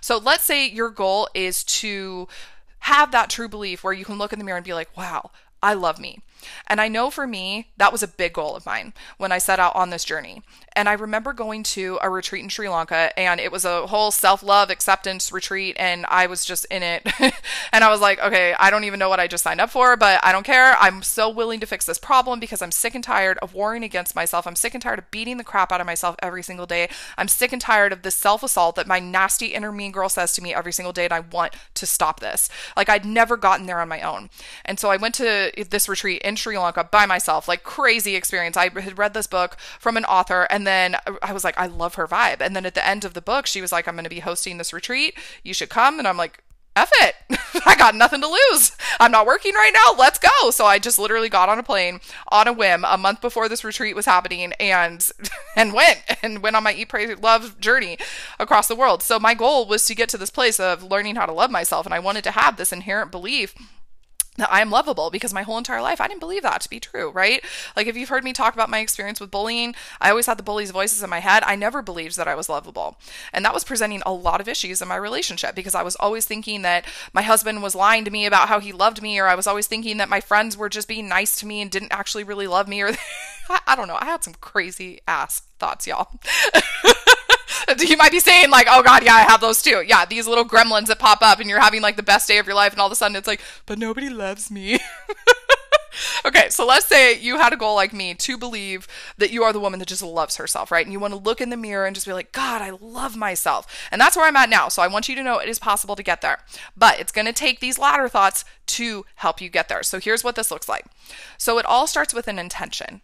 So 0.00 0.16
let's 0.16 0.44
say 0.44 0.68
your 0.68 0.90
goal 0.90 1.28
is 1.34 1.62
to 1.64 2.26
have 2.80 3.10
that 3.12 3.30
true 3.30 3.48
belief 3.48 3.82
where 3.82 3.92
you 3.92 4.04
can 4.04 4.18
look 4.18 4.32
in 4.32 4.38
the 4.38 4.44
mirror 4.44 4.56
and 4.56 4.64
be 4.64 4.74
like, 4.74 4.96
wow, 4.96 5.30
I 5.62 5.74
love 5.74 5.98
me. 5.98 6.20
And 6.66 6.80
I 6.80 6.88
know 6.88 7.10
for 7.10 7.26
me, 7.26 7.68
that 7.76 7.92
was 7.92 8.02
a 8.02 8.08
big 8.08 8.32
goal 8.32 8.56
of 8.56 8.66
mine 8.66 8.92
when 9.16 9.32
I 9.32 9.38
set 9.38 9.58
out 9.58 9.74
on 9.74 9.90
this 9.90 10.04
journey. 10.04 10.42
And 10.74 10.88
I 10.88 10.92
remember 10.92 11.32
going 11.32 11.64
to 11.64 11.98
a 12.02 12.08
retreat 12.08 12.44
in 12.44 12.48
Sri 12.48 12.68
Lanka, 12.68 13.18
and 13.18 13.40
it 13.40 13.50
was 13.50 13.64
a 13.64 13.86
whole 13.88 14.10
self 14.10 14.42
love 14.42 14.70
acceptance 14.70 15.32
retreat. 15.32 15.76
And 15.78 16.06
I 16.06 16.26
was 16.26 16.44
just 16.44 16.66
in 16.66 16.82
it. 16.82 17.06
and 17.72 17.84
I 17.84 17.90
was 17.90 18.00
like, 18.00 18.20
okay, 18.20 18.54
I 18.58 18.70
don't 18.70 18.84
even 18.84 18.98
know 18.98 19.08
what 19.08 19.20
I 19.20 19.26
just 19.26 19.42
signed 19.42 19.60
up 19.60 19.70
for, 19.70 19.96
but 19.96 20.20
I 20.22 20.30
don't 20.30 20.44
care. 20.44 20.76
I'm 20.78 21.02
so 21.02 21.28
willing 21.28 21.60
to 21.60 21.66
fix 21.66 21.84
this 21.84 21.98
problem 21.98 22.38
because 22.38 22.62
I'm 22.62 22.70
sick 22.70 22.94
and 22.94 23.02
tired 23.02 23.38
of 23.38 23.54
warring 23.54 23.82
against 23.82 24.14
myself. 24.14 24.46
I'm 24.46 24.56
sick 24.56 24.74
and 24.74 24.82
tired 24.82 24.98
of 24.98 25.10
beating 25.10 25.36
the 25.36 25.44
crap 25.44 25.72
out 25.72 25.80
of 25.80 25.86
myself 25.86 26.14
every 26.22 26.42
single 26.42 26.66
day. 26.66 26.88
I'm 27.16 27.28
sick 27.28 27.52
and 27.52 27.60
tired 27.60 27.92
of 27.92 28.02
this 28.02 28.14
self 28.14 28.42
assault 28.42 28.76
that 28.76 28.86
my 28.86 29.00
nasty 29.00 29.46
inner 29.46 29.72
mean 29.72 29.92
girl 29.92 30.08
says 30.08 30.32
to 30.34 30.42
me 30.42 30.54
every 30.54 30.72
single 30.72 30.92
day. 30.92 31.04
And 31.04 31.12
I 31.12 31.20
want 31.20 31.54
to 31.74 31.86
stop 31.86 32.20
this. 32.20 32.48
Like, 32.76 32.88
I'd 32.88 33.04
never 33.04 33.36
gotten 33.36 33.66
there 33.66 33.80
on 33.80 33.88
my 33.88 34.00
own. 34.02 34.30
And 34.64 34.78
so 34.78 34.90
I 34.90 34.96
went 34.96 35.14
to 35.16 35.50
this 35.70 35.88
retreat 35.88 36.22
in 36.28 36.36
Sri 36.36 36.58
Lanka 36.58 36.84
by 36.84 37.06
myself, 37.06 37.48
like 37.48 37.64
crazy 37.64 38.14
experience. 38.14 38.56
I 38.56 38.68
had 38.68 38.98
read 38.98 39.14
this 39.14 39.26
book 39.26 39.56
from 39.80 39.96
an 39.96 40.04
author 40.04 40.46
and 40.50 40.66
then 40.66 40.96
I 41.22 41.32
was 41.32 41.42
like, 41.42 41.58
I 41.58 41.66
love 41.66 41.94
her 41.94 42.06
vibe. 42.06 42.40
And 42.40 42.54
then 42.54 42.66
at 42.66 42.74
the 42.74 42.86
end 42.86 43.04
of 43.04 43.14
the 43.14 43.22
book, 43.22 43.46
she 43.46 43.60
was 43.60 43.72
like, 43.72 43.88
I'm 43.88 43.94
going 43.94 44.04
to 44.04 44.10
be 44.10 44.20
hosting 44.20 44.58
this 44.58 44.72
retreat. 44.72 45.16
You 45.42 45.54
should 45.54 45.70
come. 45.70 45.98
And 45.98 46.06
I'm 46.06 46.18
like, 46.18 46.44
F 46.76 46.90
it. 47.00 47.16
I 47.66 47.74
got 47.74 47.96
nothing 47.96 48.20
to 48.20 48.28
lose. 48.28 48.70
I'm 49.00 49.10
not 49.10 49.26
working 49.26 49.54
right 49.54 49.72
now. 49.74 49.98
Let's 49.98 50.18
go. 50.18 50.50
So 50.50 50.64
I 50.64 50.78
just 50.78 50.98
literally 50.98 51.28
got 51.28 51.48
on 51.48 51.58
a 51.58 51.62
plane 51.64 51.98
on 52.28 52.46
a 52.46 52.52
whim 52.52 52.84
a 52.86 52.96
month 52.96 53.20
before 53.20 53.48
this 53.48 53.64
retreat 53.64 53.96
was 53.96 54.06
happening 54.06 54.52
and 54.60 55.10
and 55.56 55.72
went 55.72 56.02
and 56.22 56.40
went 56.40 56.54
on 56.54 56.62
my 56.62 56.72
eat 56.72 56.88
pray 56.88 57.12
love 57.16 57.58
journey 57.58 57.98
across 58.38 58.68
the 58.68 58.76
world. 58.76 59.02
So 59.02 59.18
my 59.18 59.34
goal 59.34 59.66
was 59.66 59.86
to 59.86 59.94
get 59.94 60.08
to 60.10 60.18
this 60.18 60.30
place 60.30 60.60
of 60.60 60.84
learning 60.84 61.16
how 61.16 61.26
to 61.26 61.32
love 61.32 61.50
myself 61.50 61.84
and 61.84 61.94
I 61.94 61.98
wanted 61.98 62.22
to 62.24 62.30
have 62.32 62.56
this 62.56 62.72
inherent 62.72 63.10
belief 63.10 63.54
that 64.38 64.52
I 64.52 64.60
am 64.60 64.70
lovable 64.70 65.10
because 65.10 65.34
my 65.34 65.42
whole 65.42 65.58
entire 65.58 65.82
life 65.82 66.00
I 66.00 66.08
didn't 66.08 66.20
believe 66.20 66.42
that 66.42 66.60
to 66.62 66.70
be 66.70 66.80
true, 66.80 67.10
right? 67.10 67.44
Like 67.76 67.86
if 67.86 67.96
you've 67.96 68.08
heard 68.08 68.24
me 68.24 68.32
talk 68.32 68.54
about 68.54 68.70
my 68.70 68.78
experience 68.78 69.20
with 69.20 69.30
bullying, 69.30 69.74
I 70.00 70.10
always 70.10 70.26
had 70.26 70.38
the 70.38 70.42
bully's 70.42 70.70
voices 70.70 71.02
in 71.02 71.10
my 71.10 71.20
head. 71.20 71.42
I 71.44 71.56
never 71.56 71.82
believed 71.82 72.16
that 72.16 72.28
I 72.28 72.34
was 72.34 72.48
lovable. 72.48 72.98
And 73.32 73.44
that 73.44 73.54
was 73.54 73.64
presenting 73.64 74.02
a 74.06 74.12
lot 74.12 74.40
of 74.40 74.48
issues 74.48 74.80
in 74.80 74.88
my 74.88 74.96
relationship 74.96 75.54
because 75.54 75.74
I 75.74 75.82
was 75.82 75.96
always 75.96 76.24
thinking 76.24 76.62
that 76.62 76.86
my 77.12 77.22
husband 77.22 77.62
was 77.62 77.74
lying 77.74 78.04
to 78.04 78.10
me 78.10 78.26
about 78.26 78.48
how 78.48 78.60
he 78.60 78.72
loved 78.72 79.02
me 79.02 79.18
or 79.18 79.26
I 79.26 79.34
was 79.34 79.46
always 79.46 79.66
thinking 79.66 79.98
that 79.98 80.08
my 80.08 80.20
friends 80.20 80.56
were 80.56 80.68
just 80.68 80.88
being 80.88 81.08
nice 81.08 81.38
to 81.40 81.46
me 81.46 81.60
and 81.60 81.70
didn't 81.70 81.92
actually 81.92 82.24
really 82.24 82.46
love 82.46 82.68
me 82.68 82.82
or 82.82 82.92
I 83.66 83.76
don't 83.76 83.88
know. 83.88 83.98
I 84.00 84.06
had 84.06 84.24
some 84.24 84.34
crazy 84.40 85.00
ass 85.08 85.42
thoughts, 85.58 85.86
y'all. 85.86 86.08
you 87.78 87.96
might 87.96 88.12
be 88.12 88.20
saying 88.20 88.50
like, 88.50 88.66
"Oh 88.70 88.82
God, 88.82 89.04
yeah, 89.04 89.14
I 89.14 89.20
have 89.22 89.40
those 89.40 89.62
too." 89.62 89.82
Yeah, 89.86 90.04
these 90.04 90.26
little 90.26 90.44
gremlins 90.44 90.86
that 90.86 90.98
pop 90.98 91.22
up, 91.22 91.40
and 91.40 91.48
you're 91.48 91.60
having 91.60 91.82
like 91.82 91.96
the 91.96 92.02
best 92.02 92.28
day 92.28 92.38
of 92.38 92.46
your 92.46 92.54
life, 92.54 92.72
and 92.72 92.80
all 92.80 92.86
of 92.86 92.92
a 92.92 92.96
sudden 92.96 93.16
it's 93.16 93.26
like, 93.26 93.40
"But 93.66 93.78
nobody 93.78 94.08
loves 94.08 94.50
me." 94.50 94.78
okay, 96.24 96.48
so 96.50 96.66
let's 96.66 96.86
say 96.86 97.18
you 97.18 97.38
had 97.38 97.52
a 97.52 97.56
goal 97.56 97.74
like 97.74 97.92
me 97.92 98.14
to 98.14 98.38
believe 98.38 98.86
that 99.16 99.30
you 99.30 99.42
are 99.42 99.52
the 99.52 99.60
woman 99.60 99.78
that 99.80 99.88
just 99.88 100.02
loves 100.02 100.36
herself, 100.36 100.70
right? 100.70 100.84
And 100.84 100.92
you 100.92 101.00
want 101.00 101.12
to 101.12 101.20
look 101.20 101.40
in 101.40 101.50
the 101.50 101.56
mirror 101.56 101.86
and 101.86 101.94
just 101.94 102.06
be 102.06 102.12
like, 102.12 102.32
God, 102.32 102.62
I 102.62 102.70
love 102.80 103.16
myself. 103.16 103.66
And 103.90 104.00
that's 104.00 104.16
where 104.16 104.26
I'm 104.26 104.36
at 104.36 104.50
now. 104.50 104.68
So 104.68 104.82
I 104.82 104.88
want 104.88 105.08
you 105.08 105.14
to 105.16 105.22
know 105.22 105.38
it 105.38 105.48
is 105.48 105.58
possible 105.58 105.96
to 105.96 106.02
get 106.02 106.20
there. 106.20 106.38
But 106.76 107.00
it's 107.00 107.12
going 107.12 107.26
to 107.26 107.32
take 107.32 107.60
these 107.60 107.78
ladder 107.78 108.08
thoughts 108.08 108.44
to 108.66 109.04
help 109.16 109.40
you 109.40 109.48
get 109.48 109.68
there. 109.68 109.82
So 109.82 109.98
here's 109.98 110.24
what 110.24 110.36
this 110.36 110.50
looks 110.50 110.68
like. 110.68 110.86
So 111.36 111.58
it 111.58 111.66
all 111.66 111.86
starts 111.86 112.14
with 112.14 112.28
an 112.28 112.38
intention. 112.38 113.02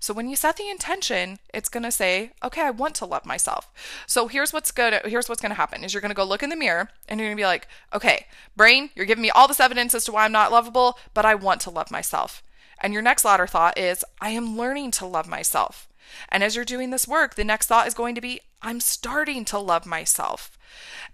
So 0.00 0.14
when 0.14 0.28
you 0.28 0.36
set 0.36 0.56
the 0.56 0.68
intention, 0.68 1.38
it's 1.52 1.68
going 1.68 1.82
to 1.82 1.90
say, 1.90 2.32
"Okay, 2.42 2.62
I 2.62 2.70
want 2.70 2.94
to 2.96 3.06
love 3.06 3.26
myself." 3.26 3.70
So 4.06 4.28
here's 4.28 4.52
what's 4.52 4.70
good 4.70 5.00
here's 5.04 5.28
what's 5.28 5.40
going 5.40 5.50
to 5.50 5.56
happen 5.56 5.84
is 5.84 5.94
you're 5.94 6.00
going 6.00 6.10
to 6.10 6.14
go 6.14 6.24
look 6.24 6.42
in 6.42 6.50
the 6.50 6.56
mirror 6.56 6.90
and 7.08 7.18
you're 7.18 7.28
going 7.28 7.36
to 7.36 7.40
be 7.40 7.46
like, 7.46 7.68
"Okay, 7.92 8.26
brain, 8.56 8.90
you're 8.94 9.06
giving 9.06 9.22
me 9.22 9.30
all 9.30 9.48
this 9.48 9.60
evidence 9.60 9.94
as 9.94 10.04
to 10.04 10.12
why 10.12 10.24
I'm 10.24 10.32
not 10.32 10.52
lovable, 10.52 10.98
but 11.14 11.24
I 11.24 11.34
want 11.34 11.60
to 11.62 11.70
love 11.70 11.90
myself." 11.90 12.42
And 12.80 12.92
your 12.92 13.02
next 13.02 13.24
ladder 13.24 13.46
thought 13.46 13.78
is, 13.78 14.04
"I 14.20 14.30
am 14.30 14.56
learning 14.56 14.90
to 14.92 15.06
love 15.06 15.26
myself." 15.28 15.88
And 16.28 16.42
as 16.44 16.54
you're 16.54 16.64
doing 16.64 16.90
this 16.90 17.08
work, 17.08 17.34
the 17.34 17.44
next 17.44 17.66
thought 17.66 17.86
is 17.86 17.94
going 17.94 18.14
to 18.14 18.20
be, 18.20 18.40
I'm 18.62 18.80
starting 18.80 19.44
to 19.46 19.58
love 19.58 19.86
myself. 19.86 20.58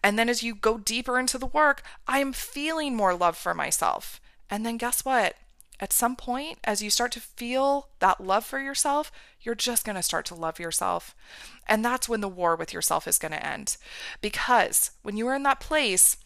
And 0.02 0.18
then 0.18 0.28
as 0.28 0.42
you 0.42 0.54
go 0.54 0.78
deeper 0.78 1.18
into 1.18 1.38
the 1.38 1.46
work, 1.46 1.82
I 2.06 2.18
am 2.18 2.32
feeling 2.32 2.94
more 2.94 3.14
love 3.14 3.36
for 3.36 3.54
myself. 3.54 4.20
And 4.50 4.66
then 4.66 4.76
guess 4.76 5.04
what? 5.04 5.36
At 5.82 5.92
some 5.92 6.14
point, 6.14 6.58
as 6.62 6.80
you 6.80 6.90
start 6.90 7.10
to 7.10 7.20
feel 7.20 7.88
that 7.98 8.24
love 8.24 8.44
for 8.44 8.60
yourself, 8.60 9.10
you're 9.40 9.56
just 9.56 9.84
going 9.84 9.96
to 9.96 10.02
start 10.02 10.24
to 10.26 10.34
love 10.34 10.60
yourself. 10.60 11.12
And 11.66 11.84
that's 11.84 12.08
when 12.08 12.20
the 12.20 12.28
war 12.28 12.54
with 12.54 12.72
yourself 12.72 13.08
is 13.08 13.18
going 13.18 13.32
to 13.32 13.44
end. 13.44 13.76
Because 14.20 14.92
when 15.02 15.16
you 15.16 15.26
are 15.26 15.34
in 15.34 15.42
that 15.42 15.58
place, 15.58 16.18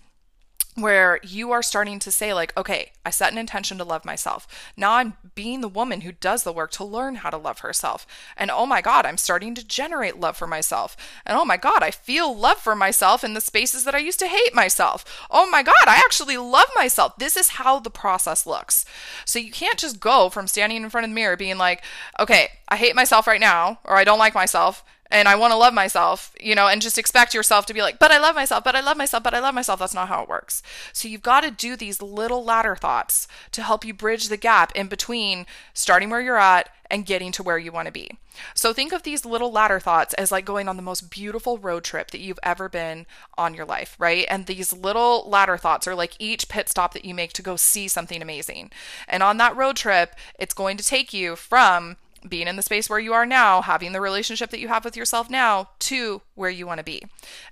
where 0.77 1.19
you 1.23 1.53
are 1.53 1.63
starting 1.63 1.99
to 1.99 2.11
say 2.11 2.35
like 2.35 2.57
okay 2.57 2.93
i 3.05 3.11
set 3.11 3.33
an 3.33 3.39
intention 3.39 3.79
to 3.79 3.85
love 3.85 4.05
myself. 4.05 4.47
Now 4.77 4.93
i'm 4.93 5.15
being 5.35 5.61
the 5.61 5.69
woman 5.69 6.03
who 6.03 6.13
does 6.13 6.43
the 6.43 6.53
work 6.53 6.71
to 6.73 6.85
learn 6.85 7.17
how 7.17 7.31
to 7.31 7.37
love 7.39 7.61
herself. 7.61 8.07
And 8.37 8.51
oh 8.51 8.67
my 8.67 8.83
god 8.83 9.07
i'm 9.07 9.17
starting 9.17 9.55
to 9.55 9.67
generate 9.67 10.21
love 10.21 10.37
for 10.37 10.47
myself. 10.47 10.97
And 11.25 11.37
oh 11.39 11.45
my 11.45 11.57
god 11.57 11.83
i 11.83 11.91
feel 11.91 12.37
love 12.37 12.59
for 12.59 12.77
myself 12.77 13.25
in 13.25 13.35
the 13.35 13.41
spaces 13.41 13.85
that 13.85 13.95
i 13.95 13.99
used 13.99 14.19
to 14.21 14.29
hate 14.29 14.55
myself. 14.55 15.27
Oh 15.31 15.49
my 15.51 15.63
god 15.63 15.75
i 15.87 15.97
actually 15.97 16.37
love 16.37 16.69
myself. 16.77 17.17
This 17.19 17.37
is 17.37 17.49
how 17.51 17.79
the 17.79 17.91
process 17.91 18.47
looks. 18.47 18.85
So 19.25 19.39
you 19.39 19.51
can't 19.51 19.79
just 19.79 19.99
go 19.99 20.29
from 20.29 20.47
standing 20.47 20.83
in 20.83 20.91
front 20.91 21.05
of 21.05 21.11
the 21.11 21.15
mirror 21.15 21.37
being 21.37 21.59
like 21.59 21.83
okay 22.21 22.49
i 22.69 22.77
hate 22.77 22.95
myself 22.95 23.27
right 23.27 23.41
now 23.41 23.79
or 23.85 23.97
i 23.97 24.05
don't 24.05 24.19
like 24.19 24.35
myself 24.35 24.85
and 25.11 25.29
I 25.29 25.37
want 25.37 25.53
to 25.53 25.57
love 25.57 25.75
myself, 25.75 26.35
you 26.41 26.55
know, 26.55 26.67
and 26.69 26.83
just 26.83 26.99
expect 26.99 27.35
yourself 27.35 27.67
to 27.67 27.75
be 27.75 27.83
like, 27.83 27.99
but 27.99 28.11
I 28.11 28.19
love 28.19 28.35
myself, 28.35 28.65
but 28.65 28.75
I 28.75 28.81
love 28.81 28.97
myself, 28.97 29.23
but 29.23 29.35
I 29.35 29.41
love 29.41 29.55
myself. 29.55 29.79
That's 29.79 29.95
not 29.95 30.09
how 30.09 30.23
it 30.23 30.29
works. 30.29 30.63
So 30.93 31.09
you've 31.09 31.23
got 31.23 31.43
to 31.43 31.51
do 31.51 31.77
these 31.77 32.03
little 32.03 32.45
ladder 32.45 32.77
thoughts 32.77 33.29
to 33.53 33.63
help 33.63 33.85
you 33.85 33.95
bridge 33.95 34.29
the 34.29 34.37
gap 34.37 34.73
in 34.75 34.89
between 34.89 35.47
starting 35.75 36.11
where 36.11 36.21
you're 36.21 36.39
at 36.39 36.71
and 36.91 37.07
getting 37.07 37.33
to 37.33 37.43
where 37.43 37.59
you 37.59 37.73
want 37.73 37.87
to 37.87 37.93
be. 37.93 38.19
So 38.55 38.73
think 38.73 38.93
of 38.93 39.03
these 39.03 39.25
little 39.25 39.51
ladder 39.51 39.81
thoughts 39.81 40.15
as 40.15 40.31
like 40.31 40.45
going 40.45 40.69
on 40.69 40.77
the 40.77 40.83
most 40.83 41.11
beautiful 41.11 41.59
road 41.59 41.85
trip 41.85 42.11
that 42.11 42.21
you've 42.21 42.39
ever 42.43 42.69
been 42.69 43.07
on 43.37 43.55
your 43.55 43.65
life, 43.65 43.97
right? 43.99 44.27
And 44.29 44.47
these 44.47 44.73
little 44.73 45.29
ladder 45.29 45.57
thoughts 45.57 45.87
are 45.87 45.95
like 45.95 46.15
each 46.19 46.49
pit 46.49 46.69
stop 46.69 46.93
that 46.95 47.05
you 47.05 47.15
make 47.15 47.33
to 47.35 47.43
go 47.43 47.57
see 47.57 47.89
something 47.89 48.21
amazing. 48.21 48.71
And 49.09 49.23
on 49.23 49.39
that 49.39 49.57
road 49.57 49.77
trip, 49.77 50.15
it's 50.39 50.55
going 50.55 50.77
to 50.77 50.85
take 50.85 51.13
you 51.13 51.35
from 51.37 51.97
being 52.29 52.49
in 52.49 52.57
the 52.57 52.63
space 52.63 52.89
where 52.89 52.99
you 52.99 53.13
are 53.13 53.27
now, 53.27 53.63
having 53.63 53.93
the 53.93 54.01
relationship 54.01 54.51
that 54.51 54.61
you 54.61 54.69
have 54.69 54.85
with 54.85 54.97
yourself 54.97 55.31
now, 55.31 55.71
to 55.81 56.23
where 56.35 56.51
you 56.51 56.67
want 56.67 56.79
to 56.79 56.85
be. 56.85 57.03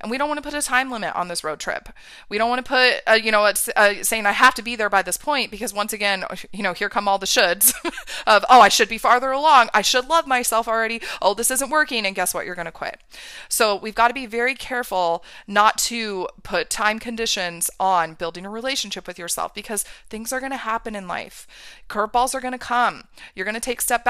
And 0.00 0.10
we 0.10 0.18
don't 0.18 0.28
want 0.28 0.38
to 0.38 0.48
put 0.48 0.56
a 0.56 0.62
time 0.62 0.90
limit 0.90 1.14
on 1.16 1.28
this 1.28 1.42
road 1.42 1.58
trip. 1.58 1.88
We 2.28 2.38
don't 2.38 2.50
want 2.50 2.64
to 2.64 2.68
put, 2.68 3.02
a, 3.06 3.20
you 3.20 3.32
know, 3.32 3.46
it's 3.46 3.68
uh, 3.76 4.02
saying 4.02 4.26
I 4.26 4.32
have 4.32 4.54
to 4.54 4.62
be 4.62 4.76
there 4.76 4.90
by 4.90 5.02
this 5.02 5.16
point 5.16 5.50
because 5.50 5.72
once 5.72 5.92
again, 5.92 6.24
you 6.52 6.62
know, 6.62 6.72
here 6.72 6.88
come 6.88 7.08
all 7.08 7.18
the 7.18 7.26
shoulds 7.26 7.74
of, 8.26 8.44
oh, 8.50 8.60
I 8.60 8.68
should 8.68 8.88
be 8.88 8.98
farther 8.98 9.30
along. 9.30 9.70
I 9.72 9.82
should 9.82 10.08
love 10.08 10.26
myself 10.26 10.68
already. 10.68 11.00
Oh, 11.22 11.34
this 11.34 11.50
isn't 11.50 11.70
working. 11.70 12.04
And 12.04 12.14
guess 12.14 12.34
what? 12.34 12.46
You're 12.46 12.54
going 12.54 12.66
to 12.66 12.72
quit. 12.72 13.00
So 13.48 13.76
we've 13.76 13.94
got 13.94 14.08
to 14.08 14.14
be 14.14 14.26
very 14.26 14.54
careful 14.54 15.24
not 15.46 15.78
to 15.78 16.28
put 16.42 16.70
time 16.70 16.98
conditions 16.98 17.70
on 17.80 18.14
building 18.14 18.44
a 18.44 18.50
relationship 18.50 19.06
with 19.06 19.18
yourself 19.18 19.54
because 19.54 19.84
things 20.10 20.32
are 20.32 20.40
going 20.40 20.52
to 20.52 20.56
happen 20.58 20.94
in 20.94 21.08
life. 21.08 21.46
Curveballs 21.88 22.34
are 22.34 22.40
going 22.40 22.52
to 22.52 22.58
come. 22.58 23.04
You're 23.34 23.44
going 23.44 23.54
to 23.54 23.60
take 23.60 23.80
step 23.80 24.04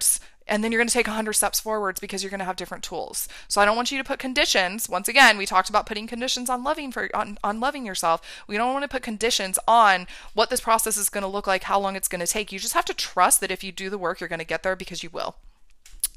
backwards 0.00 0.20
and 0.46 0.64
then 0.64 0.72
you're 0.72 0.80
going 0.80 0.88
to 0.88 0.92
take 0.92 1.06
100 1.06 1.32
steps 1.34 1.60
forwards 1.60 2.00
because 2.00 2.24
you're 2.24 2.30
going 2.30 2.40
to 2.40 2.44
have 2.44 2.56
different 2.56 2.82
tools. 2.82 3.28
So 3.46 3.60
I 3.60 3.64
don't 3.64 3.76
want 3.76 3.92
you 3.92 3.98
to 3.98 4.04
put 4.04 4.18
conditions. 4.18 4.88
Once 4.88 5.06
again, 5.06 5.38
we 5.38 5.46
talked 5.46 5.68
about 5.68 5.86
putting 5.86 6.08
conditions 6.08 6.50
on 6.50 6.64
loving 6.64 6.90
for 6.90 7.08
on, 7.14 7.38
on 7.44 7.60
loving 7.60 7.86
yourself. 7.86 8.20
We 8.48 8.56
don't 8.56 8.72
want 8.72 8.82
to 8.82 8.88
put 8.88 9.02
conditions 9.02 9.60
on 9.68 10.08
what 10.34 10.50
this 10.50 10.60
process 10.60 10.96
is 10.96 11.08
going 11.08 11.22
to 11.22 11.28
look 11.28 11.46
like, 11.46 11.62
how 11.64 11.78
long 11.78 11.94
it's 11.94 12.08
going 12.08 12.26
to 12.26 12.26
take. 12.26 12.50
You 12.50 12.58
just 12.58 12.74
have 12.74 12.84
to 12.86 12.94
trust 12.94 13.40
that 13.40 13.52
if 13.52 13.62
you 13.62 13.70
do 13.70 13.90
the 13.90 13.98
work, 13.98 14.18
you're 14.18 14.28
going 14.28 14.40
to 14.40 14.44
get 14.44 14.64
there 14.64 14.74
because 14.74 15.04
you 15.04 15.10
will. 15.10 15.36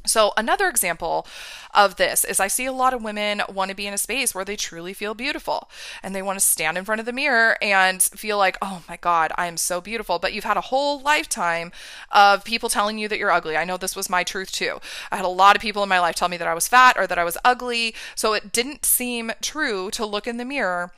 So, 0.05 0.33
another 0.35 0.67
example 0.67 1.25
of 1.73 1.95
this 1.95 2.25
is 2.25 2.39
I 2.41 2.47
see 2.47 2.65
a 2.65 2.73
lot 2.73 2.93
of 2.93 3.01
women 3.01 3.41
want 3.47 3.69
to 3.69 3.75
be 3.75 3.87
in 3.87 3.93
a 3.93 3.97
space 3.97 4.35
where 4.35 4.43
they 4.43 4.57
truly 4.57 4.93
feel 4.93 5.13
beautiful 5.13 5.69
and 6.01 6.13
they 6.13 6.21
want 6.21 6.37
to 6.37 6.45
stand 6.45 6.77
in 6.77 6.83
front 6.83 6.99
of 6.99 7.05
the 7.05 7.13
mirror 7.13 7.57
and 7.61 8.03
feel 8.03 8.37
like, 8.37 8.57
oh 8.61 8.83
my 8.89 8.97
God, 8.97 9.31
I 9.35 9.47
am 9.47 9.55
so 9.55 9.79
beautiful. 9.79 10.19
But 10.19 10.33
you've 10.33 10.43
had 10.43 10.57
a 10.57 10.61
whole 10.61 10.99
lifetime 10.99 11.71
of 12.11 12.43
people 12.43 12.67
telling 12.67 12.97
you 12.97 13.07
that 13.07 13.17
you're 13.17 13.31
ugly. 13.31 13.55
I 13.55 13.63
know 13.63 13.77
this 13.77 13.95
was 13.95 14.09
my 14.09 14.25
truth 14.25 14.51
too. 14.51 14.79
I 15.09 15.15
had 15.15 15.25
a 15.25 15.29
lot 15.29 15.55
of 15.55 15.61
people 15.61 15.83
in 15.83 15.89
my 15.89 15.99
life 15.99 16.15
tell 16.15 16.29
me 16.29 16.37
that 16.37 16.47
I 16.49 16.53
was 16.53 16.67
fat 16.67 16.97
or 16.97 17.07
that 17.07 17.19
I 17.19 17.23
was 17.23 17.37
ugly. 17.45 17.95
So, 18.15 18.33
it 18.33 18.51
didn't 18.51 18.85
seem 18.85 19.31
true 19.41 19.89
to 19.91 20.05
look 20.05 20.27
in 20.27 20.35
the 20.35 20.45
mirror 20.45 20.91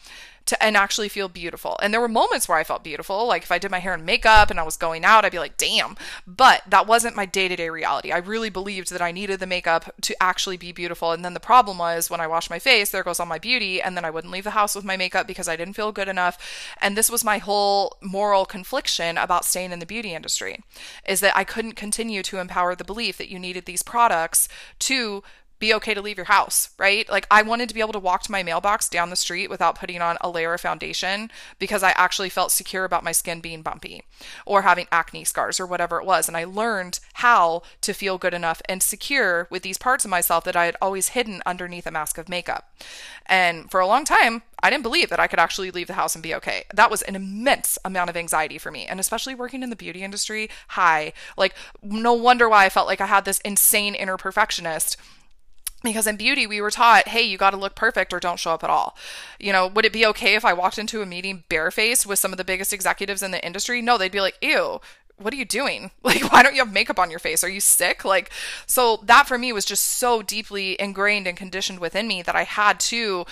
to 0.46 0.64
and 0.64 0.78
actually 0.78 1.10
feel 1.10 1.28
beautiful. 1.28 1.78
And 1.82 1.94
there 1.94 2.02
were 2.02 2.08
moments 2.08 2.48
where 2.48 2.58
I 2.58 2.64
felt 2.64 2.84
beautiful, 2.84 3.28
like 3.28 3.44
if 3.44 3.52
I 3.52 3.58
did 3.58 3.72
my 3.72 3.80
hair 3.80 3.94
and 3.94 4.06
makeup 4.06 4.50
and 4.50 4.60
I 4.60 4.64
was 4.64 4.78
going 4.78 5.04
out, 5.04 5.26
I'd 5.26 5.32
be 5.32 5.40
like, 5.40 5.58
"Damn." 5.58 5.98
But 6.28 6.64
that 6.68 6.88
wasn't 6.88 7.16
my 7.16 7.26
day-to-day 7.26 7.70
reality. 7.70 8.12
I 8.12 8.18
really 8.18 8.50
believed 8.50 8.92
that 8.92 9.02
I 9.02 9.12
needed 9.12 9.40
the 9.40 9.48
makeup 9.48 9.94
to 10.02 10.16
actually 10.22 10.58
be 10.58 10.72
beautiful. 10.72 11.12
And 11.12 11.26
then 11.26 11.34
the 11.34 11.40
problem 11.40 11.78
was 11.78 12.10
when 12.10 12.22
I 12.22 12.28
washed 12.28 12.50
my 12.50 12.60
face, 12.60 12.92
there 12.92 13.04
goes 13.04 13.20
all 13.20 13.26
my 13.26 13.40
beauty, 13.40 13.82
and 13.82 13.98
then 13.98 14.06
I 14.06 14.10
wouldn't 14.10 14.34
leave 14.34 14.44
the 14.44 14.52
house 14.52 14.76
with 14.76 14.86
my 14.86 14.98
makeup 14.98 15.28
because 15.28 15.48
I 15.48 15.56
didn't 15.56 15.76
feel 15.76 15.92
good 15.92 16.08
enough. 16.08 16.38
And 16.82 16.96
this 16.96 17.10
was 17.10 17.24
my 17.24 17.40
whole 17.40 17.98
moral 18.02 18.46
confliction 18.46 19.18
about 19.18 19.46
staying 19.46 19.72
in 19.72 19.80
the 19.80 19.86
beauty 19.86 20.14
industry 20.14 20.64
is 21.08 21.20
that 21.22 21.36
I 21.36 21.44
couldn't 21.44 21.74
continue 21.74 22.24
to 22.24 22.38
empower 22.38 22.76
the 22.76 22.84
belief 22.84 23.18
that 23.18 23.30
you 23.30 23.40
needed 23.40 23.66
these 23.66 23.84
products 23.84 24.48
to 24.80 25.24
be 25.60 25.74
okay 25.74 25.94
to 25.94 26.02
leave 26.02 26.18
your 26.18 26.26
house, 26.26 26.70
right? 26.78 27.10
Like 27.10 27.28
I 27.32 27.42
wanted 27.42 27.70
to 27.70 27.76
be 27.76 27.82
able 27.82 27.94
to 27.94 28.00
walk 28.00 28.24
to 28.24 28.32
my 28.32 28.44
mailbox 28.44 28.90
down 28.90 29.10
the 29.10 29.16
street 29.16 29.50
without 29.50 29.80
putting 29.80 30.02
on 30.02 30.18
a 30.22 30.30
layer 30.30 30.54
of 30.54 30.62
foundation 30.62 31.32
because 31.60 31.82
I 31.82 31.92
actually 31.92 32.30
felt 32.30 32.52
secure 32.52 32.84
about 32.84 33.04
my 33.04 33.12
skin 33.14 33.40
being 33.40 33.62
bumpy 33.62 34.04
or 34.46 34.64
having 34.64 34.88
acne 34.92 35.24
scars 35.24 35.60
or 35.60 35.66
whatever 35.66 36.00
it 36.00 36.06
was. 36.06 36.28
And 36.28 36.36
I 36.36 36.44
learned 36.44 37.00
how 37.14 37.62
to 37.82 37.94
feel 37.94 38.18
good 38.18 38.34
enough 38.34 38.62
and 38.68 38.84
secure 38.84 39.48
with 39.50 39.64
these 39.64 39.78
parts 39.78 40.04
of 40.04 40.12
myself 40.12 40.44
that 40.44 40.56
I 40.56 40.66
had 40.66 40.76
always 40.82 41.10
hidden 41.10 41.42
underneath 41.46 41.88
a 41.88 41.92
mask 41.92 42.18
of 42.18 42.28
makeup. 42.28 42.72
And 43.26 43.72
for 43.72 43.80
a 43.80 43.88
long 43.88 44.04
time, 44.04 44.44
I 44.62 44.70
didn't 44.70 44.84
believe 44.84 45.10
that 45.10 45.20
I 45.20 45.28
could 45.28 45.40
actually 45.40 45.72
leave 45.72 45.88
the 45.88 45.94
house 45.94 46.16
and 46.16 46.24
be 46.24 46.36
okay. 46.36 46.66
That 46.74 46.92
was 46.92 47.02
an 47.04 47.16
immense 47.16 47.78
amount 47.86 48.10
of 48.10 48.18
anxiety 48.18 48.58
for 48.58 48.72
me. 48.72 48.86
And 48.86 49.00
especially 49.00 49.36
working 49.36 49.64
in 49.64 49.70
the 49.70 49.76
beauty 49.76 50.04
industry, 50.04 50.50
high. 50.70 51.14
Like, 51.38 51.56
no 51.82 52.14
wonder 52.14 52.50
why 52.50 52.66
I 52.66 52.70
felt 52.70 52.88
like 52.88 53.02
I 53.02 53.06
had 53.06 53.26
this 53.26 53.40
insane 53.40 53.96
inner 53.96 54.18
perfectionist 54.18 54.98
because 55.86 56.08
in 56.08 56.18
beauty 56.18 56.46
we 56.46 56.62
were 56.62 56.72
taught 56.72 57.08
hey 57.08 57.22
you 57.22 57.38
got 57.38 57.52
to 57.52 57.58
look 57.58 57.76
perfect 57.76 58.14
or 58.14 58.20
don't 58.20 58.40
show 58.40 58.52
up 58.52 58.64
at 58.64 58.70
all 58.70 58.98
you 59.40 59.52
know 59.52 59.68
would 59.68 59.86
it 59.86 59.94
be 59.94 60.06
okay 60.06 60.36
if 60.36 60.46
i 60.46 60.54
walked 60.54 60.78
into 60.78 61.02
a 61.02 61.06
meeting 61.06 61.44
barefaced 61.50 62.06
with 62.06 62.20
some 62.20 62.32
of 62.32 62.38
the 62.38 62.44
biggest 62.44 62.74
executives 62.74 63.24
in 63.24 63.32
the 63.32 63.46
industry 63.46 63.82
no 63.82 63.98
they'd 63.98 64.12
be 64.12 64.22
like 64.22 64.38
ew 64.42 64.80
what 65.18 65.34
are 65.34 65.38
you 65.38 65.46
doing? 65.46 65.92
Like, 66.04 66.32
why 66.32 66.44
don't 66.44 66.54
you 66.54 66.64
have 66.64 66.72
makeup 66.72 67.00
on 67.00 67.10
your 67.10 67.20
face? 67.20 67.44
Are 67.44 67.50
you 67.50 67.60
sick? 67.60 68.06
Like, 68.06 68.30
so 68.68 69.00
that 69.04 69.28
for 69.28 69.40
me 69.40 69.52
was 69.52 69.66
just 69.66 69.84
so 69.84 70.22
deeply 70.22 70.80
ingrained 70.80 71.26
and 71.26 71.36
conditioned 71.36 71.80
within 71.80 72.08
me 72.08 72.22
that 72.22 72.36
I 72.36 72.44
had 72.44 72.80
to 72.82 73.26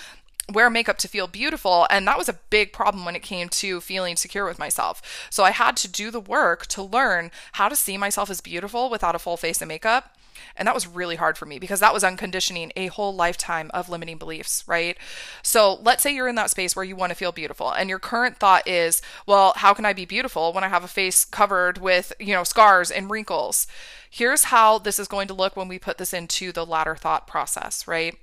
wear 0.52 0.72
makeup 0.72 0.98
to 1.00 1.08
feel 1.08 1.28
beautiful. 1.28 1.86
And 1.92 2.08
that 2.08 2.18
was 2.18 2.28
a 2.28 2.40
big 2.50 2.74
problem 2.74 3.06
when 3.06 3.16
it 3.16 3.22
came 3.22 3.48
to 3.50 3.80
feeling 3.80 4.16
secure 4.16 4.46
with 4.46 4.58
myself. 4.58 5.28
So 5.30 5.44
I 5.44 5.52
had 5.52 5.78
to 5.78 5.88
do 5.88 6.10
the 6.10 6.20
work 6.20 6.66
to 6.68 6.82
learn 6.82 7.30
how 7.54 7.70
to 7.70 7.76
see 7.76 7.98
myself 7.98 8.30
as 8.32 8.42
beautiful 8.42 8.90
without 8.90 9.16
a 9.16 9.20
full 9.20 9.38
face 9.38 9.62
of 9.62 9.68
makeup 9.68 10.18
and 10.56 10.68
that 10.68 10.76
was 10.76 10.88
really 10.88 11.16
hard 11.16 11.38
for 11.38 11.46
me 11.46 11.60
because 11.60 11.80
that 11.80 11.94
was 11.94 12.04
unconditioning 12.04 12.72
a 12.76 12.88
whole 12.88 13.14
lifetime 13.14 13.70
of 13.74 13.90
limiting 13.90 14.18
beliefs, 14.18 14.64
right? 14.68 14.98
So 15.42 15.80
let's 15.82 16.04
say 16.04 16.14
you're 16.14 16.28
in 16.28 16.36
that 16.36 16.50
space 16.50 16.76
where 16.76 16.86
you 16.86 16.96
want 16.96 17.12
to 17.12 17.16
feel 17.16 17.32
beautiful 17.32 17.72
and 17.72 17.90
your 17.90 18.00
current 18.00 18.38
thought 18.38 18.68
is, 18.68 19.02
well, 19.26 19.54
how 19.58 19.74
can 19.74 19.86
I 19.86 19.94
be 19.94 20.06
beautiful 20.06 20.54
when 20.54 20.64
I 20.64 20.70
have 20.70 20.84
a 20.84 20.88
face 20.88 21.26
covered 21.26 21.78
with, 21.78 22.14
you 22.20 22.34
know, 22.34 22.44
scars 22.44 22.92
and 22.92 23.10
wrinkles? 23.10 23.68
Here's 24.10 24.46
how 24.46 24.78
this 24.78 25.00
is 25.00 25.08
going 25.08 25.28
to 25.28 25.34
look 25.34 25.56
when 25.56 25.68
we 25.68 25.80
put 25.80 25.98
this 25.98 26.14
into 26.14 26.52
the 26.52 26.66
ladder 26.66 26.96
thought 26.96 27.28
process, 27.28 27.88
right? 27.88 28.18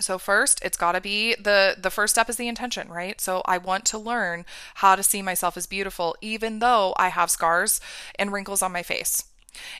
So 0.00 0.18
first, 0.18 0.62
it's 0.64 0.76
got 0.76 0.92
to 0.92 1.00
be 1.00 1.34
the 1.36 1.76
the 1.78 1.90
first 1.90 2.14
step 2.14 2.28
is 2.28 2.36
the 2.36 2.48
intention, 2.48 2.88
right? 2.88 3.20
So 3.20 3.42
I 3.46 3.58
want 3.58 3.84
to 3.86 3.98
learn 3.98 4.44
how 4.76 4.96
to 4.96 5.02
see 5.02 5.22
myself 5.22 5.56
as 5.56 5.66
beautiful 5.66 6.16
even 6.20 6.58
though 6.58 6.94
I 6.96 7.08
have 7.08 7.30
scars 7.30 7.80
and 8.18 8.32
wrinkles 8.32 8.62
on 8.62 8.72
my 8.72 8.82
face. 8.82 9.24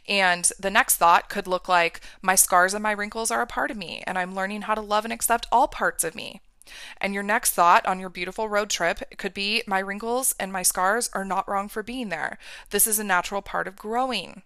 And 0.08 0.50
the 0.58 0.70
next 0.70 0.96
thought 0.96 1.28
could 1.28 1.46
look 1.46 1.68
like 1.68 2.00
my 2.20 2.34
scars 2.34 2.74
and 2.74 2.82
my 2.82 2.92
wrinkles 2.92 3.30
are 3.30 3.42
a 3.42 3.46
part 3.46 3.70
of 3.70 3.76
me, 3.76 4.02
and 4.06 4.18
I'm 4.18 4.34
learning 4.34 4.62
how 4.62 4.74
to 4.74 4.80
love 4.80 5.04
and 5.04 5.12
accept 5.12 5.46
all 5.50 5.68
parts 5.68 6.04
of 6.04 6.14
me. 6.14 6.40
And 7.00 7.12
your 7.12 7.22
next 7.22 7.52
thought 7.52 7.84
on 7.86 7.98
your 7.98 8.08
beautiful 8.08 8.48
road 8.48 8.70
trip 8.70 9.02
could 9.18 9.34
be 9.34 9.62
my 9.66 9.80
wrinkles 9.80 10.34
and 10.38 10.52
my 10.52 10.62
scars 10.62 11.10
are 11.12 11.24
not 11.24 11.48
wrong 11.48 11.68
for 11.68 11.82
being 11.82 12.08
there. 12.08 12.38
This 12.70 12.86
is 12.86 12.98
a 12.98 13.04
natural 13.04 13.42
part 13.42 13.66
of 13.66 13.76
growing. 13.76 14.42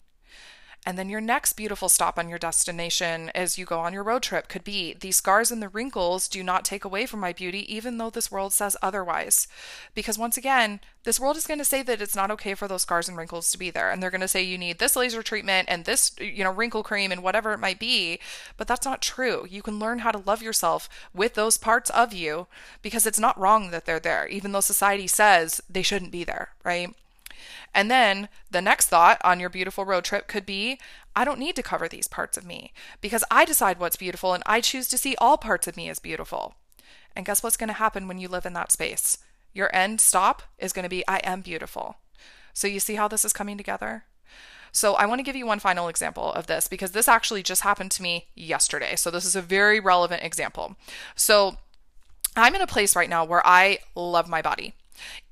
And 0.86 0.96
then 0.96 1.08
your 1.08 1.20
next 1.20 1.54
beautiful 1.54 1.88
stop 1.88 2.16
on 2.16 2.28
your 2.28 2.38
destination 2.38 3.32
as 3.34 3.58
you 3.58 3.64
go 3.66 3.80
on 3.80 3.92
your 3.92 4.04
road 4.04 4.22
trip 4.22 4.46
could 4.46 4.62
be 4.62 4.94
these 4.94 5.16
scars 5.16 5.50
and 5.50 5.60
the 5.60 5.68
wrinkles 5.68 6.28
do 6.28 6.44
not 6.44 6.64
take 6.64 6.84
away 6.84 7.06
from 7.06 7.18
my 7.18 7.32
beauty, 7.32 7.74
even 7.74 7.98
though 7.98 8.08
this 8.08 8.30
world 8.30 8.52
says 8.52 8.76
otherwise. 8.80 9.48
Because 9.96 10.16
once 10.16 10.36
again, 10.36 10.78
this 11.02 11.18
world 11.18 11.36
is 11.36 11.46
going 11.48 11.58
to 11.58 11.64
say 11.64 11.82
that 11.82 12.00
it's 12.00 12.14
not 12.14 12.30
okay 12.30 12.54
for 12.54 12.68
those 12.68 12.82
scars 12.82 13.08
and 13.08 13.18
wrinkles 13.18 13.50
to 13.50 13.58
be 13.58 13.68
there. 13.68 13.90
And 13.90 14.00
they're 14.00 14.12
going 14.12 14.20
to 14.20 14.28
say 14.28 14.44
you 14.44 14.56
need 14.56 14.78
this 14.78 14.94
laser 14.94 15.24
treatment 15.24 15.68
and 15.68 15.86
this, 15.86 16.12
you 16.20 16.44
know, 16.44 16.52
wrinkle 16.52 16.84
cream 16.84 17.10
and 17.10 17.20
whatever 17.20 17.52
it 17.52 17.58
might 17.58 17.80
be. 17.80 18.20
But 18.56 18.68
that's 18.68 18.86
not 18.86 19.02
true. 19.02 19.44
You 19.50 19.62
can 19.62 19.80
learn 19.80 19.98
how 19.98 20.12
to 20.12 20.22
love 20.24 20.40
yourself 20.40 20.88
with 21.12 21.34
those 21.34 21.58
parts 21.58 21.90
of 21.90 22.12
you 22.12 22.46
because 22.80 23.06
it's 23.06 23.18
not 23.18 23.38
wrong 23.38 23.72
that 23.72 23.86
they're 23.86 23.98
there, 23.98 24.28
even 24.28 24.52
though 24.52 24.60
society 24.60 25.08
says 25.08 25.60
they 25.68 25.82
shouldn't 25.82 26.12
be 26.12 26.22
there, 26.22 26.50
right? 26.62 26.94
And 27.74 27.90
then 27.90 28.28
the 28.50 28.62
next 28.62 28.86
thought 28.86 29.20
on 29.22 29.40
your 29.40 29.50
beautiful 29.50 29.84
road 29.84 30.04
trip 30.04 30.28
could 30.28 30.46
be 30.46 30.78
I 31.14 31.24
don't 31.24 31.38
need 31.38 31.56
to 31.56 31.62
cover 31.62 31.88
these 31.88 32.08
parts 32.08 32.36
of 32.36 32.44
me 32.44 32.72
because 33.00 33.24
I 33.30 33.44
decide 33.44 33.78
what's 33.78 33.96
beautiful 33.96 34.34
and 34.34 34.42
I 34.46 34.60
choose 34.60 34.88
to 34.88 34.98
see 34.98 35.16
all 35.16 35.38
parts 35.38 35.66
of 35.66 35.76
me 35.76 35.88
as 35.88 35.98
beautiful. 35.98 36.54
And 37.14 37.24
guess 37.24 37.42
what's 37.42 37.56
going 37.56 37.68
to 37.68 37.74
happen 37.74 38.06
when 38.06 38.18
you 38.18 38.28
live 38.28 38.44
in 38.44 38.52
that 38.52 38.70
space? 38.70 39.18
Your 39.54 39.74
end 39.74 40.00
stop 40.00 40.42
is 40.58 40.74
going 40.74 40.82
to 40.82 40.90
be 40.90 41.06
I 41.08 41.16
am 41.18 41.40
beautiful. 41.40 41.96
So 42.52 42.66
you 42.66 42.80
see 42.80 42.96
how 42.96 43.08
this 43.08 43.24
is 43.24 43.32
coming 43.32 43.56
together? 43.56 44.04
So 44.72 44.94
I 44.94 45.06
want 45.06 45.20
to 45.20 45.22
give 45.22 45.36
you 45.36 45.46
one 45.46 45.58
final 45.58 45.88
example 45.88 46.32
of 46.34 46.48
this 46.48 46.68
because 46.68 46.90
this 46.90 47.08
actually 47.08 47.42
just 47.42 47.62
happened 47.62 47.90
to 47.92 48.02
me 48.02 48.26
yesterday. 48.34 48.94
So 48.96 49.10
this 49.10 49.24
is 49.24 49.34
a 49.34 49.40
very 49.40 49.80
relevant 49.80 50.22
example. 50.22 50.76
So 51.14 51.56
I'm 52.36 52.54
in 52.54 52.60
a 52.60 52.66
place 52.66 52.94
right 52.94 53.08
now 53.08 53.24
where 53.24 53.46
I 53.46 53.78
love 53.94 54.28
my 54.28 54.42
body 54.42 54.74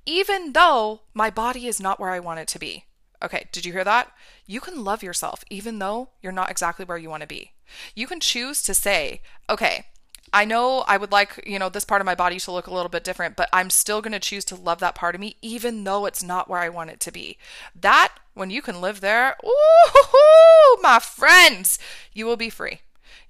even 0.07 0.53
though 0.53 1.03
my 1.13 1.31
body 1.31 1.67
is 1.67 1.81
not 1.81 1.99
where 1.99 2.11
I 2.11 2.21
want 2.21 2.41
it 2.41 2.49
to 2.49 2.59
be. 2.59 2.85
Okay, 3.23 3.47
did 3.53 3.65
you 3.65 3.73
hear 3.73 3.85
that? 3.85 4.13
You 4.47 4.61
can 4.61 4.85
love 4.85 5.03
yourself 5.03 5.45
even 5.49 5.79
though 5.79 6.11
you're 6.21 6.33
not 6.33 6.51
exactly 6.51 6.85
where 6.85 6.99
you 6.99 7.09
want 7.09 7.23
to 7.23 7.27
be. 7.27 7.53
You 7.95 8.07
can 8.07 8.21
choose 8.21 8.63
to 8.63 8.75
say, 8.75 9.23
okay, 9.49 9.87
I 10.33 10.45
know 10.45 10.81
I 10.89 10.97
would 10.97 11.13
like, 11.13 11.43
you 11.47 11.59
know, 11.59 11.69
this 11.69 11.85
part 11.85 12.03
of 12.03 12.07
my 12.07 12.15
body 12.15 12.39
to 12.41 12.53
look 12.53 12.67
a 12.67 12.75
little 12.75 12.89
bit 12.89 13.05
different, 13.05 13.37
but 13.37 13.49
I'm 13.53 13.71
still 13.71 14.03
going 14.03 14.13
to 14.13 14.19
choose 14.21 14.45
to 14.47 14.57
love 14.57 14.81
that 14.81 14.95
part 14.95 15.15
of 15.15 15.21
me 15.21 15.37
even 15.41 15.85
though 15.85 16.07
it's 16.07 16.23
not 16.23 16.49
where 16.49 16.61
I 16.61 16.69
want 16.69 16.91
it 16.91 17.01
to 17.01 17.13
be. 17.13 17.39
That 17.75 18.15
when 18.35 18.51
you 18.51 18.61
can 18.61 18.81
live 18.81 19.01
there, 19.01 19.37
ooh, 19.45 20.79
my 20.83 20.99
friends, 20.99 21.79
you 22.13 22.27
will 22.27 22.37
be 22.37 22.51
free 22.51 22.81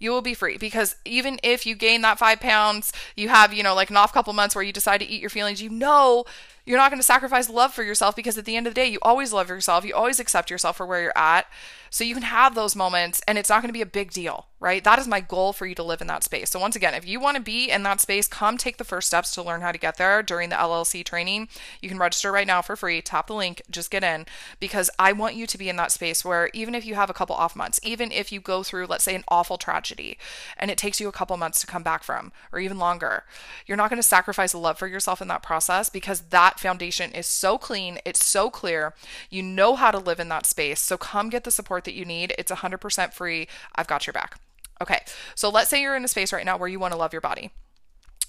you 0.01 0.11
will 0.11 0.22
be 0.22 0.35
free 0.35 0.59
because 0.59 0.97
even 1.05 1.39
if 1.43 1.64
you 1.64 1.75
gain 1.75 2.03
that 2.03 2.18
five 2.18 2.41
pounds, 2.41 2.93
you 3.16 3.29
have, 3.29 3.55
you 3.55 3.62
know, 3.62 3.75
like 3.75 3.91
an 3.91 3.97
off 3.97 4.12
couple 4.12 4.33
months 4.33 4.55
where 4.55 4.64
you 4.64 4.72
decide 4.72 4.99
to 4.99 5.07
eat 5.07 5.20
your 5.20 5.31
feelings, 5.31 5.62
you 5.62 5.70
know 5.70 6.25
you're 6.66 6.78
not 6.78 6.90
going 6.90 6.98
to 6.98 7.04
sacrifice 7.04 7.50
love 7.50 7.74
for 7.74 7.82
yourself 7.82 8.16
because 8.16 8.38
at 8.38 8.46
the 8.46 8.56
end 8.56 8.66
of 8.66 8.74
the 8.74 8.80
day, 8.80 8.88
you 8.88 8.98
always 9.02 9.32
love 9.32 9.48
yourself. 9.48 9.84
You 9.84 9.94
always 9.94 10.18
accept 10.18 10.50
yourself 10.50 10.76
for 10.76 10.86
where 10.86 11.02
you're 11.02 11.18
at. 11.18 11.46
So 11.94 12.02
you 12.02 12.14
can 12.14 12.24
have 12.24 12.56
those 12.56 12.74
moments 12.74 13.22
and 13.28 13.38
it's 13.38 13.48
not 13.48 13.62
going 13.62 13.68
to 13.68 13.72
be 13.72 13.80
a 13.80 13.86
big 13.86 14.10
deal, 14.10 14.46
right? 14.58 14.82
That 14.82 14.98
is 14.98 15.06
my 15.06 15.20
goal 15.20 15.52
for 15.52 15.64
you 15.64 15.76
to 15.76 15.82
live 15.84 16.00
in 16.00 16.08
that 16.08 16.24
space. 16.24 16.50
So 16.50 16.58
once 16.58 16.74
again, 16.74 16.92
if 16.92 17.06
you 17.06 17.20
want 17.20 17.36
to 17.36 17.42
be 17.42 17.70
in 17.70 17.84
that 17.84 18.00
space, 18.00 18.26
come 18.26 18.58
take 18.58 18.78
the 18.78 18.84
first 18.84 19.06
steps 19.06 19.32
to 19.34 19.42
learn 19.44 19.60
how 19.60 19.70
to 19.70 19.78
get 19.78 19.96
there 19.96 20.20
during 20.20 20.48
the 20.48 20.56
LLC 20.56 21.04
training. 21.04 21.46
You 21.80 21.88
can 21.88 21.98
register 21.98 22.32
right 22.32 22.48
now 22.48 22.62
for 22.62 22.74
free. 22.74 23.00
Tap 23.00 23.28
the 23.28 23.34
link, 23.34 23.62
just 23.70 23.92
get 23.92 24.02
in 24.02 24.26
because 24.58 24.90
I 24.98 25.12
want 25.12 25.36
you 25.36 25.46
to 25.46 25.56
be 25.56 25.68
in 25.68 25.76
that 25.76 25.92
space 25.92 26.24
where 26.24 26.50
even 26.52 26.74
if 26.74 26.84
you 26.84 26.96
have 26.96 27.10
a 27.10 27.14
couple 27.14 27.36
off 27.36 27.54
months, 27.54 27.78
even 27.84 28.10
if 28.10 28.32
you 28.32 28.40
go 28.40 28.64
through, 28.64 28.86
let's 28.86 29.04
say, 29.04 29.14
an 29.14 29.22
awful 29.28 29.56
tragedy 29.56 30.18
and 30.56 30.72
it 30.72 30.78
takes 30.78 31.00
you 31.00 31.06
a 31.06 31.12
couple 31.12 31.36
months 31.36 31.60
to 31.60 31.66
come 31.68 31.84
back 31.84 32.02
from 32.02 32.32
or 32.50 32.58
even 32.58 32.76
longer, 32.76 33.22
you're 33.66 33.76
not 33.76 33.88
going 33.88 34.02
to 34.02 34.02
sacrifice 34.02 34.52
love 34.52 34.78
for 34.78 34.88
yourself 34.88 35.22
in 35.22 35.28
that 35.28 35.44
process 35.44 35.88
because 35.88 36.22
that 36.30 36.53
foundation 36.59 37.12
is 37.12 37.26
so 37.26 37.59
clean, 37.59 37.98
it's 38.05 38.24
so 38.24 38.50
clear. 38.50 38.94
You 39.30 39.42
know 39.42 39.76
how 39.76 39.90
to 39.90 39.98
live 39.98 40.20
in 40.20 40.28
that 40.28 40.46
space. 40.46 40.80
So 40.80 40.96
come 40.96 41.30
get 41.30 41.44
the 41.44 41.50
support 41.50 41.84
that 41.84 41.94
you 41.94 42.05
need. 42.05 42.34
It's 42.38 42.52
100% 42.52 43.12
free. 43.12 43.48
I've 43.74 43.86
got 43.86 44.07
your 44.07 44.12
back. 44.12 44.38
Okay, 44.80 45.00
so 45.34 45.48
let's 45.48 45.70
say 45.70 45.80
you're 45.80 45.96
in 45.96 46.05
a 46.05 46.09
space 46.09 46.32
right 46.32 46.44
now 46.44 46.57
where 46.57 46.68
you 46.68 46.78
want 46.78 46.92
to 46.92 46.98
love 46.98 47.12
your 47.12 47.20
body. 47.20 47.50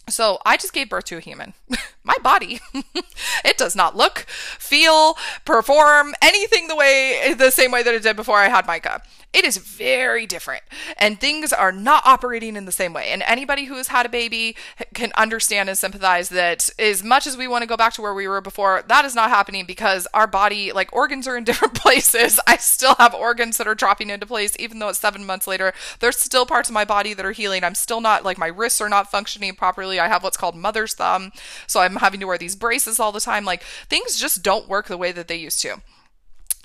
So 0.07 0.38
I 0.45 0.57
just 0.57 0.73
gave 0.73 0.89
birth 0.89 1.05
to 1.05 1.17
a 1.17 1.21
human. 1.21 1.53
My 2.03 2.15
body, 2.21 2.59
it 3.43 3.57
does 3.57 3.76
not 3.76 3.97
look, 3.97 4.19
feel, 4.59 5.17
perform 5.43 6.13
anything 6.21 6.67
the 6.67 6.76
way 6.76 7.34
the 7.36 7.49
same 7.49 7.71
way 7.71 7.82
that 7.82 7.93
it 7.93 8.03
did 8.03 8.15
before 8.15 8.38
I 8.38 8.47
had 8.47 8.67
Micah. 8.67 9.01
It 9.36 9.43
is 9.43 9.57
very 9.57 10.25
different, 10.25 10.63
and 10.95 11.19
things 11.19 11.51
are 11.51 11.73
not 11.73 12.05
operating 12.05 12.55
in 12.55 12.63
the 12.63 12.71
same 12.71 12.93
way. 12.93 13.09
And 13.09 13.21
anybody 13.23 13.65
who 13.65 13.75
has 13.75 13.89
had 13.89 14.05
a 14.05 14.09
baby 14.09 14.55
can 14.93 15.11
understand 15.17 15.67
and 15.67 15.77
sympathize 15.77 16.29
that 16.29 16.69
as 16.79 17.03
much 17.03 17.27
as 17.27 17.36
we 17.36 17.45
want 17.45 17.61
to 17.61 17.67
go 17.67 17.75
back 17.75 17.91
to 17.95 18.01
where 18.01 18.13
we 18.13 18.29
were 18.29 18.39
before, 18.39 18.86
that 18.88 19.03
is 19.03 19.13
not 19.13 19.29
happening 19.29 19.65
because 19.65 20.07
our 20.13 20.25
body, 20.25 20.71
like 20.71 20.93
organs, 20.93 21.27
are 21.27 21.36
in 21.36 21.43
different 21.45 21.73
places. 21.73 22.39
I 22.47 22.55
still 22.55 22.95
have 22.95 23.13
organs 23.13 23.57
that 23.57 23.67
are 23.67 23.75
dropping 23.75 24.09
into 24.09 24.25
place, 24.25 24.55
even 24.57 24.79
though 24.79 24.88
it's 24.88 24.99
seven 24.99 25.25
months 25.25 25.47
later. 25.47 25.73
There's 25.99 26.17
still 26.17 26.45
parts 26.45 26.69
of 26.69 26.73
my 26.73 26.86
body 26.86 27.13
that 27.13 27.25
are 27.25 27.33
healing. 27.33 27.65
I'm 27.65 27.75
still 27.75 27.99
not 27.99 28.23
like 28.23 28.38
my 28.38 28.47
wrists 28.47 28.79
are 28.79 28.88
not 28.88 29.11
functioning 29.11 29.53
properly. 29.55 29.99
I 29.99 30.07
have 30.07 30.23
what's 30.23 30.38
called 30.38 30.55
mother's 30.55 30.93
thumb, 30.93 31.33
so 31.67 31.81
I'm 31.81 31.97
having 31.97 32.21
to 32.21 32.25
wear 32.27 32.38
these 32.38 32.55
braces 32.55 33.01
all 33.01 33.11
the 33.11 33.19
time. 33.19 33.43
Like 33.43 33.63
things 33.89 34.17
just 34.17 34.43
don't 34.43 34.69
work 34.69 34.88
the 34.88 34.95
way 34.95 35.11
that 35.11 35.27
they 35.27 35.36
used 35.36 35.61
to. 35.63 35.81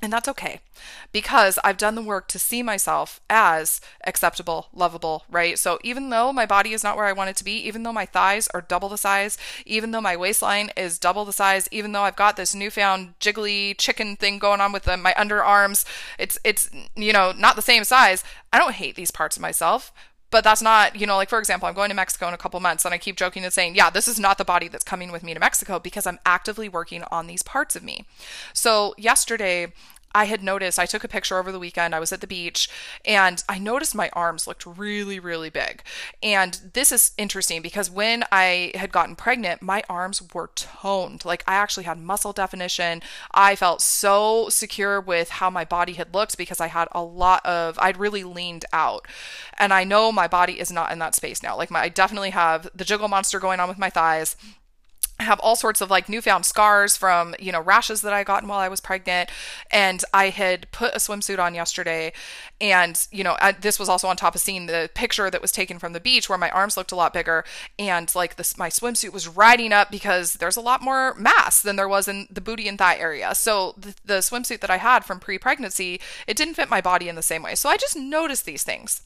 And 0.02 0.10
that's 0.10 0.28
okay 0.28 0.60
because 1.12 1.58
I've 1.62 1.76
done 1.76 1.94
the 1.94 2.02
work 2.02 2.26
to 2.28 2.38
see 2.38 2.62
myself 2.62 3.20
as 3.28 3.82
acceptable, 4.06 4.68
lovable, 4.72 5.24
right? 5.30 5.58
So 5.58 5.78
even 5.84 6.08
though 6.08 6.32
my 6.32 6.46
body 6.46 6.72
is 6.72 6.82
not 6.82 6.96
where 6.96 7.04
I 7.04 7.12
want 7.12 7.28
it 7.30 7.36
to 7.36 7.44
be, 7.44 7.56
even 7.66 7.82
though 7.82 7.92
my 7.92 8.06
thighs 8.06 8.48
are 8.54 8.62
double 8.62 8.88
the 8.88 8.96
size, 8.96 9.36
even 9.66 9.90
though 9.90 10.00
my 10.00 10.16
waistline 10.16 10.70
is 10.74 10.98
double 10.98 11.26
the 11.26 11.34
size, 11.34 11.68
even 11.70 11.92
though 11.92 12.02
I've 12.02 12.16
got 12.16 12.36
this 12.36 12.54
newfound 12.54 13.18
jiggly 13.20 13.76
chicken 13.76 14.16
thing 14.16 14.38
going 14.38 14.60
on 14.60 14.72
with 14.72 14.84
the, 14.84 14.96
my 14.96 15.12
underarms, 15.18 15.84
it's 16.18 16.38
it's 16.44 16.70
you 16.96 17.12
know, 17.12 17.32
not 17.36 17.56
the 17.56 17.62
same 17.62 17.84
size. 17.84 18.24
I 18.52 18.58
don't 18.58 18.74
hate 18.74 18.96
these 18.96 19.10
parts 19.10 19.36
of 19.36 19.42
myself 19.42 19.92
but 20.30 20.44
that's 20.44 20.62
not 20.62 20.96
you 20.96 21.06
know 21.06 21.16
like 21.16 21.28
for 21.28 21.38
example 21.38 21.68
i'm 21.68 21.74
going 21.74 21.88
to 21.88 21.94
mexico 21.94 22.28
in 22.28 22.34
a 22.34 22.38
couple 22.38 22.58
months 22.60 22.84
and 22.84 22.94
i 22.94 22.98
keep 22.98 23.16
joking 23.16 23.44
and 23.44 23.52
saying 23.52 23.74
yeah 23.74 23.90
this 23.90 24.08
is 24.08 24.18
not 24.18 24.38
the 24.38 24.44
body 24.44 24.68
that's 24.68 24.84
coming 24.84 25.10
with 25.10 25.22
me 25.22 25.34
to 25.34 25.40
mexico 25.40 25.78
because 25.78 26.06
i'm 26.06 26.18
actively 26.24 26.68
working 26.68 27.02
on 27.10 27.26
these 27.26 27.42
parts 27.42 27.76
of 27.76 27.82
me. 27.82 28.04
So 28.52 28.94
yesterday 28.96 29.72
I 30.14 30.24
had 30.24 30.42
noticed, 30.42 30.78
I 30.78 30.86
took 30.86 31.04
a 31.04 31.08
picture 31.08 31.38
over 31.38 31.52
the 31.52 31.58
weekend. 31.58 31.94
I 31.94 32.00
was 32.00 32.12
at 32.12 32.20
the 32.20 32.26
beach 32.26 32.68
and 33.04 33.42
I 33.48 33.58
noticed 33.58 33.94
my 33.94 34.10
arms 34.12 34.46
looked 34.46 34.66
really, 34.66 35.20
really 35.20 35.50
big. 35.50 35.82
And 36.22 36.60
this 36.72 36.90
is 36.90 37.12
interesting 37.16 37.62
because 37.62 37.90
when 37.90 38.24
I 38.32 38.72
had 38.74 38.92
gotten 38.92 39.16
pregnant, 39.16 39.62
my 39.62 39.82
arms 39.88 40.22
were 40.34 40.50
toned. 40.54 41.24
Like 41.24 41.44
I 41.46 41.54
actually 41.54 41.84
had 41.84 41.98
muscle 41.98 42.32
definition. 42.32 43.02
I 43.32 43.54
felt 43.56 43.82
so 43.82 44.48
secure 44.48 45.00
with 45.00 45.30
how 45.30 45.50
my 45.50 45.64
body 45.64 45.92
had 45.94 46.14
looked 46.14 46.36
because 46.36 46.60
I 46.60 46.66
had 46.66 46.88
a 46.92 47.02
lot 47.02 47.44
of, 47.46 47.78
I'd 47.78 47.96
really 47.96 48.24
leaned 48.24 48.64
out. 48.72 49.06
And 49.58 49.72
I 49.72 49.84
know 49.84 50.10
my 50.10 50.26
body 50.26 50.58
is 50.58 50.72
not 50.72 50.90
in 50.90 50.98
that 50.98 51.14
space 51.14 51.42
now. 51.42 51.56
Like 51.56 51.70
my, 51.70 51.82
I 51.82 51.88
definitely 51.88 52.30
have 52.30 52.68
the 52.74 52.84
jiggle 52.84 53.08
monster 53.08 53.38
going 53.38 53.60
on 53.60 53.68
with 53.68 53.78
my 53.78 53.90
thighs 53.90 54.36
have 55.22 55.40
all 55.40 55.56
sorts 55.56 55.80
of 55.80 55.90
like 55.90 56.08
newfound 56.08 56.46
scars 56.46 56.96
from 56.96 57.34
you 57.38 57.52
know 57.52 57.60
rashes 57.60 58.02
that 58.02 58.12
I 58.12 58.24
gotten 58.24 58.48
while 58.48 58.58
I 58.58 58.68
was 58.68 58.80
pregnant. 58.80 59.30
And 59.70 60.02
I 60.12 60.30
had 60.30 60.70
put 60.72 60.94
a 60.94 60.98
swimsuit 60.98 61.38
on 61.38 61.54
yesterday. 61.54 62.12
And 62.60 63.06
you 63.10 63.24
know 63.24 63.36
I, 63.40 63.52
this 63.52 63.78
was 63.78 63.88
also 63.88 64.08
on 64.08 64.16
top 64.16 64.34
of 64.34 64.40
seeing 64.40 64.66
the 64.66 64.90
picture 64.94 65.30
that 65.30 65.42
was 65.42 65.52
taken 65.52 65.78
from 65.78 65.92
the 65.92 66.00
beach 66.00 66.28
where 66.28 66.38
my 66.38 66.50
arms 66.50 66.76
looked 66.76 66.92
a 66.92 66.96
lot 66.96 67.12
bigger. 67.12 67.44
And 67.78 68.12
like 68.14 68.36
this 68.36 68.56
my 68.56 68.68
swimsuit 68.68 69.12
was 69.12 69.28
riding 69.28 69.72
up 69.72 69.90
because 69.90 70.34
there's 70.34 70.56
a 70.56 70.60
lot 70.60 70.82
more 70.82 71.14
mass 71.14 71.62
than 71.62 71.76
there 71.76 71.88
was 71.88 72.08
in 72.08 72.26
the 72.30 72.40
booty 72.40 72.68
and 72.68 72.78
thigh 72.78 72.96
area. 72.96 73.34
So 73.34 73.74
the, 73.78 73.94
the 74.04 74.14
swimsuit 74.18 74.60
that 74.60 74.70
I 74.70 74.78
had 74.78 75.04
from 75.04 75.20
pre-pregnancy 75.20 76.00
it 76.26 76.36
didn't 76.36 76.54
fit 76.54 76.70
my 76.70 76.80
body 76.80 77.08
in 77.08 77.16
the 77.16 77.22
same 77.22 77.42
way. 77.42 77.54
So 77.54 77.68
I 77.68 77.76
just 77.76 77.96
noticed 77.96 78.44
these 78.44 78.62
things. 78.62 79.02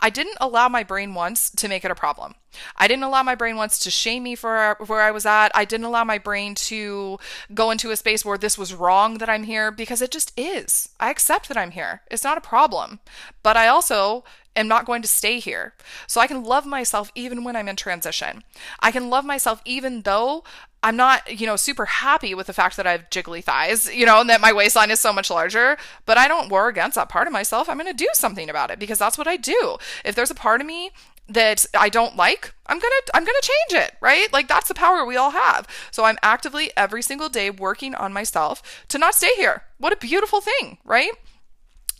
I 0.00 0.10
didn't 0.10 0.36
allow 0.40 0.68
my 0.68 0.82
brain 0.82 1.14
once 1.14 1.50
to 1.50 1.68
make 1.68 1.84
it 1.84 1.90
a 1.90 1.94
problem 1.94 2.34
I 2.76 2.88
didn't 2.88 3.04
allow 3.04 3.22
my 3.22 3.34
brain 3.34 3.56
once 3.56 3.78
to 3.80 3.90
shame 3.90 4.22
me 4.22 4.34
for 4.34 4.76
where 4.86 5.02
I 5.02 5.10
was 5.10 5.26
at. 5.26 5.50
I 5.54 5.64
didn't 5.64 5.86
allow 5.86 6.04
my 6.04 6.18
brain 6.18 6.54
to 6.56 7.18
go 7.52 7.70
into 7.70 7.90
a 7.90 7.96
space 7.96 8.24
where 8.24 8.38
this 8.38 8.58
was 8.58 8.74
wrong 8.74 9.18
that 9.18 9.28
I'm 9.28 9.44
here 9.44 9.70
because 9.70 10.02
it 10.02 10.10
just 10.10 10.32
is. 10.36 10.88
I 11.00 11.10
accept 11.10 11.48
that 11.48 11.56
I'm 11.56 11.72
here. 11.72 12.02
It's 12.10 12.24
not 12.24 12.38
a 12.38 12.42
problem. 12.42 13.00
But 13.42 13.56
I 13.56 13.68
also 13.68 14.24
am 14.56 14.68
not 14.68 14.86
going 14.86 15.02
to 15.02 15.08
stay 15.08 15.40
here. 15.40 15.74
So 16.06 16.20
I 16.20 16.26
can 16.26 16.44
love 16.44 16.66
myself 16.66 17.10
even 17.14 17.44
when 17.44 17.56
I'm 17.56 17.68
in 17.68 17.76
transition. 17.76 18.44
I 18.80 18.90
can 18.90 19.10
love 19.10 19.24
myself 19.24 19.60
even 19.64 20.02
though 20.02 20.44
I'm 20.82 20.96
not, 20.96 21.40
you 21.40 21.46
know, 21.46 21.56
super 21.56 21.86
happy 21.86 22.34
with 22.34 22.46
the 22.46 22.52
fact 22.52 22.76
that 22.76 22.86
I 22.86 22.92
have 22.92 23.08
jiggly 23.08 23.42
thighs, 23.42 23.92
you 23.92 24.04
know, 24.04 24.20
and 24.20 24.28
that 24.28 24.42
my 24.42 24.52
waistline 24.52 24.90
is 24.90 25.00
so 25.00 25.14
much 25.14 25.30
larger, 25.30 25.78
but 26.04 26.18
I 26.18 26.28
don't 26.28 26.50
war 26.50 26.68
against 26.68 26.96
that 26.96 27.08
part 27.08 27.26
of 27.26 27.32
myself. 27.32 27.70
I'm 27.70 27.78
going 27.78 27.90
to 27.90 27.94
do 27.94 28.08
something 28.12 28.50
about 28.50 28.70
it 28.70 28.78
because 28.78 28.98
that's 28.98 29.16
what 29.16 29.26
I 29.26 29.38
do. 29.38 29.78
If 30.04 30.14
there's 30.14 30.30
a 30.30 30.34
part 30.34 30.60
of 30.60 30.66
me 30.66 30.90
that 31.28 31.64
I 31.78 31.88
don't 31.88 32.16
like, 32.16 32.54
I'm 32.66 32.78
going 32.78 32.92
to 33.06 33.16
I'm 33.16 33.24
going 33.24 33.36
to 33.40 33.50
change 33.70 33.84
it, 33.84 33.96
right? 34.00 34.32
Like 34.32 34.48
that's 34.48 34.68
the 34.68 34.74
power 34.74 35.04
we 35.04 35.16
all 35.16 35.30
have. 35.30 35.66
So 35.90 36.04
I'm 36.04 36.18
actively 36.22 36.70
every 36.76 37.02
single 37.02 37.28
day 37.28 37.50
working 37.50 37.94
on 37.94 38.12
myself 38.12 38.84
to 38.88 38.98
not 38.98 39.14
stay 39.14 39.34
here. 39.36 39.62
What 39.78 39.92
a 39.92 39.96
beautiful 39.96 40.40
thing, 40.40 40.78
right? 40.84 41.12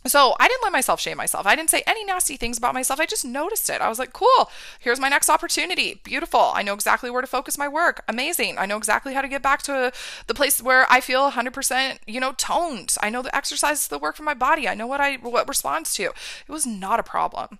So 0.07 0.35
I 0.39 0.47
didn't 0.47 0.61
let 0.61 0.71
myself 0.71 1.01
shame 1.01 1.17
myself. 1.17 1.47
I 1.47 1.55
didn't 1.55 1.71
say 1.71 1.81
any 1.87 2.05
nasty 2.05 2.37
things 2.37 2.57
about 2.57 2.75
myself. 2.75 2.99
I 2.99 3.07
just 3.07 3.25
noticed 3.25 3.69
it. 3.69 3.81
I 3.81 3.89
was 3.89 3.97
like, 3.97 4.13
cool, 4.13 4.51
here's 4.79 4.99
my 4.99 5.09
next 5.09 5.29
opportunity. 5.29 5.99
Beautiful. 6.03 6.51
I 6.53 6.61
know 6.61 6.75
exactly 6.75 7.09
where 7.09 7.21
to 7.21 7.27
focus 7.27 7.57
my 7.57 7.67
work. 7.67 8.03
Amazing. 8.07 8.59
I 8.59 8.67
know 8.67 8.77
exactly 8.77 9.15
how 9.15 9.21
to 9.21 9.27
get 9.27 9.41
back 9.41 9.63
to 9.63 9.91
the 10.27 10.33
place 10.35 10.61
where 10.61 10.85
I 10.91 11.01
feel 11.01 11.31
100%, 11.31 11.97
you 12.05 12.19
know, 12.19 12.33
toned. 12.33 12.95
I 13.01 13.09
know 13.09 13.23
the 13.23 13.35
exercises 13.35 13.87
that 13.87 14.01
work 14.01 14.15
for 14.15 14.23
my 14.23 14.35
body. 14.35 14.67
I 14.67 14.75
know 14.75 14.87
what 14.87 15.01
I 15.01 15.15
what 15.15 15.47
responds 15.47 15.95
to. 15.95 16.03
It 16.03 16.51
was 16.51 16.67
not 16.67 16.99
a 16.99 17.03
problem. 17.03 17.57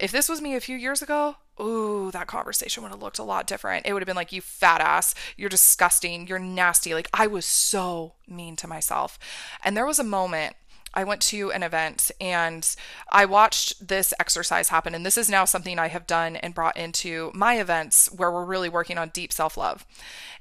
If 0.00 0.12
this 0.12 0.28
was 0.28 0.40
me 0.40 0.54
a 0.54 0.60
few 0.60 0.76
years 0.76 1.02
ago, 1.02 1.36
ooh, 1.60 2.10
that 2.12 2.26
conversation 2.26 2.82
would 2.82 2.92
have 2.92 3.02
looked 3.02 3.18
a 3.18 3.22
lot 3.22 3.46
different. 3.46 3.86
It 3.86 3.92
would 3.92 4.02
have 4.02 4.06
been 4.06 4.16
like, 4.16 4.32
you 4.32 4.40
fat 4.40 4.80
ass, 4.80 5.14
you're 5.36 5.50
disgusting, 5.50 6.26
you're 6.26 6.38
nasty. 6.38 6.94
Like, 6.94 7.08
I 7.12 7.26
was 7.26 7.44
so 7.44 8.14
mean 8.26 8.56
to 8.56 8.66
myself. 8.66 9.18
And 9.62 9.76
there 9.76 9.86
was 9.86 9.98
a 9.98 10.04
moment 10.04 10.56
I 10.92 11.04
went 11.04 11.20
to 11.22 11.52
an 11.52 11.62
event 11.62 12.10
and 12.20 12.74
I 13.12 13.24
watched 13.24 13.86
this 13.86 14.12
exercise 14.18 14.70
happen. 14.70 14.94
And 14.94 15.06
this 15.06 15.18
is 15.18 15.30
now 15.30 15.44
something 15.44 15.78
I 15.78 15.88
have 15.88 16.06
done 16.06 16.36
and 16.36 16.54
brought 16.54 16.76
into 16.76 17.30
my 17.34 17.60
events 17.60 18.10
where 18.12 18.32
we're 18.32 18.44
really 18.44 18.68
working 18.68 18.98
on 18.98 19.10
deep 19.10 19.32
self 19.32 19.56
love. 19.56 19.86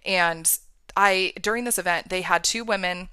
And 0.05 0.57
I, 0.95 1.33
during 1.41 1.65
this 1.65 1.77
event, 1.77 2.09
they 2.09 2.21
had 2.21 2.43
two 2.43 2.63
women 2.63 3.09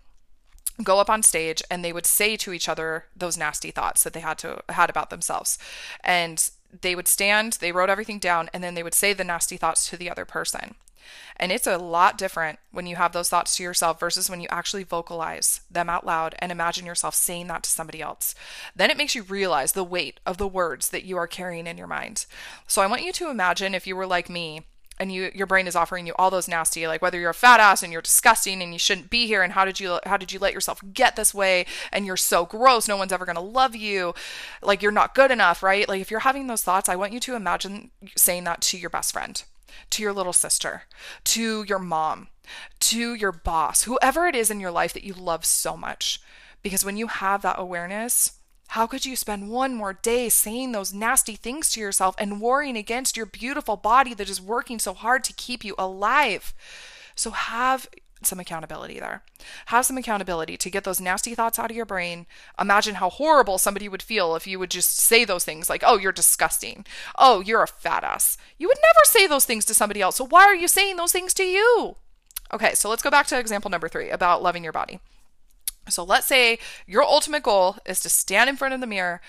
go 0.82 1.00
up 1.00 1.10
on 1.10 1.22
stage 1.22 1.62
and 1.70 1.84
they 1.84 1.92
would 1.92 2.06
say 2.06 2.36
to 2.36 2.52
each 2.52 2.68
other 2.68 3.06
those 3.16 3.38
nasty 3.38 3.70
thoughts 3.70 4.02
that 4.02 4.12
they 4.12 4.20
had 4.20 4.38
to 4.38 4.62
had 4.68 4.90
about 4.90 5.10
themselves 5.10 5.58
and 6.04 6.50
they 6.82 6.94
would 6.94 7.08
stand 7.08 7.54
they 7.54 7.72
wrote 7.72 7.90
everything 7.90 8.18
down 8.18 8.50
and 8.52 8.62
then 8.62 8.74
they 8.74 8.82
would 8.82 8.94
say 8.94 9.12
the 9.12 9.24
nasty 9.24 9.56
thoughts 9.56 9.88
to 9.88 9.96
the 9.96 10.10
other 10.10 10.24
person 10.24 10.74
and 11.36 11.52
it's 11.52 11.66
a 11.66 11.78
lot 11.78 12.18
different 12.18 12.58
when 12.70 12.86
you 12.86 12.96
have 12.96 13.12
those 13.12 13.28
thoughts 13.28 13.56
to 13.56 13.62
yourself 13.62 14.00
versus 14.00 14.30
when 14.30 14.40
you 14.40 14.48
actually 14.50 14.84
vocalize 14.84 15.60
them 15.70 15.90
out 15.90 16.06
loud 16.06 16.34
and 16.38 16.50
imagine 16.50 16.86
yourself 16.86 17.14
saying 17.14 17.46
that 17.48 17.62
to 17.64 17.70
somebody 17.70 18.00
else. 18.00 18.34
Then 18.74 18.90
it 18.90 18.96
makes 18.96 19.14
you 19.14 19.22
realize 19.22 19.72
the 19.72 19.84
weight 19.84 20.18
of 20.24 20.38
the 20.38 20.48
words 20.48 20.88
that 20.90 21.04
you 21.04 21.16
are 21.16 21.26
carrying 21.26 21.66
in 21.66 21.78
your 21.78 21.86
mind. 21.86 22.26
So 22.66 22.82
I 22.82 22.86
want 22.86 23.04
you 23.04 23.12
to 23.12 23.30
imagine 23.30 23.74
if 23.74 23.86
you 23.86 23.96
were 23.96 24.06
like 24.06 24.30
me 24.30 24.62
and 24.98 25.12
you 25.12 25.30
your 25.34 25.46
brain 25.46 25.66
is 25.66 25.76
offering 25.76 26.06
you 26.06 26.14
all 26.18 26.30
those 26.30 26.48
nasty 26.48 26.86
like 26.86 27.02
whether 27.02 27.18
you're 27.18 27.30
a 27.30 27.34
fat 27.34 27.60
ass 27.60 27.82
and 27.82 27.92
you're 27.92 28.02
disgusting 28.02 28.62
and 28.62 28.72
you 28.72 28.78
shouldn't 28.78 29.10
be 29.10 29.26
here 29.26 29.42
and 29.42 29.52
how 29.52 29.64
did 29.64 29.78
you 29.80 29.98
how 30.04 30.16
did 30.16 30.32
you 30.32 30.38
let 30.38 30.52
yourself 30.52 30.80
get 30.92 31.16
this 31.16 31.34
way 31.34 31.66
and 31.92 32.06
you're 32.06 32.16
so 32.16 32.44
gross 32.44 32.88
no 32.88 32.96
one's 32.96 33.12
ever 33.12 33.24
going 33.24 33.36
to 33.36 33.40
love 33.42 33.74
you 33.76 34.14
like 34.62 34.82
you're 34.82 34.92
not 34.92 35.14
good 35.14 35.30
enough 35.30 35.62
right? 35.62 35.88
Like 35.88 36.00
if 36.00 36.10
you're 36.10 36.20
having 36.20 36.46
those 36.46 36.62
thoughts 36.62 36.88
i 36.88 36.96
want 36.96 37.12
you 37.12 37.20
to 37.20 37.34
imagine 37.34 37.90
saying 38.16 38.44
that 38.44 38.60
to 38.62 38.78
your 38.78 38.90
best 38.90 39.12
friend 39.12 39.42
to 39.90 40.02
your 40.02 40.12
little 40.12 40.32
sister 40.32 40.82
to 41.24 41.64
your 41.64 41.78
mom 41.78 42.28
to 42.80 43.14
your 43.14 43.32
boss 43.32 43.84
whoever 43.84 44.26
it 44.26 44.34
is 44.34 44.50
in 44.50 44.60
your 44.60 44.70
life 44.70 44.92
that 44.92 45.04
you 45.04 45.12
love 45.14 45.44
so 45.44 45.76
much. 45.76 46.20
Because 46.62 46.84
when 46.84 46.96
you 46.96 47.06
have 47.06 47.42
that 47.42 47.58
awareness 47.58 48.35
how 48.68 48.86
could 48.86 49.06
you 49.06 49.16
spend 49.16 49.50
one 49.50 49.74
more 49.74 49.92
day 49.92 50.28
saying 50.28 50.72
those 50.72 50.92
nasty 50.92 51.36
things 51.36 51.70
to 51.70 51.80
yourself 51.80 52.14
and 52.18 52.40
warring 52.40 52.76
against 52.76 53.16
your 53.16 53.26
beautiful 53.26 53.76
body 53.76 54.14
that 54.14 54.28
is 54.28 54.40
working 54.40 54.78
so 54.78 54.94
hard 54.94 55.24
to 55.24 55.32
keep 55.32 55.64
you 55.64 55.74
alive? 55.78 56.54
So 57.14 57.30
have 57.30 57.88
some 58.22 58.40
accountability 58.40 58.98
there. 58.98 59.22
Have 59.66 59.86
some 59.86 59.98
accountability 59.98 60.56
to 60.56 60.70
get 60.70 60.84
those 60.84 61.00
nasty 61.00 61.34
thoughts 61.34 61.58
out 61.58 61.70
of 61.70 61.76
your 61.76 61.86
brain. 61.86 62.26
Imagine 62.58 62.96
how 62.96 63.10
horrible 63.10 63.58
somebody 63.58 63.88
would 63.88 64.02
feel 64.02 64.34
if 64.34 64.46
you 64.46 64.58
would 64.58 64.70
just 64.70 64.96
say 64.96 65.24
those 65.24 65.44
things 65.44 65.68
like, 65.70 65.82
oh, 65.86 65.98
you're 65.98 66.12
disgusting. 66.12 66.84
Oh, 67.16 67.40
you're 67.40 67.62
a 67.62 67.68
fat 67.68 68.04
ass. 68.04 68.36
You 68.58 68.68
would 68.68 68.78
never 68.78 69.04
say 69.04 69.26
those 69.26 69.44
things 69.44 69.64
to 69.66 69.74
somebody 69.74 70.00
else. 70.00 70.16
So 70.16 70.26
why 70.26 70.44
are 70.44 70.54
you 70.54 70.68
saying 70.68 70.96
those 70.96 71.12
things 71.12 71.34
to 71.34 71.44
you? 71.44 71.96
Okay, 72.52 72.74
so 72.74 72.88
let's 72.88 73.02
go 73.02 73.10
back 73.10 73.26
to 73.28 73.38
example 73.38 73.70
number 73.70 73.88
three 73.88 74.10
about 74.10 74.42
loving 74.42 74.64
your 74.64 74.72
body. 74.72 75.00
So 75.88 76.04
let's 76.04 76.26
say 76.26 76.58
your 76.86 77.02
ultimate 77.02 77.42
goal 77.42 77.76
is 77.86 78.00
to 78.00 78.08
stand 78.08 78.50
in 78.50 78.56
front 78.56 78.74
of 78.74 78.80
the 78.80 78.86
mirror 78.86 79.20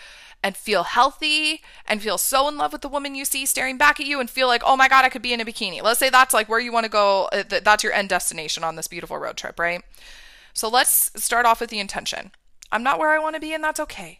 and 0.43 0.55
feel 0.55 0.83
healthy 0.83 1.61
and 1.85 2.01
feel 2.01 2.17
so 2.17 2.47
in 2.47 2.57
love 2.57 2.71
with 2.71 2.81
the 2.81 2.87
woman 2.87 3.15
you 3.15 3.25
see 3.25 3.45
staring 3.45 3.77
back 3.77 3.99
at 3.99 4.05
you 4.05 4.19
and 4.19 4.29
feel 4.29 4.47
like, 4.47 4.61
oh 4.65 4.77
my 4.77 4.87
God, 4.87 5.03
I 5.03 5.09
could 5.09 5.21
be 5.21 5.33
in 5.33 5.41
a 5.41 5.45
bikini. 5.45 5.81
Let's 5.81 5.99
say 5.99 6.09
that's 6.09 6.33
like 6.33 6.47
where 6.47 6.59
you 6.59 6.71
want 6.71 6.85
to 6.85 6.91
go. 6.91 7.25
Uh, 7.31 7.43
that's 7.63 7.83
your 7.83 7.93
end 7.93 8.09
destination 8.09 8.63
on 8.63 8.75
this 8.75 8.87
beautiful 8.87 9.17
road 9.17 9.37
trip, 9.37 9.59
right? 9.59 9.81
So 10.53 10.69
let's 10.69 11.11
start 11.21 11.45
off 11.45 11.59
with 11.59 11.69
the 11.69 11.79
intention. 11.79 12.31
I'm 12.71 12.83
not 12.83 12.99
where 12.99 13.11
I 13.11 13.19
want 13.19 13.35
to 13.35 13.41
be, 13.41 13.53
and 13.53 13.63
that's 13.63 13.79
okay. 13.79 14.19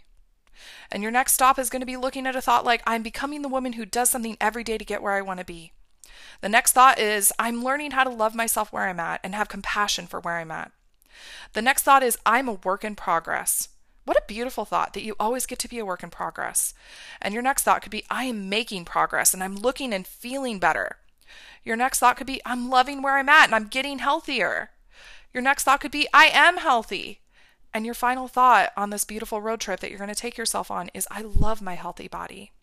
And 0.91 1.03
your 1.03 1.11
next 1.11 1.33
stop 1.33 1.59
is 1.59 1.69
going 1.69 1.81
to 1.81 1.85
be 1.85 1.97
looking 1.97 2.25
at 2.25 2.35
a 2.35 2.41
thought 2.41 2.65
like, 2.65 2.81
I'm 2.88 3.03
becoming 3.03 3.41
the 3.41 3.49
woman 3.49 3.73
who 3.73 3.85
does 3.85 4.09
something 4.09 4.38
every 4.39 4.63
day 4.63 4.77
to 4.77 4.85
get 4.85 5.01
where 5.01 5.13
I 5.13 5.21
want 5.21 5.39
to 5.39 5.45
be. 5.45 5.73
The 6.41 6.49
next 6.49 6.73
thought 6.73 6.99
is, 6.99 7.33
I'm 7.38 7.63
learning 7.63 7.91
how 7.91 8.03
to 8.03 8.09
love 8.09 8.35
myself 8.35 8.71
where 8.71 8.88
I'm 8.88 8.99
at 8.99 9.19
and 9.23 9.35
have 9.35 9.49
compassion 9.49 10.07
for 10.07 10.19
where 10.19 10.38
I'm 10.38 10.51
at. 10.51 10.71
The 11.53 11.61
next 11.61 11.84
thought 11.84 12.03
is, 12.03 12.18
I'm 12.26 12.47
a 12.47 12.53
work 12.53 12.84
in 12.84 12.95
progress. 12.95 13.70
What 14.05 14.18
a 14.18 14.24
beautiful 14.28 14.63
thought 14.63 14.93
that 14.93 15.03
you 15.03 15.15
always 15.20 15.45
get 15.45 15.59
to 15.59 15.68
be 15.68 15.80
a 15.80 15.86
work 15.86 16.01
in 16.01 16.09
progress. 16.09 16.74
And 17.22 17.34
your 17.34 17.43
next 17.43 17.63
thought 17.63 17.82
could 17.82 17.91
be, 17.91 18.05
I 18.09 18.24
am 18.24 18.47
making 18.47 18.86
progress 18.86 19.34
and 19.34 19.43
I'm 19.43 19.55
looking 19.55 19.93
and 19.93 20.07
feeling 20.07 20.59
better. 20.59 20.97
Your 21.65 21.76
next 21.76 21.99
thought 21.99 22.15
could 22.15 22.28
be, 22.28 22.41
I'm 22.45 22.70
loving 22.70 23.01
where 23.01 23.18
I'm 23.18 23.28
at 23.28 23.45
and 23.45 23.55
I'm 23.55 23.68
getting 23.68 23.99
healthier. 23.99 24.70
Your 25.34 25.43
next 25.43 25.65
thought 25.65 25.82
could 25.82 25.91
be, 25.91 26.07
I 26.13 26.28
am 26.28 26.57
healthy. 26.57 27.20
And 27.74 27.86
your 27.86 27.93
final 27.93 28.30
thought 28.30 28.72
on 28.78 28.91
this 28.91 29.03
beautiful 29.03 29.41
road 29.41 29.59
trip 29.59 29.82
that 29.82 29.89
you're 29.89 29.99
going 29.99 30.07
to 30.09 30.15
take 30.15 30.38
yourself 30.38 30.72
on 30.72 30.89
is, 30.93 31.05
I 31.11 31.22
love 31.22 31.61
my 31.61 31.76
healthy 31.76 32.07
body. 32.07 32.53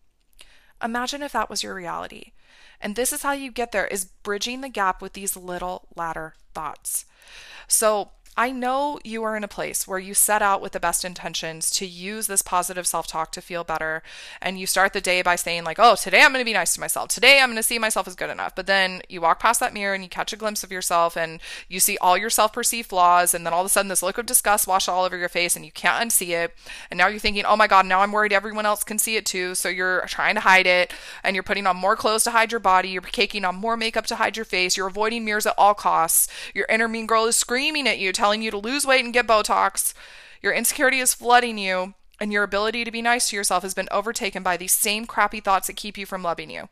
Imagine 0.83 1.21
if 1.21 1.31
that 1.33 1.49
was 1.49 1.61
your 1.61 1.75
reality. 1.75 2.31
And 2.81 2.95
this 2.95 3.13
is 3.13 3.21
how 3.21 3.31
you 3.31 3.51
get 3.51 3.71
there 3.71 3.87
is 3.87 4.05
bridging 4.05 4.61
the 4.61 4.69
gap 4.69 5.01
with 5.01 5.13
these 5.13 5.37
little 5.37 5.87
ladder 5.95 6.33
thoughts. 6.53 7.05
So 7.67 8.11
I 8.37 8.51
know 8.51 8.99
you 9.05 9.23
are 9.23 9.37
in 9.37 9.45
a 9.45 9.47
place 9.47 9.87
where 9.87 9.97
you 9.97 10.13
set 10.13 10.41
out 10.41 10.61
with 10.61 10.73
the 10.73 10.79
best 10.79 11.05
intentions 11.05 11.71
to 11.71 11.85
use 11.85 12.27
this 12.27 12.41
positive 12.41 12.85
self 12.85 13.07
talk 13.07 13.31
to 13.31 13.41
feel 13.41 13.63
better. 13.63 14.03
And 14.41 14.59
you 14.59 14.67
start 14.67 14.91
the 14.91 14.99
day 14.99 15.21
by 15.21 15.37
saying, 15.37 15.63
like, 15.63 15.79
oh, 15.79 15.95
today 15.95 16.21
I'm 16.21 16.33
going 16.33 16.41
to 16.41 16.45
be 16.45 16.51
nice 16.51 16.73
to 16.73 16.81
myself. 16.81 17.07
Today 17.07 17.39
I'm 17.39 17.47
going 17.47 17.55
to 17.55 17.63
see 17.63 17.79
myself 17.79 18.09
as 18.09 18.15
good 18.15 18.29
enough. 18.29 18.53
But 18.53 18.67
then 18.67 19.01
you 19.07 19.21
walk 19.21 19.39
past 19.39 19.61
that 19.61 19.73
mirror 19.73 19.93
and 19.93 20.03
you 20.03 20.09
catch 20.09 20.33
a 20.33 20.37
glimpse 20.37 20.65
of 20.65 20.71
yourself 20.71 21.15
and 21.15 21.39
you 21.69 21.79
see 21.79 21.97
all 22.01 22.17
your 22.17 22.29
self 22.29 22.51
perceived 22.51 22.89
flaws. 22.89 23.33
And 23.33 23.45
then 23.45 23.53
all 23.53 23.61
of 23.61 23.67
a 23.67 23.69
sudden, 23.69 23.87
this 23.87 24.03
look 24.03 24.17
of 24.17 24.25
disgust 24.25 24.67
washes 24.67 24.89
all 24.89 25.05
over 25.05 25.15
your 25.15 25.29
face 25.29 25.55
and 25.55 25.63
you 25.63 25.71
can't 25.71 26.09
unsee 26.09 26.31
it. 26.31 26.53
And 26.91 26.97
now 26.97 27.07
you're 27.07 27.19
thinking, 27.19 27.45
oh 27.45 27.55
my 27.55 27.67
God, 27.67 27.85
now 27.85 28.01
I'm 28.01 28.11
worried 28.11 28.33
everyone 28.33 28.65
else 28.65 28.83
can 28.83 28.99
see 28.99 29.15
it 29.15 29.25
too. 29.25 29.55
So 29.55 29.69
you're 29.69 30.05
trying 30.07 30.35
to 30.35 30.41
hide 30.41 30.67
it 30.67 30.93
and 31.23 31.37
you're 31.37 31.43
putting 31.43 31.67
on 31.67 31.77
more 31.77 31.95
clothes 31.95 32.25
to 32.25 32.31
hide 32.31 32.51
your 32.51 32.59
body. 32.59 32.89
You're 32.89 33.01
caking 33.01 33.45
on 33.45 33.55
more 33.55 33.77
makeup 33.77 34.07
to 34.07 34.17
hide 34.17 34.35
your 34.35 34.45
face. 34.45 34.75
You're 34.75 34.87
avoiding 34.87 35.23
mirrors 35.23 35.45
at 35.45 35.55
all 35.57 35.73
costs. 35.73 36.27
Your 36.53 36.65
inner 36.69 36.89
mean 36.89 37.07
girl 37.07 37.27
is 37.27 37.37
screaming 37.37 37.87
at 37.87 37.97
you, 37.97 38.11
you 38.33 38.51
to 38.51 38.57
lose 38.57 38.85
weight 38.85 39.03
and 39.03 39.13
get 39.13 39.27
Botox. 39.27 39.93
Your 40.41 40.53
insecurity 40.53 40.99
is 40.99 41.13
flooding 41.13 41.57
you, 41.57 41.93
and 42.19 42.31
your 42.31 42.43
ability 42.43 42.83
to 42.83 42.91
be 42.91 43.01
nice 43.01 43.29
to 43.29 43.35
yourself 43.35 43.63
has 43.63 43.73
been 43.73 43.89
overtaken 43.91 44.43
by 44.43 44.57
these 44.57 44.71
same 44.71 45.05
crappy 45.05 45.39
thoughts 45.39 45.67
that 45.67 45.75
keep 45.75 45.97
you 45.97 46.05
from 46.05 46.23
loving 46.23 46.49
you. 46.49 46.69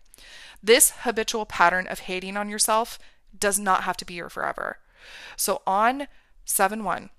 This 0.61 0.93
habitual 1.01 1.45
pattern 1.45 1.87
of 1.87 1.99
hating 1.99 2.37
on 2.37 2.49
yourself 2.49 2.97
does 3.37 3.59
not 3.59 3.83
have 3.83 3.97
to 3.97 4.05
be 4.05 4.15
here 4.15 4.29
forever. 4.29 4.77
So 5.35 5.61
on 5.67 6.07
7 6.45 6.83
1, 6.83 7.09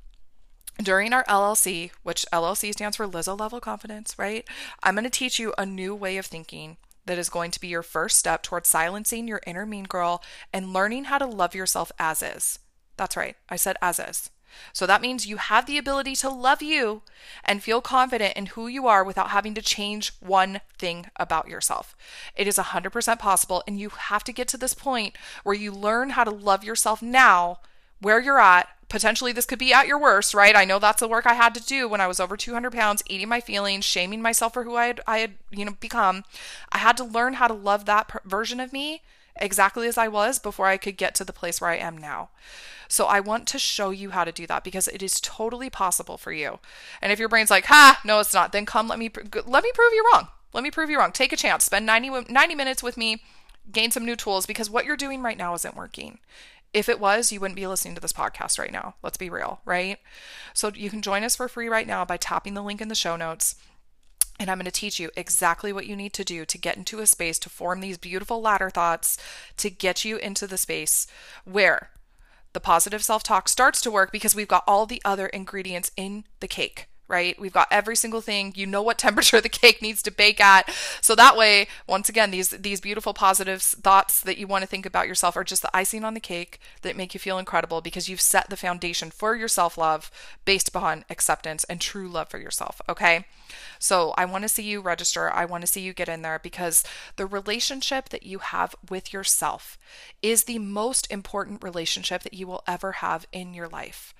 during 0.82 1.12
our 1.12 1.24
LLC, 1.24 1.90
which 2.02 2.26
LLC 2.32 2.72
stands 2.72 2.96
for 2.96 3.06
Lizzo 3.06 3.38
Level 3.38 3.60
Confidence, 3.60 4.18
right? 4.18 4.48
I'm 4.82 4.94
going 4.94 5.04
to 5.04 5.10
teach 5.10 5.38
you 5.38 5.54
a 5.56 5.66
new 5.66 5.94
way 5.94 6.16
of 6.16 6.26
thinking 6.26 6.78
that 7.06 7.18
is 7.18 7.28
going 7.28 7.50
to 7.50 7.60
be 7.60 7.68
your 7.68 7.82
first 7.82 8.18
step 8.18 8.42
towards 8.42 8.68
silencing 8.68 9.28
your 9.28 9.40
inner 9.46 9.66
mean 9.66 9.84
girl 9.84 10.22
and 10.52 10.72
learning 10.72 11.04
how 11.04 11.18
to 11.18 11.26
love 11.26 11.54
yourself 11.54 11.92
as 11.98 12.22
is. 12.22 12.58
That's 12.96 13.16
right, 13.16 13.36
I 13.48 13.56
said 13.56 13.76
as 13.82 13.98
is. 13.98 14.30
So 14.72 14.86
that 14.86 15.02
means 15.02 15.26
you 15.26 15.36
have 15.36 15.66
the 15.66 15.78
ability 15.78 16.14
to 16.16 16.28
love 16.28 16.62
you 16.62 17.02
and 17.44 17.62
feel 17.62 17.80
confident 17.80 18.36
in 18.36 18.46
who 18.46 18.66
you 18.66 18.86
are 18.86 19.04
without 19.04 19.30
having 19.30 19.54
to 19.54 19.62
change 19.62 20.12
one 20.20 20.60
thing 20.78 21.06
about 21.16 21.48
yourself. 21.48 21.96
It 22.36 22.46
is 22.46 22.56
100% 22.56 23.18
possible, 23.18 23.62
and 23.66 23.78
you 23.78 23.90
have 23.90 24.24
to 24.24 24.32
get 24.32 24.48
to 24.48 24.56
this 24.56 24.74
point 24.74 25.16
where 25.42 25.54
you 25.54 25.72
learn 25.72 26.10
how 26.10 26.24
to 26.24 26.30
love 26.30 26.64
yourself 26.64 27.02
now, 27.02 27.60
where 28.00 28.20
you're 28.20 28.40
at. 28.40 28.68
Potentially, 28.88 29.32
this 29.32 29.46
could 29.46 29.58
be 29.58 29.72
at 29.72 29.86
your 29.86 29.98
worst, 29.98 30.34
right? 30.34 30.54
I 30.54 30.64
know 30.64 30.78
that's 30.78 31.00
the 31.00 31.08
work 31.08 31.26
I 31.26 31.34
had 31.34 31.54
to 31.54 31.64
do 31.64 31.88
when 31.88 32.00
I 32.00 32.06
was 32.06 32.20
over 32.20 32.36
200 32.36 32.72
pounds, 32.72 33.02
eating 33.08 33.28
my 33.28 33.40
feelings, 33.40 33.84
shaming 33.84 34.22
myself 34.22 34.52
for 34.52 34.64
who 34.64 34.76
I 34.76 34.86
had, 34.86 35.00
I 35.06 35.18
had, 35.18 35.32
you 35.50 35.64
know, 35.64 35.76
become. 35.80 36.22
I 36.70 36.78
had 36.78 36.96
to 36.98 37.04
learn 37.04 37.34
how 37.34 37.48
to 37.48 37.54
love 37.54 37.86
that 37.86 38.08
per- 38.08 38.20
version 38.24 38.60
of 38.60 38.72
me 38.72 39.02
exactly 39.36 39.86
as 39.88 39.98
I 39.98 40.08
was 40.08 40.38
before 40.38 40.66
I 40.66 40.76
could 40.76 40.96
get 40.96 41.14
to 41.16 41.24
the 41.24 41.32
place 41.32 41.60
where 41.60 41.70
I 41.70 41.76
am 41.76 41.98
now. 41.98 42.30
So 42.88 43.06
I 43.06 43.20
want 43.20 43.46
to 43.48 43.58
show 43.58 43.90
you 43.90 44.10
how 44.10 44.24
to 44.24 44.32
do 44.32 44.46
that 44.46 44.64
because 44.64 44.88
it 44.88 45.02
is 45.02 45.20
totally 45.20 45.70
possible 45.70 46.18
for 46.18 46.32
you. 46.32 46.58
And 47.02 47.10
if 47.10 47.18
your 47.18 47.28
brain's 47.28 47.50
like, 47.50 47.66
"Ha, 47.66 48.00
no 48.04 48.20
it's 48.20 48.34
not." 48.34 48.52
Then 48.52 48.66
come 48.66 48.88
let 48.88 48.98
me 48.98 49.10
let 49.46 49.64
me 49.64 49.72
prove 49.74 49.92
you 49.92 50.08
wrong. 50.12 50.28
Let 50.52 50.62
me 50.62 50.70
prove 50.70 50.90
you 50.90 50.98
wrong. 50.98 51.12
Take 51.12 51.32
a 51.32 51.36
chance. 51.36 51.64
Spend 51.64 51.86
90 51.86 52.26
90 52.28 52.54
minutes 52.54 52.82
with 52.82 52.96
me. 52.96 53.22
Gain 53.72 53.90
some 53.90 54.04
new 54.04 54.16
tools 54.16 54.46
because 54.46 54.70
what 54.70 54.84
you're 54.84 54.96
doing 54.96 55.22
right 55.22 55.38
now 55.38 55.54
isn't 55.54 55.76
working. 55.76 56.18
If 56.72 56.88
it 56.88 57.00
was, 57.00 57.30
you 57.30 57.40
wouldn't 57.40 57.56
be 57.56 57.66
listening 57.66 57.94
to 57.94 58.00
this 58.00 58.12
podcast 58.12 58.58
right 58.58 58.72
now. 58.72 58.96
Let's 59.02 59.16
be 59.16 59.30
real, 59.30 59.60
right? 59.64 59.98
So 60.52 60.72
you 60.74 60.90
can 60.90 61.02
join 61.02 61.22
us 61.22 61.36
for 61.36 61.48
free 61.48 61.68
right 61.68 61.86
now 61.86 62.04
by 62.04 62.16
tapping 62.16 62.54
the 62.54 62.62
link 62.62 62.80
in 62.80 62.88
the 62.88 62.94
show 62.96 63.16
notes. 63.16 63.54
And 64.38 64.50
I'm 64.50 64.58
going 64.58 64.64
to 64.64 64.70
teach 64.70 64.98
you 64.98 65.10
exactly 65.16 65.72
what 65.72 65.86
you 65.86 65.94
need 65.94 66.12
to 66.14 66.24
do 66.24 66.44
to 66.44 66.58
get 66.58 66.76
into 66.76 67.00
a 67.00 67.06
space 67.06 67.38
to 67.40 67.48
form 67.48 67.80
these 67.80 67.98
beautiful 67.98 68.40
ladder 68.40 68.70
thoughts 68.70 69.16
to 69.58 69.70
get 69.70 70.04
you 70.04 70.16
into 70.16 70.46
the 70.46 70.58
space 70.58 71.06
where 71.44 71.90
the 72.52 72.60
positive 72.60 73.04
self 73.04 73.22
talk 73.22 73.48
starts 73.48 73.80
to 73.82 73.90
work 73.90 74.10
because 74.10 74.34
we've 74.34 74.48
got 74.48 74.64
all 74.66 74.86
the 74.86 75.02
other 75.04 75.26
ingredients 75.26 75.90
in 75.96 76.24
the 76.40 76.48
cake 76.48 76.88
right? 77.14 77.38
We've 77.38 77.52
got 77.52 77.68
every 77.70 77.94
single 77.94 78.20
thing. 78.20 78.52
You 78.56 78.66
know 78.66 78.82
what 78.82 78.98
temperature 79.06 79.40
the 79.40 79.48
cake 79.48 79.80
needs 79.80 80.02
to 80.02 80.10
bake 80.10 80.40
at. 80.40 80.68
So 81.00 81.14
that 81.14 81.36
way, 81.36 81.68
once 81.86 82.08
again, 82.08 82.32
these 82.32 82.50
these 82.50 82.80
beautiful 82.80 83.14
positive 83.14 83.62
thoughts 83.62 84.20
that 84.20 84.36
you 84.36 84.48
want 84.48 84.62
to 84.62 84.68
think 84.68 84.84
about 84.84 85.06
yourself 85.06 85.36
are 85.36 85.44
just 85.44 85.62
the 85.62 85.76
icing 85.76 86.04
on 86.04 86.14
the 86.14 86.20
cake 86.20 86.58
that 86.82 86.96
make 86.96 87.14
you 87.14 87.20
feel 87.20 87.38
incredible 87.38 87.80
because 87.80 88.08
you've 88.08 88.20
set 88.20 88.50
the 88.50 88.56
foundation 88.56 89.10
for 89.10 89.36
your 89.36 89.48
self-love 89.48 90.10
based 90.44 90.68
upon 90.68 91.04
acceptance 91.08 91.62
and 91.64 91.80
true 91.80 92.08
love 92.08 92.28
for 92.28 92.38
yourself, 92.38 92.80
okay? 92.88 93.24
So 93.78 94.14
I 94.16 94.24
want 94.24 94.42
to 94.42 94.48
see 94.48 94.62
you 94.62 94.80
register. 94.80 95.32
I 95.32 95.44
want 95.44 95.60
to 95.60 95.66
see 95.66 95.82
you 95.82 95.92
get 95.92 96.08
in 96.08 96.22
there 96.22 96.40
because 96.42 96.84
the 97.16 97.26
relationship 97.26 98.08
that 98.08 98.24
you 98.24 98.38
have 98.38 98.74
with 98.88 99.12
yourself 99.12 99.78
is 100.22 100.44
the 100.44 100.58
most 100.58 101.10
important 101.12 101.62
relationship 101.62 102.22
that 102.22 102.34
you 102.34 102.46
will 102.46 102.64
ever 102.66 102.92
have 102.92 103.26
in 103.32 103.54
your 103.54 103.68
life. 103.68 104.14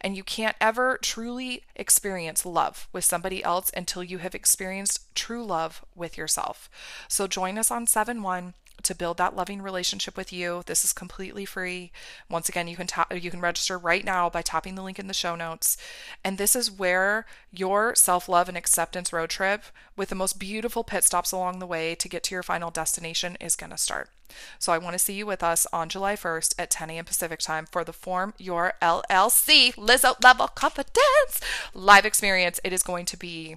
And 0.00 0.16
you 0.16 0.24
can't 0.24 0.56
ever 0.60 0.98
truly 1.02 1.62
experience 1.74 2.44
love 2.44 2.88
with 2.92 3.04
somebody 3.04 3.42
else 3.42 3.70
until 3.76 4.02
you 4.02 4.18
have 4.18 4.34
experienced 4.34 5.14
true 5.14 5.44
love 5.44 5.84
with 5.94 6.16
yourself. 6.16 6.68
So 7.08 7.26
join 7.26 7.58
us 7.58 7.70
on 7.70 7.86
7 7.86 8.22
1 8.22 8.54
to 8.82 8.94
build 8.94 9.16
that 9.16 9.34
loving 9.34 9.62
relationship 9.62 10.16
with 10.16 10.32
you. 10.32 10.62
This 10.66 10.84
is 10.84 10.92
completely 10.92 11.44
free. 11.44 11.92
Once 12.28 12.48
again, 12.48 12.68
you 12.68 12.76
can 12.76 12.86
tap 12.86 13.12
you 13.14 13.30
can 13.30 13.40
register 13.40 13.78
right 13.78 14.04
now 14.04 14.28
by 14.28 14.42
tapping 14.42 14.74
the 14.74 14.82
link 14.82 14.98
in 14.98 15.06
the 15.06 15.14
show 15.14 15.34
notes. 15.34 15.76
And 16.24 16.38
this 16.38 16.54
is 16.54 16.70
where 16.70 17.26
your 17.52 17.94
self-love 17.94 18.48
and 18.48 18.56
acceptance 18.56 19.12
road 19.12 19.30
trip 19.30 19.64
with 19.96 20.08
the 20.10 20.14
most 20.14 20.38
beautiful 20.38 20.84
pit 20.84 21.04
stops 21.04 21.32
along 21.32 21.58
the 21.58 21.66
way 21.66 21.94
to 21.94 22.08
get 22.08 22.22
to 22.24 22.34
your 22.34 22.42
final 22.42 22.70
destination 22.70 23.36
is 23.40 23.56
going 23.56 23.70
to 23.70 23.78
start. 23.78 24.10
So 24.58 24.72
I 24.72 24.78
want 24.78 24.94
to 24.94 24.98
see 24.98 25.14
you 25.14 25.26
with 25.26 25.42
us 25.42 25.66
on 25.72 25.88
July 25.88 26.16
1st 26.16 26.54
at 26.58 26.70
10 26.70 26.90
a.m. 26.90 27.04
Pacific 27.04 27.40
time 27.40 27.66
for 27.70 27.84
the 27.84 27.92
Form 27.92 28.34
Your 28.38 28.74
LLC 28.82 29.74
Lizzo 29.74 30.22
Level 30.22 30.48
Confidence 30.48 31.40
live 31.74 32.04
experience. 32.04 32.60
It 32.64 32.72
is 32.72 32.82
going 32.82 33.06
to 33.06 33.16
be 33.16 33.56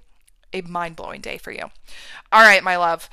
a 0.54 0.62
mind 0.62 0.96
blowing 0.96 1.22
day 1.22 1.38
for 1.38 1.52
you. 1.52 1.66
All 2.32 2.42
right, 2.42 2.64
my 2.64 2.76
love. 2.76 3.10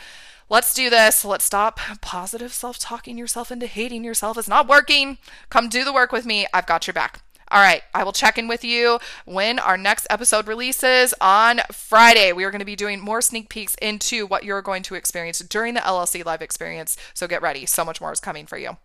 Let's 0.48 0.72
do 0.74 0.88
this. 0.88 1.24
Let's 1.24 1.44
stop 1.44 1.80
positive 2.00 2.52
self 2.52 2.78
talking 2.78 3.18
yourself 3.18 3.50
into 3.50 3.66
hating 3.66 4.04
yourself. 4.04 4.38
It's 4.38 4.46
not 4.46 4.68
working. 4.68 5.18
Come 5.50 5.68
do 5.68 5.84
the 5.84 5.92
work 5.92 6.12
with 6.12 6.24
me. 6.24 6.46
I've 6.54 6.66
got 6.66 6.86
your 6.86 6.94
back. 6.94 7.20
All 7.50 7.60
right, 7.60 7.82
I 7.94 8.02
will 8.02 8.12
check 8.12 8.38
in 8.38 8.48
with 8.48 8.64
you 8.64 8.98
when 9.24 9.60
our 9.60 9.76
next 9.76 10.06
episode 10.10 10.48
releases 10.48 11.14
on 11.20 11.60
Friday. 11.72 12.32
We 12.32 12.44
are 12.44 12.50
going 12.50 12.60
to 12.60 12.64
be 12.64 12.74
doing 12.74 13.00
more 13.00 13.20
sneak 13.20 13.48
peeks 13.48 13.76
into 13.80 14.26
what 14.26 14.44
you're 14.44 14.62
going 14.62 14.82
to 14.84 14.96
experience 14.96 15.38
during 15.40 15.74
the 15.74 15.80
LLC 15.80 16.24
live 16.24 16.42
experience. 16.42 16.96
So 17.14 17.28
get 17.28 17.42
ready. 17.42 17.66
So 17.66 17.84
much 17.84 18.00
more 18.00 18.12
is 18.12 18.20
coming 18.20 18.46
for 18.46 18.58
you. 18.58 18.76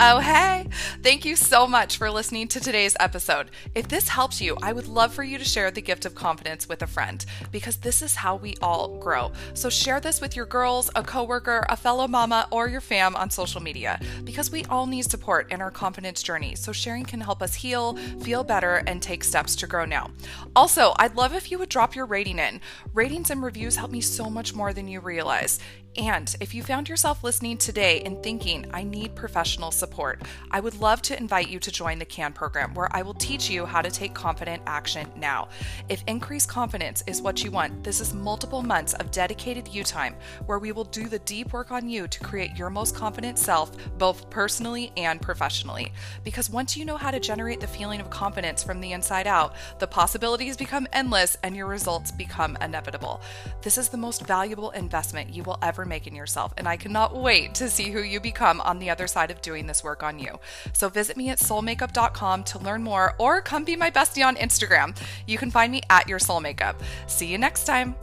Oh, 0.00 0.18
hey! 0.20 0.63
Thank 1.02 1.24
you 1.24 1.36
so 1.36 1.66
much 1.66 1.96
for 1.96 2.10
listening 2.10 2.48
to 2.48 2.60
today's 2.60 2.96
episode. 2.98 3.50
If 3.74 3.88
this 3.88 4.08
helps 4.08 4.40
you, 4.40 4.56
I 4.62 4.72
would 4.72 4.88
love 4.88 5.14
for 5.14 5.22
you 5.22 5.38
to 5.38 5.44
share 5.44 5.70
the 5.70 5.80
gift 5.80 6.04
of 6.04 6.14
confidence 6.14 6.68
with 6.68 6.82
a 6.82 6.86
friend 6.86 7.24
because 7.50 7.76
this 7.76 8.02
is 8.02 8.16
how 8.16 8.36
we 8.36 8.54
all 8.60 8.98
grow. 8.98 9.32
So 9.54 9.70
share 9.70 10.00
this 10.00 10.20
with 10.20 10.36
your 10.36 10.46
girls, 10.46 10.90
a 10.94 11.02
coworker, 11.02 11.64
a 11.68 11.76
fellow 11.76 12.08
mama, 12.08 12.48
or 12.50 12.68
your 12.68 12.80
fam 12.80 13.16
on 13.16 13.30
social 13.30 13.60
media 13.60 14.00
because 14.24 14.50
we 14.50 14.64
all 14.64 14.86
need 14.86 15.10
support 15.10 15.52
in 15.52 15.60
our 15.60 15.70
confidence 15.70 16.22
journey. 16.22 16.54
So 16.54 16.72
sharing 16.72 17.04
can 17.04 17.20
help 17.20 17.42
us 17.42 17.54
heal, 17.54 17.96
feel 18.22 18.44
better, 18.44 18.82
and 18.86 19.02
take 19.02 19.24
steps 19.24 19.56
to 19.56 19.66
grow 19.66 19.84
now. 19.84 20.10
Also, 20.56 20.94
I'd 20.98 21.16
love 21.16 21.34
if 21.34 21.50
you 21.50 21.58
would 21.58 21.68
drop 21.68 21.94
your 21.94 22.06
rating 22.06 22.38
in. 22.38 22.60
Ratings 22.92 23.30
and 23.30 23.42
reviews 23.42 23.76
help 23.76 23.90
me 23.90 24.00
so 24.00 24.28
much 24.30 24.54
more 24.54 24.72
than 24.72 24.88
you 24.88 25.00
realize. 25.00 25.60
And 25.96 26.34
if 26.40 26.54
you 26.54 26.62
found 26.62 26.88
yourself 26.88 27.22
listening 27.22 27.56
today 27.56 28.00
and 28.00 28.20
thinking, 28.22 28.66
I 28.74 28.82
need 28.82 29.14
professional 29.14 29.70
support, 29.70 30.22
I 30.50 30.58
would 30.64 30.80
love 30.80 31.02
to 31.02 31.16
invite 31.18 31.50
you 31.50 31.58
to 31.60 31.70
join 31.70 31.98
the 31.98 32.06
CAN 32.06 32.32
program 32.32 32.72
where 32.72 32.88
I 32.96 33.02
will 33.02 33.12
teach 33.12 33.50
you 33.50 33.66
how 33.66 33.82
to 33.82 33.90
take 33.90 34.14
confident 34.14 34.62
action 34.66 35.12
now. 35.14 35.48
If 35.90 36.02
increased 36.06 36.48
confidence 36.48 37.04
is 37.06 37.20
what 37.20 37.44
you 37.44 37.50
want, 37.50 37.84
this 37.84 38.00
is 38.00 38.14
multiple 38.14 38.62
months 38.62 38.94
of 38.94 39.10
dedicated 39.10 39.68
you 39.68 39.84
time 39.84 40.16
where 40.46 40.58
we 40.58 40.72
will 40.72 40.84
do 40.84 41.06
the 41.06 41.18
deep 41.20 41.52
work 41.52 41.70
on 41.70 41.90
you 41.90 42.08
to 42.08 42.20
create 42.20 42.56
your 42.56 42.70
most 42.70 42.96
confident 42.96 43.38
self, 43.38 43.72
both 43.98 44.30
personally 44.30 44.90
and 44.96 45.20
professionally. 45.20 45.92
Because 46.24 46.48
once 46.48 46.78
you 46.78 46.86
know 46.86 46.96
how 46.96 47.10
to 47.10 47.20
generate 47.20 47.60
the 47.60 47.66
feeling 47.66 48.00
of 48.00 48.08
confidence 48.08 48.62
from 48.62 48.80
the 48.80 48.92
inside 48.92 49.26
out, 49.26 49.54
the 49.80 49.86
possibilities 49.86 50.56
become 50.56 50.88
endless 50.94 51.36
and 51.42 51.54
your 51.54 51.66
results 51.66 52.10
become 52.10 52.56
inevitable. 52.62 53.20
This 53.60 53.76
is 53.76 53.90
the 53.90 53.98
most 53.98 54.26
valuable 54.26 54.70
investment 54.70 55.28
you 55.28 55.42
will 55.42 55.58
ever 55.60 55.84
make 55.84 56.06
in 56.06 56.14
yourself, 56.14 56.54
and 56.56 56.66
I 56.66 56.78
cannot 56.78 57.14
wait 57.14 57.54
to 57.56 57.68
see 57.68 57.90
who 57.90 58.00
you 58.00 58.18
become 58.18 58.62
on 58.62 58.78
the 58.78 58.88
other 58.88 59.06
side 59.06 59.30
of 59.30 59.42
doing 59.42 59.66
this 59.66 59.84
work 59.84 60.02
on 60.02 60.18
you. 60.18 60.38
So 60.72 60.88
visit 60.88 61.16
me 61.16 61.30
at 61.30 61.38
soulmakeup.com 61.38 62.44
to 62.44 62.58
learn 62.58 62.82
more, 62.82 63.14
or 63.18 63.40
come 63.40 63.64
be 63.64 63.76
my 63.76 63.90
bestie 63.90 64.26
on 64.26 64.36
Instagram. 64.36 64.96
You 65.26 65.38
can 65.38 65.50
find 65.50 65.70
me 65.70 65.82
at 65.90 66.08
your 66.08 66.18
soul 66.18 66.40
makeup. 66.40 66.80
See 67.06 67.26
you 67.26 67.38
next 67.38 67.64
time. 67.64 67.94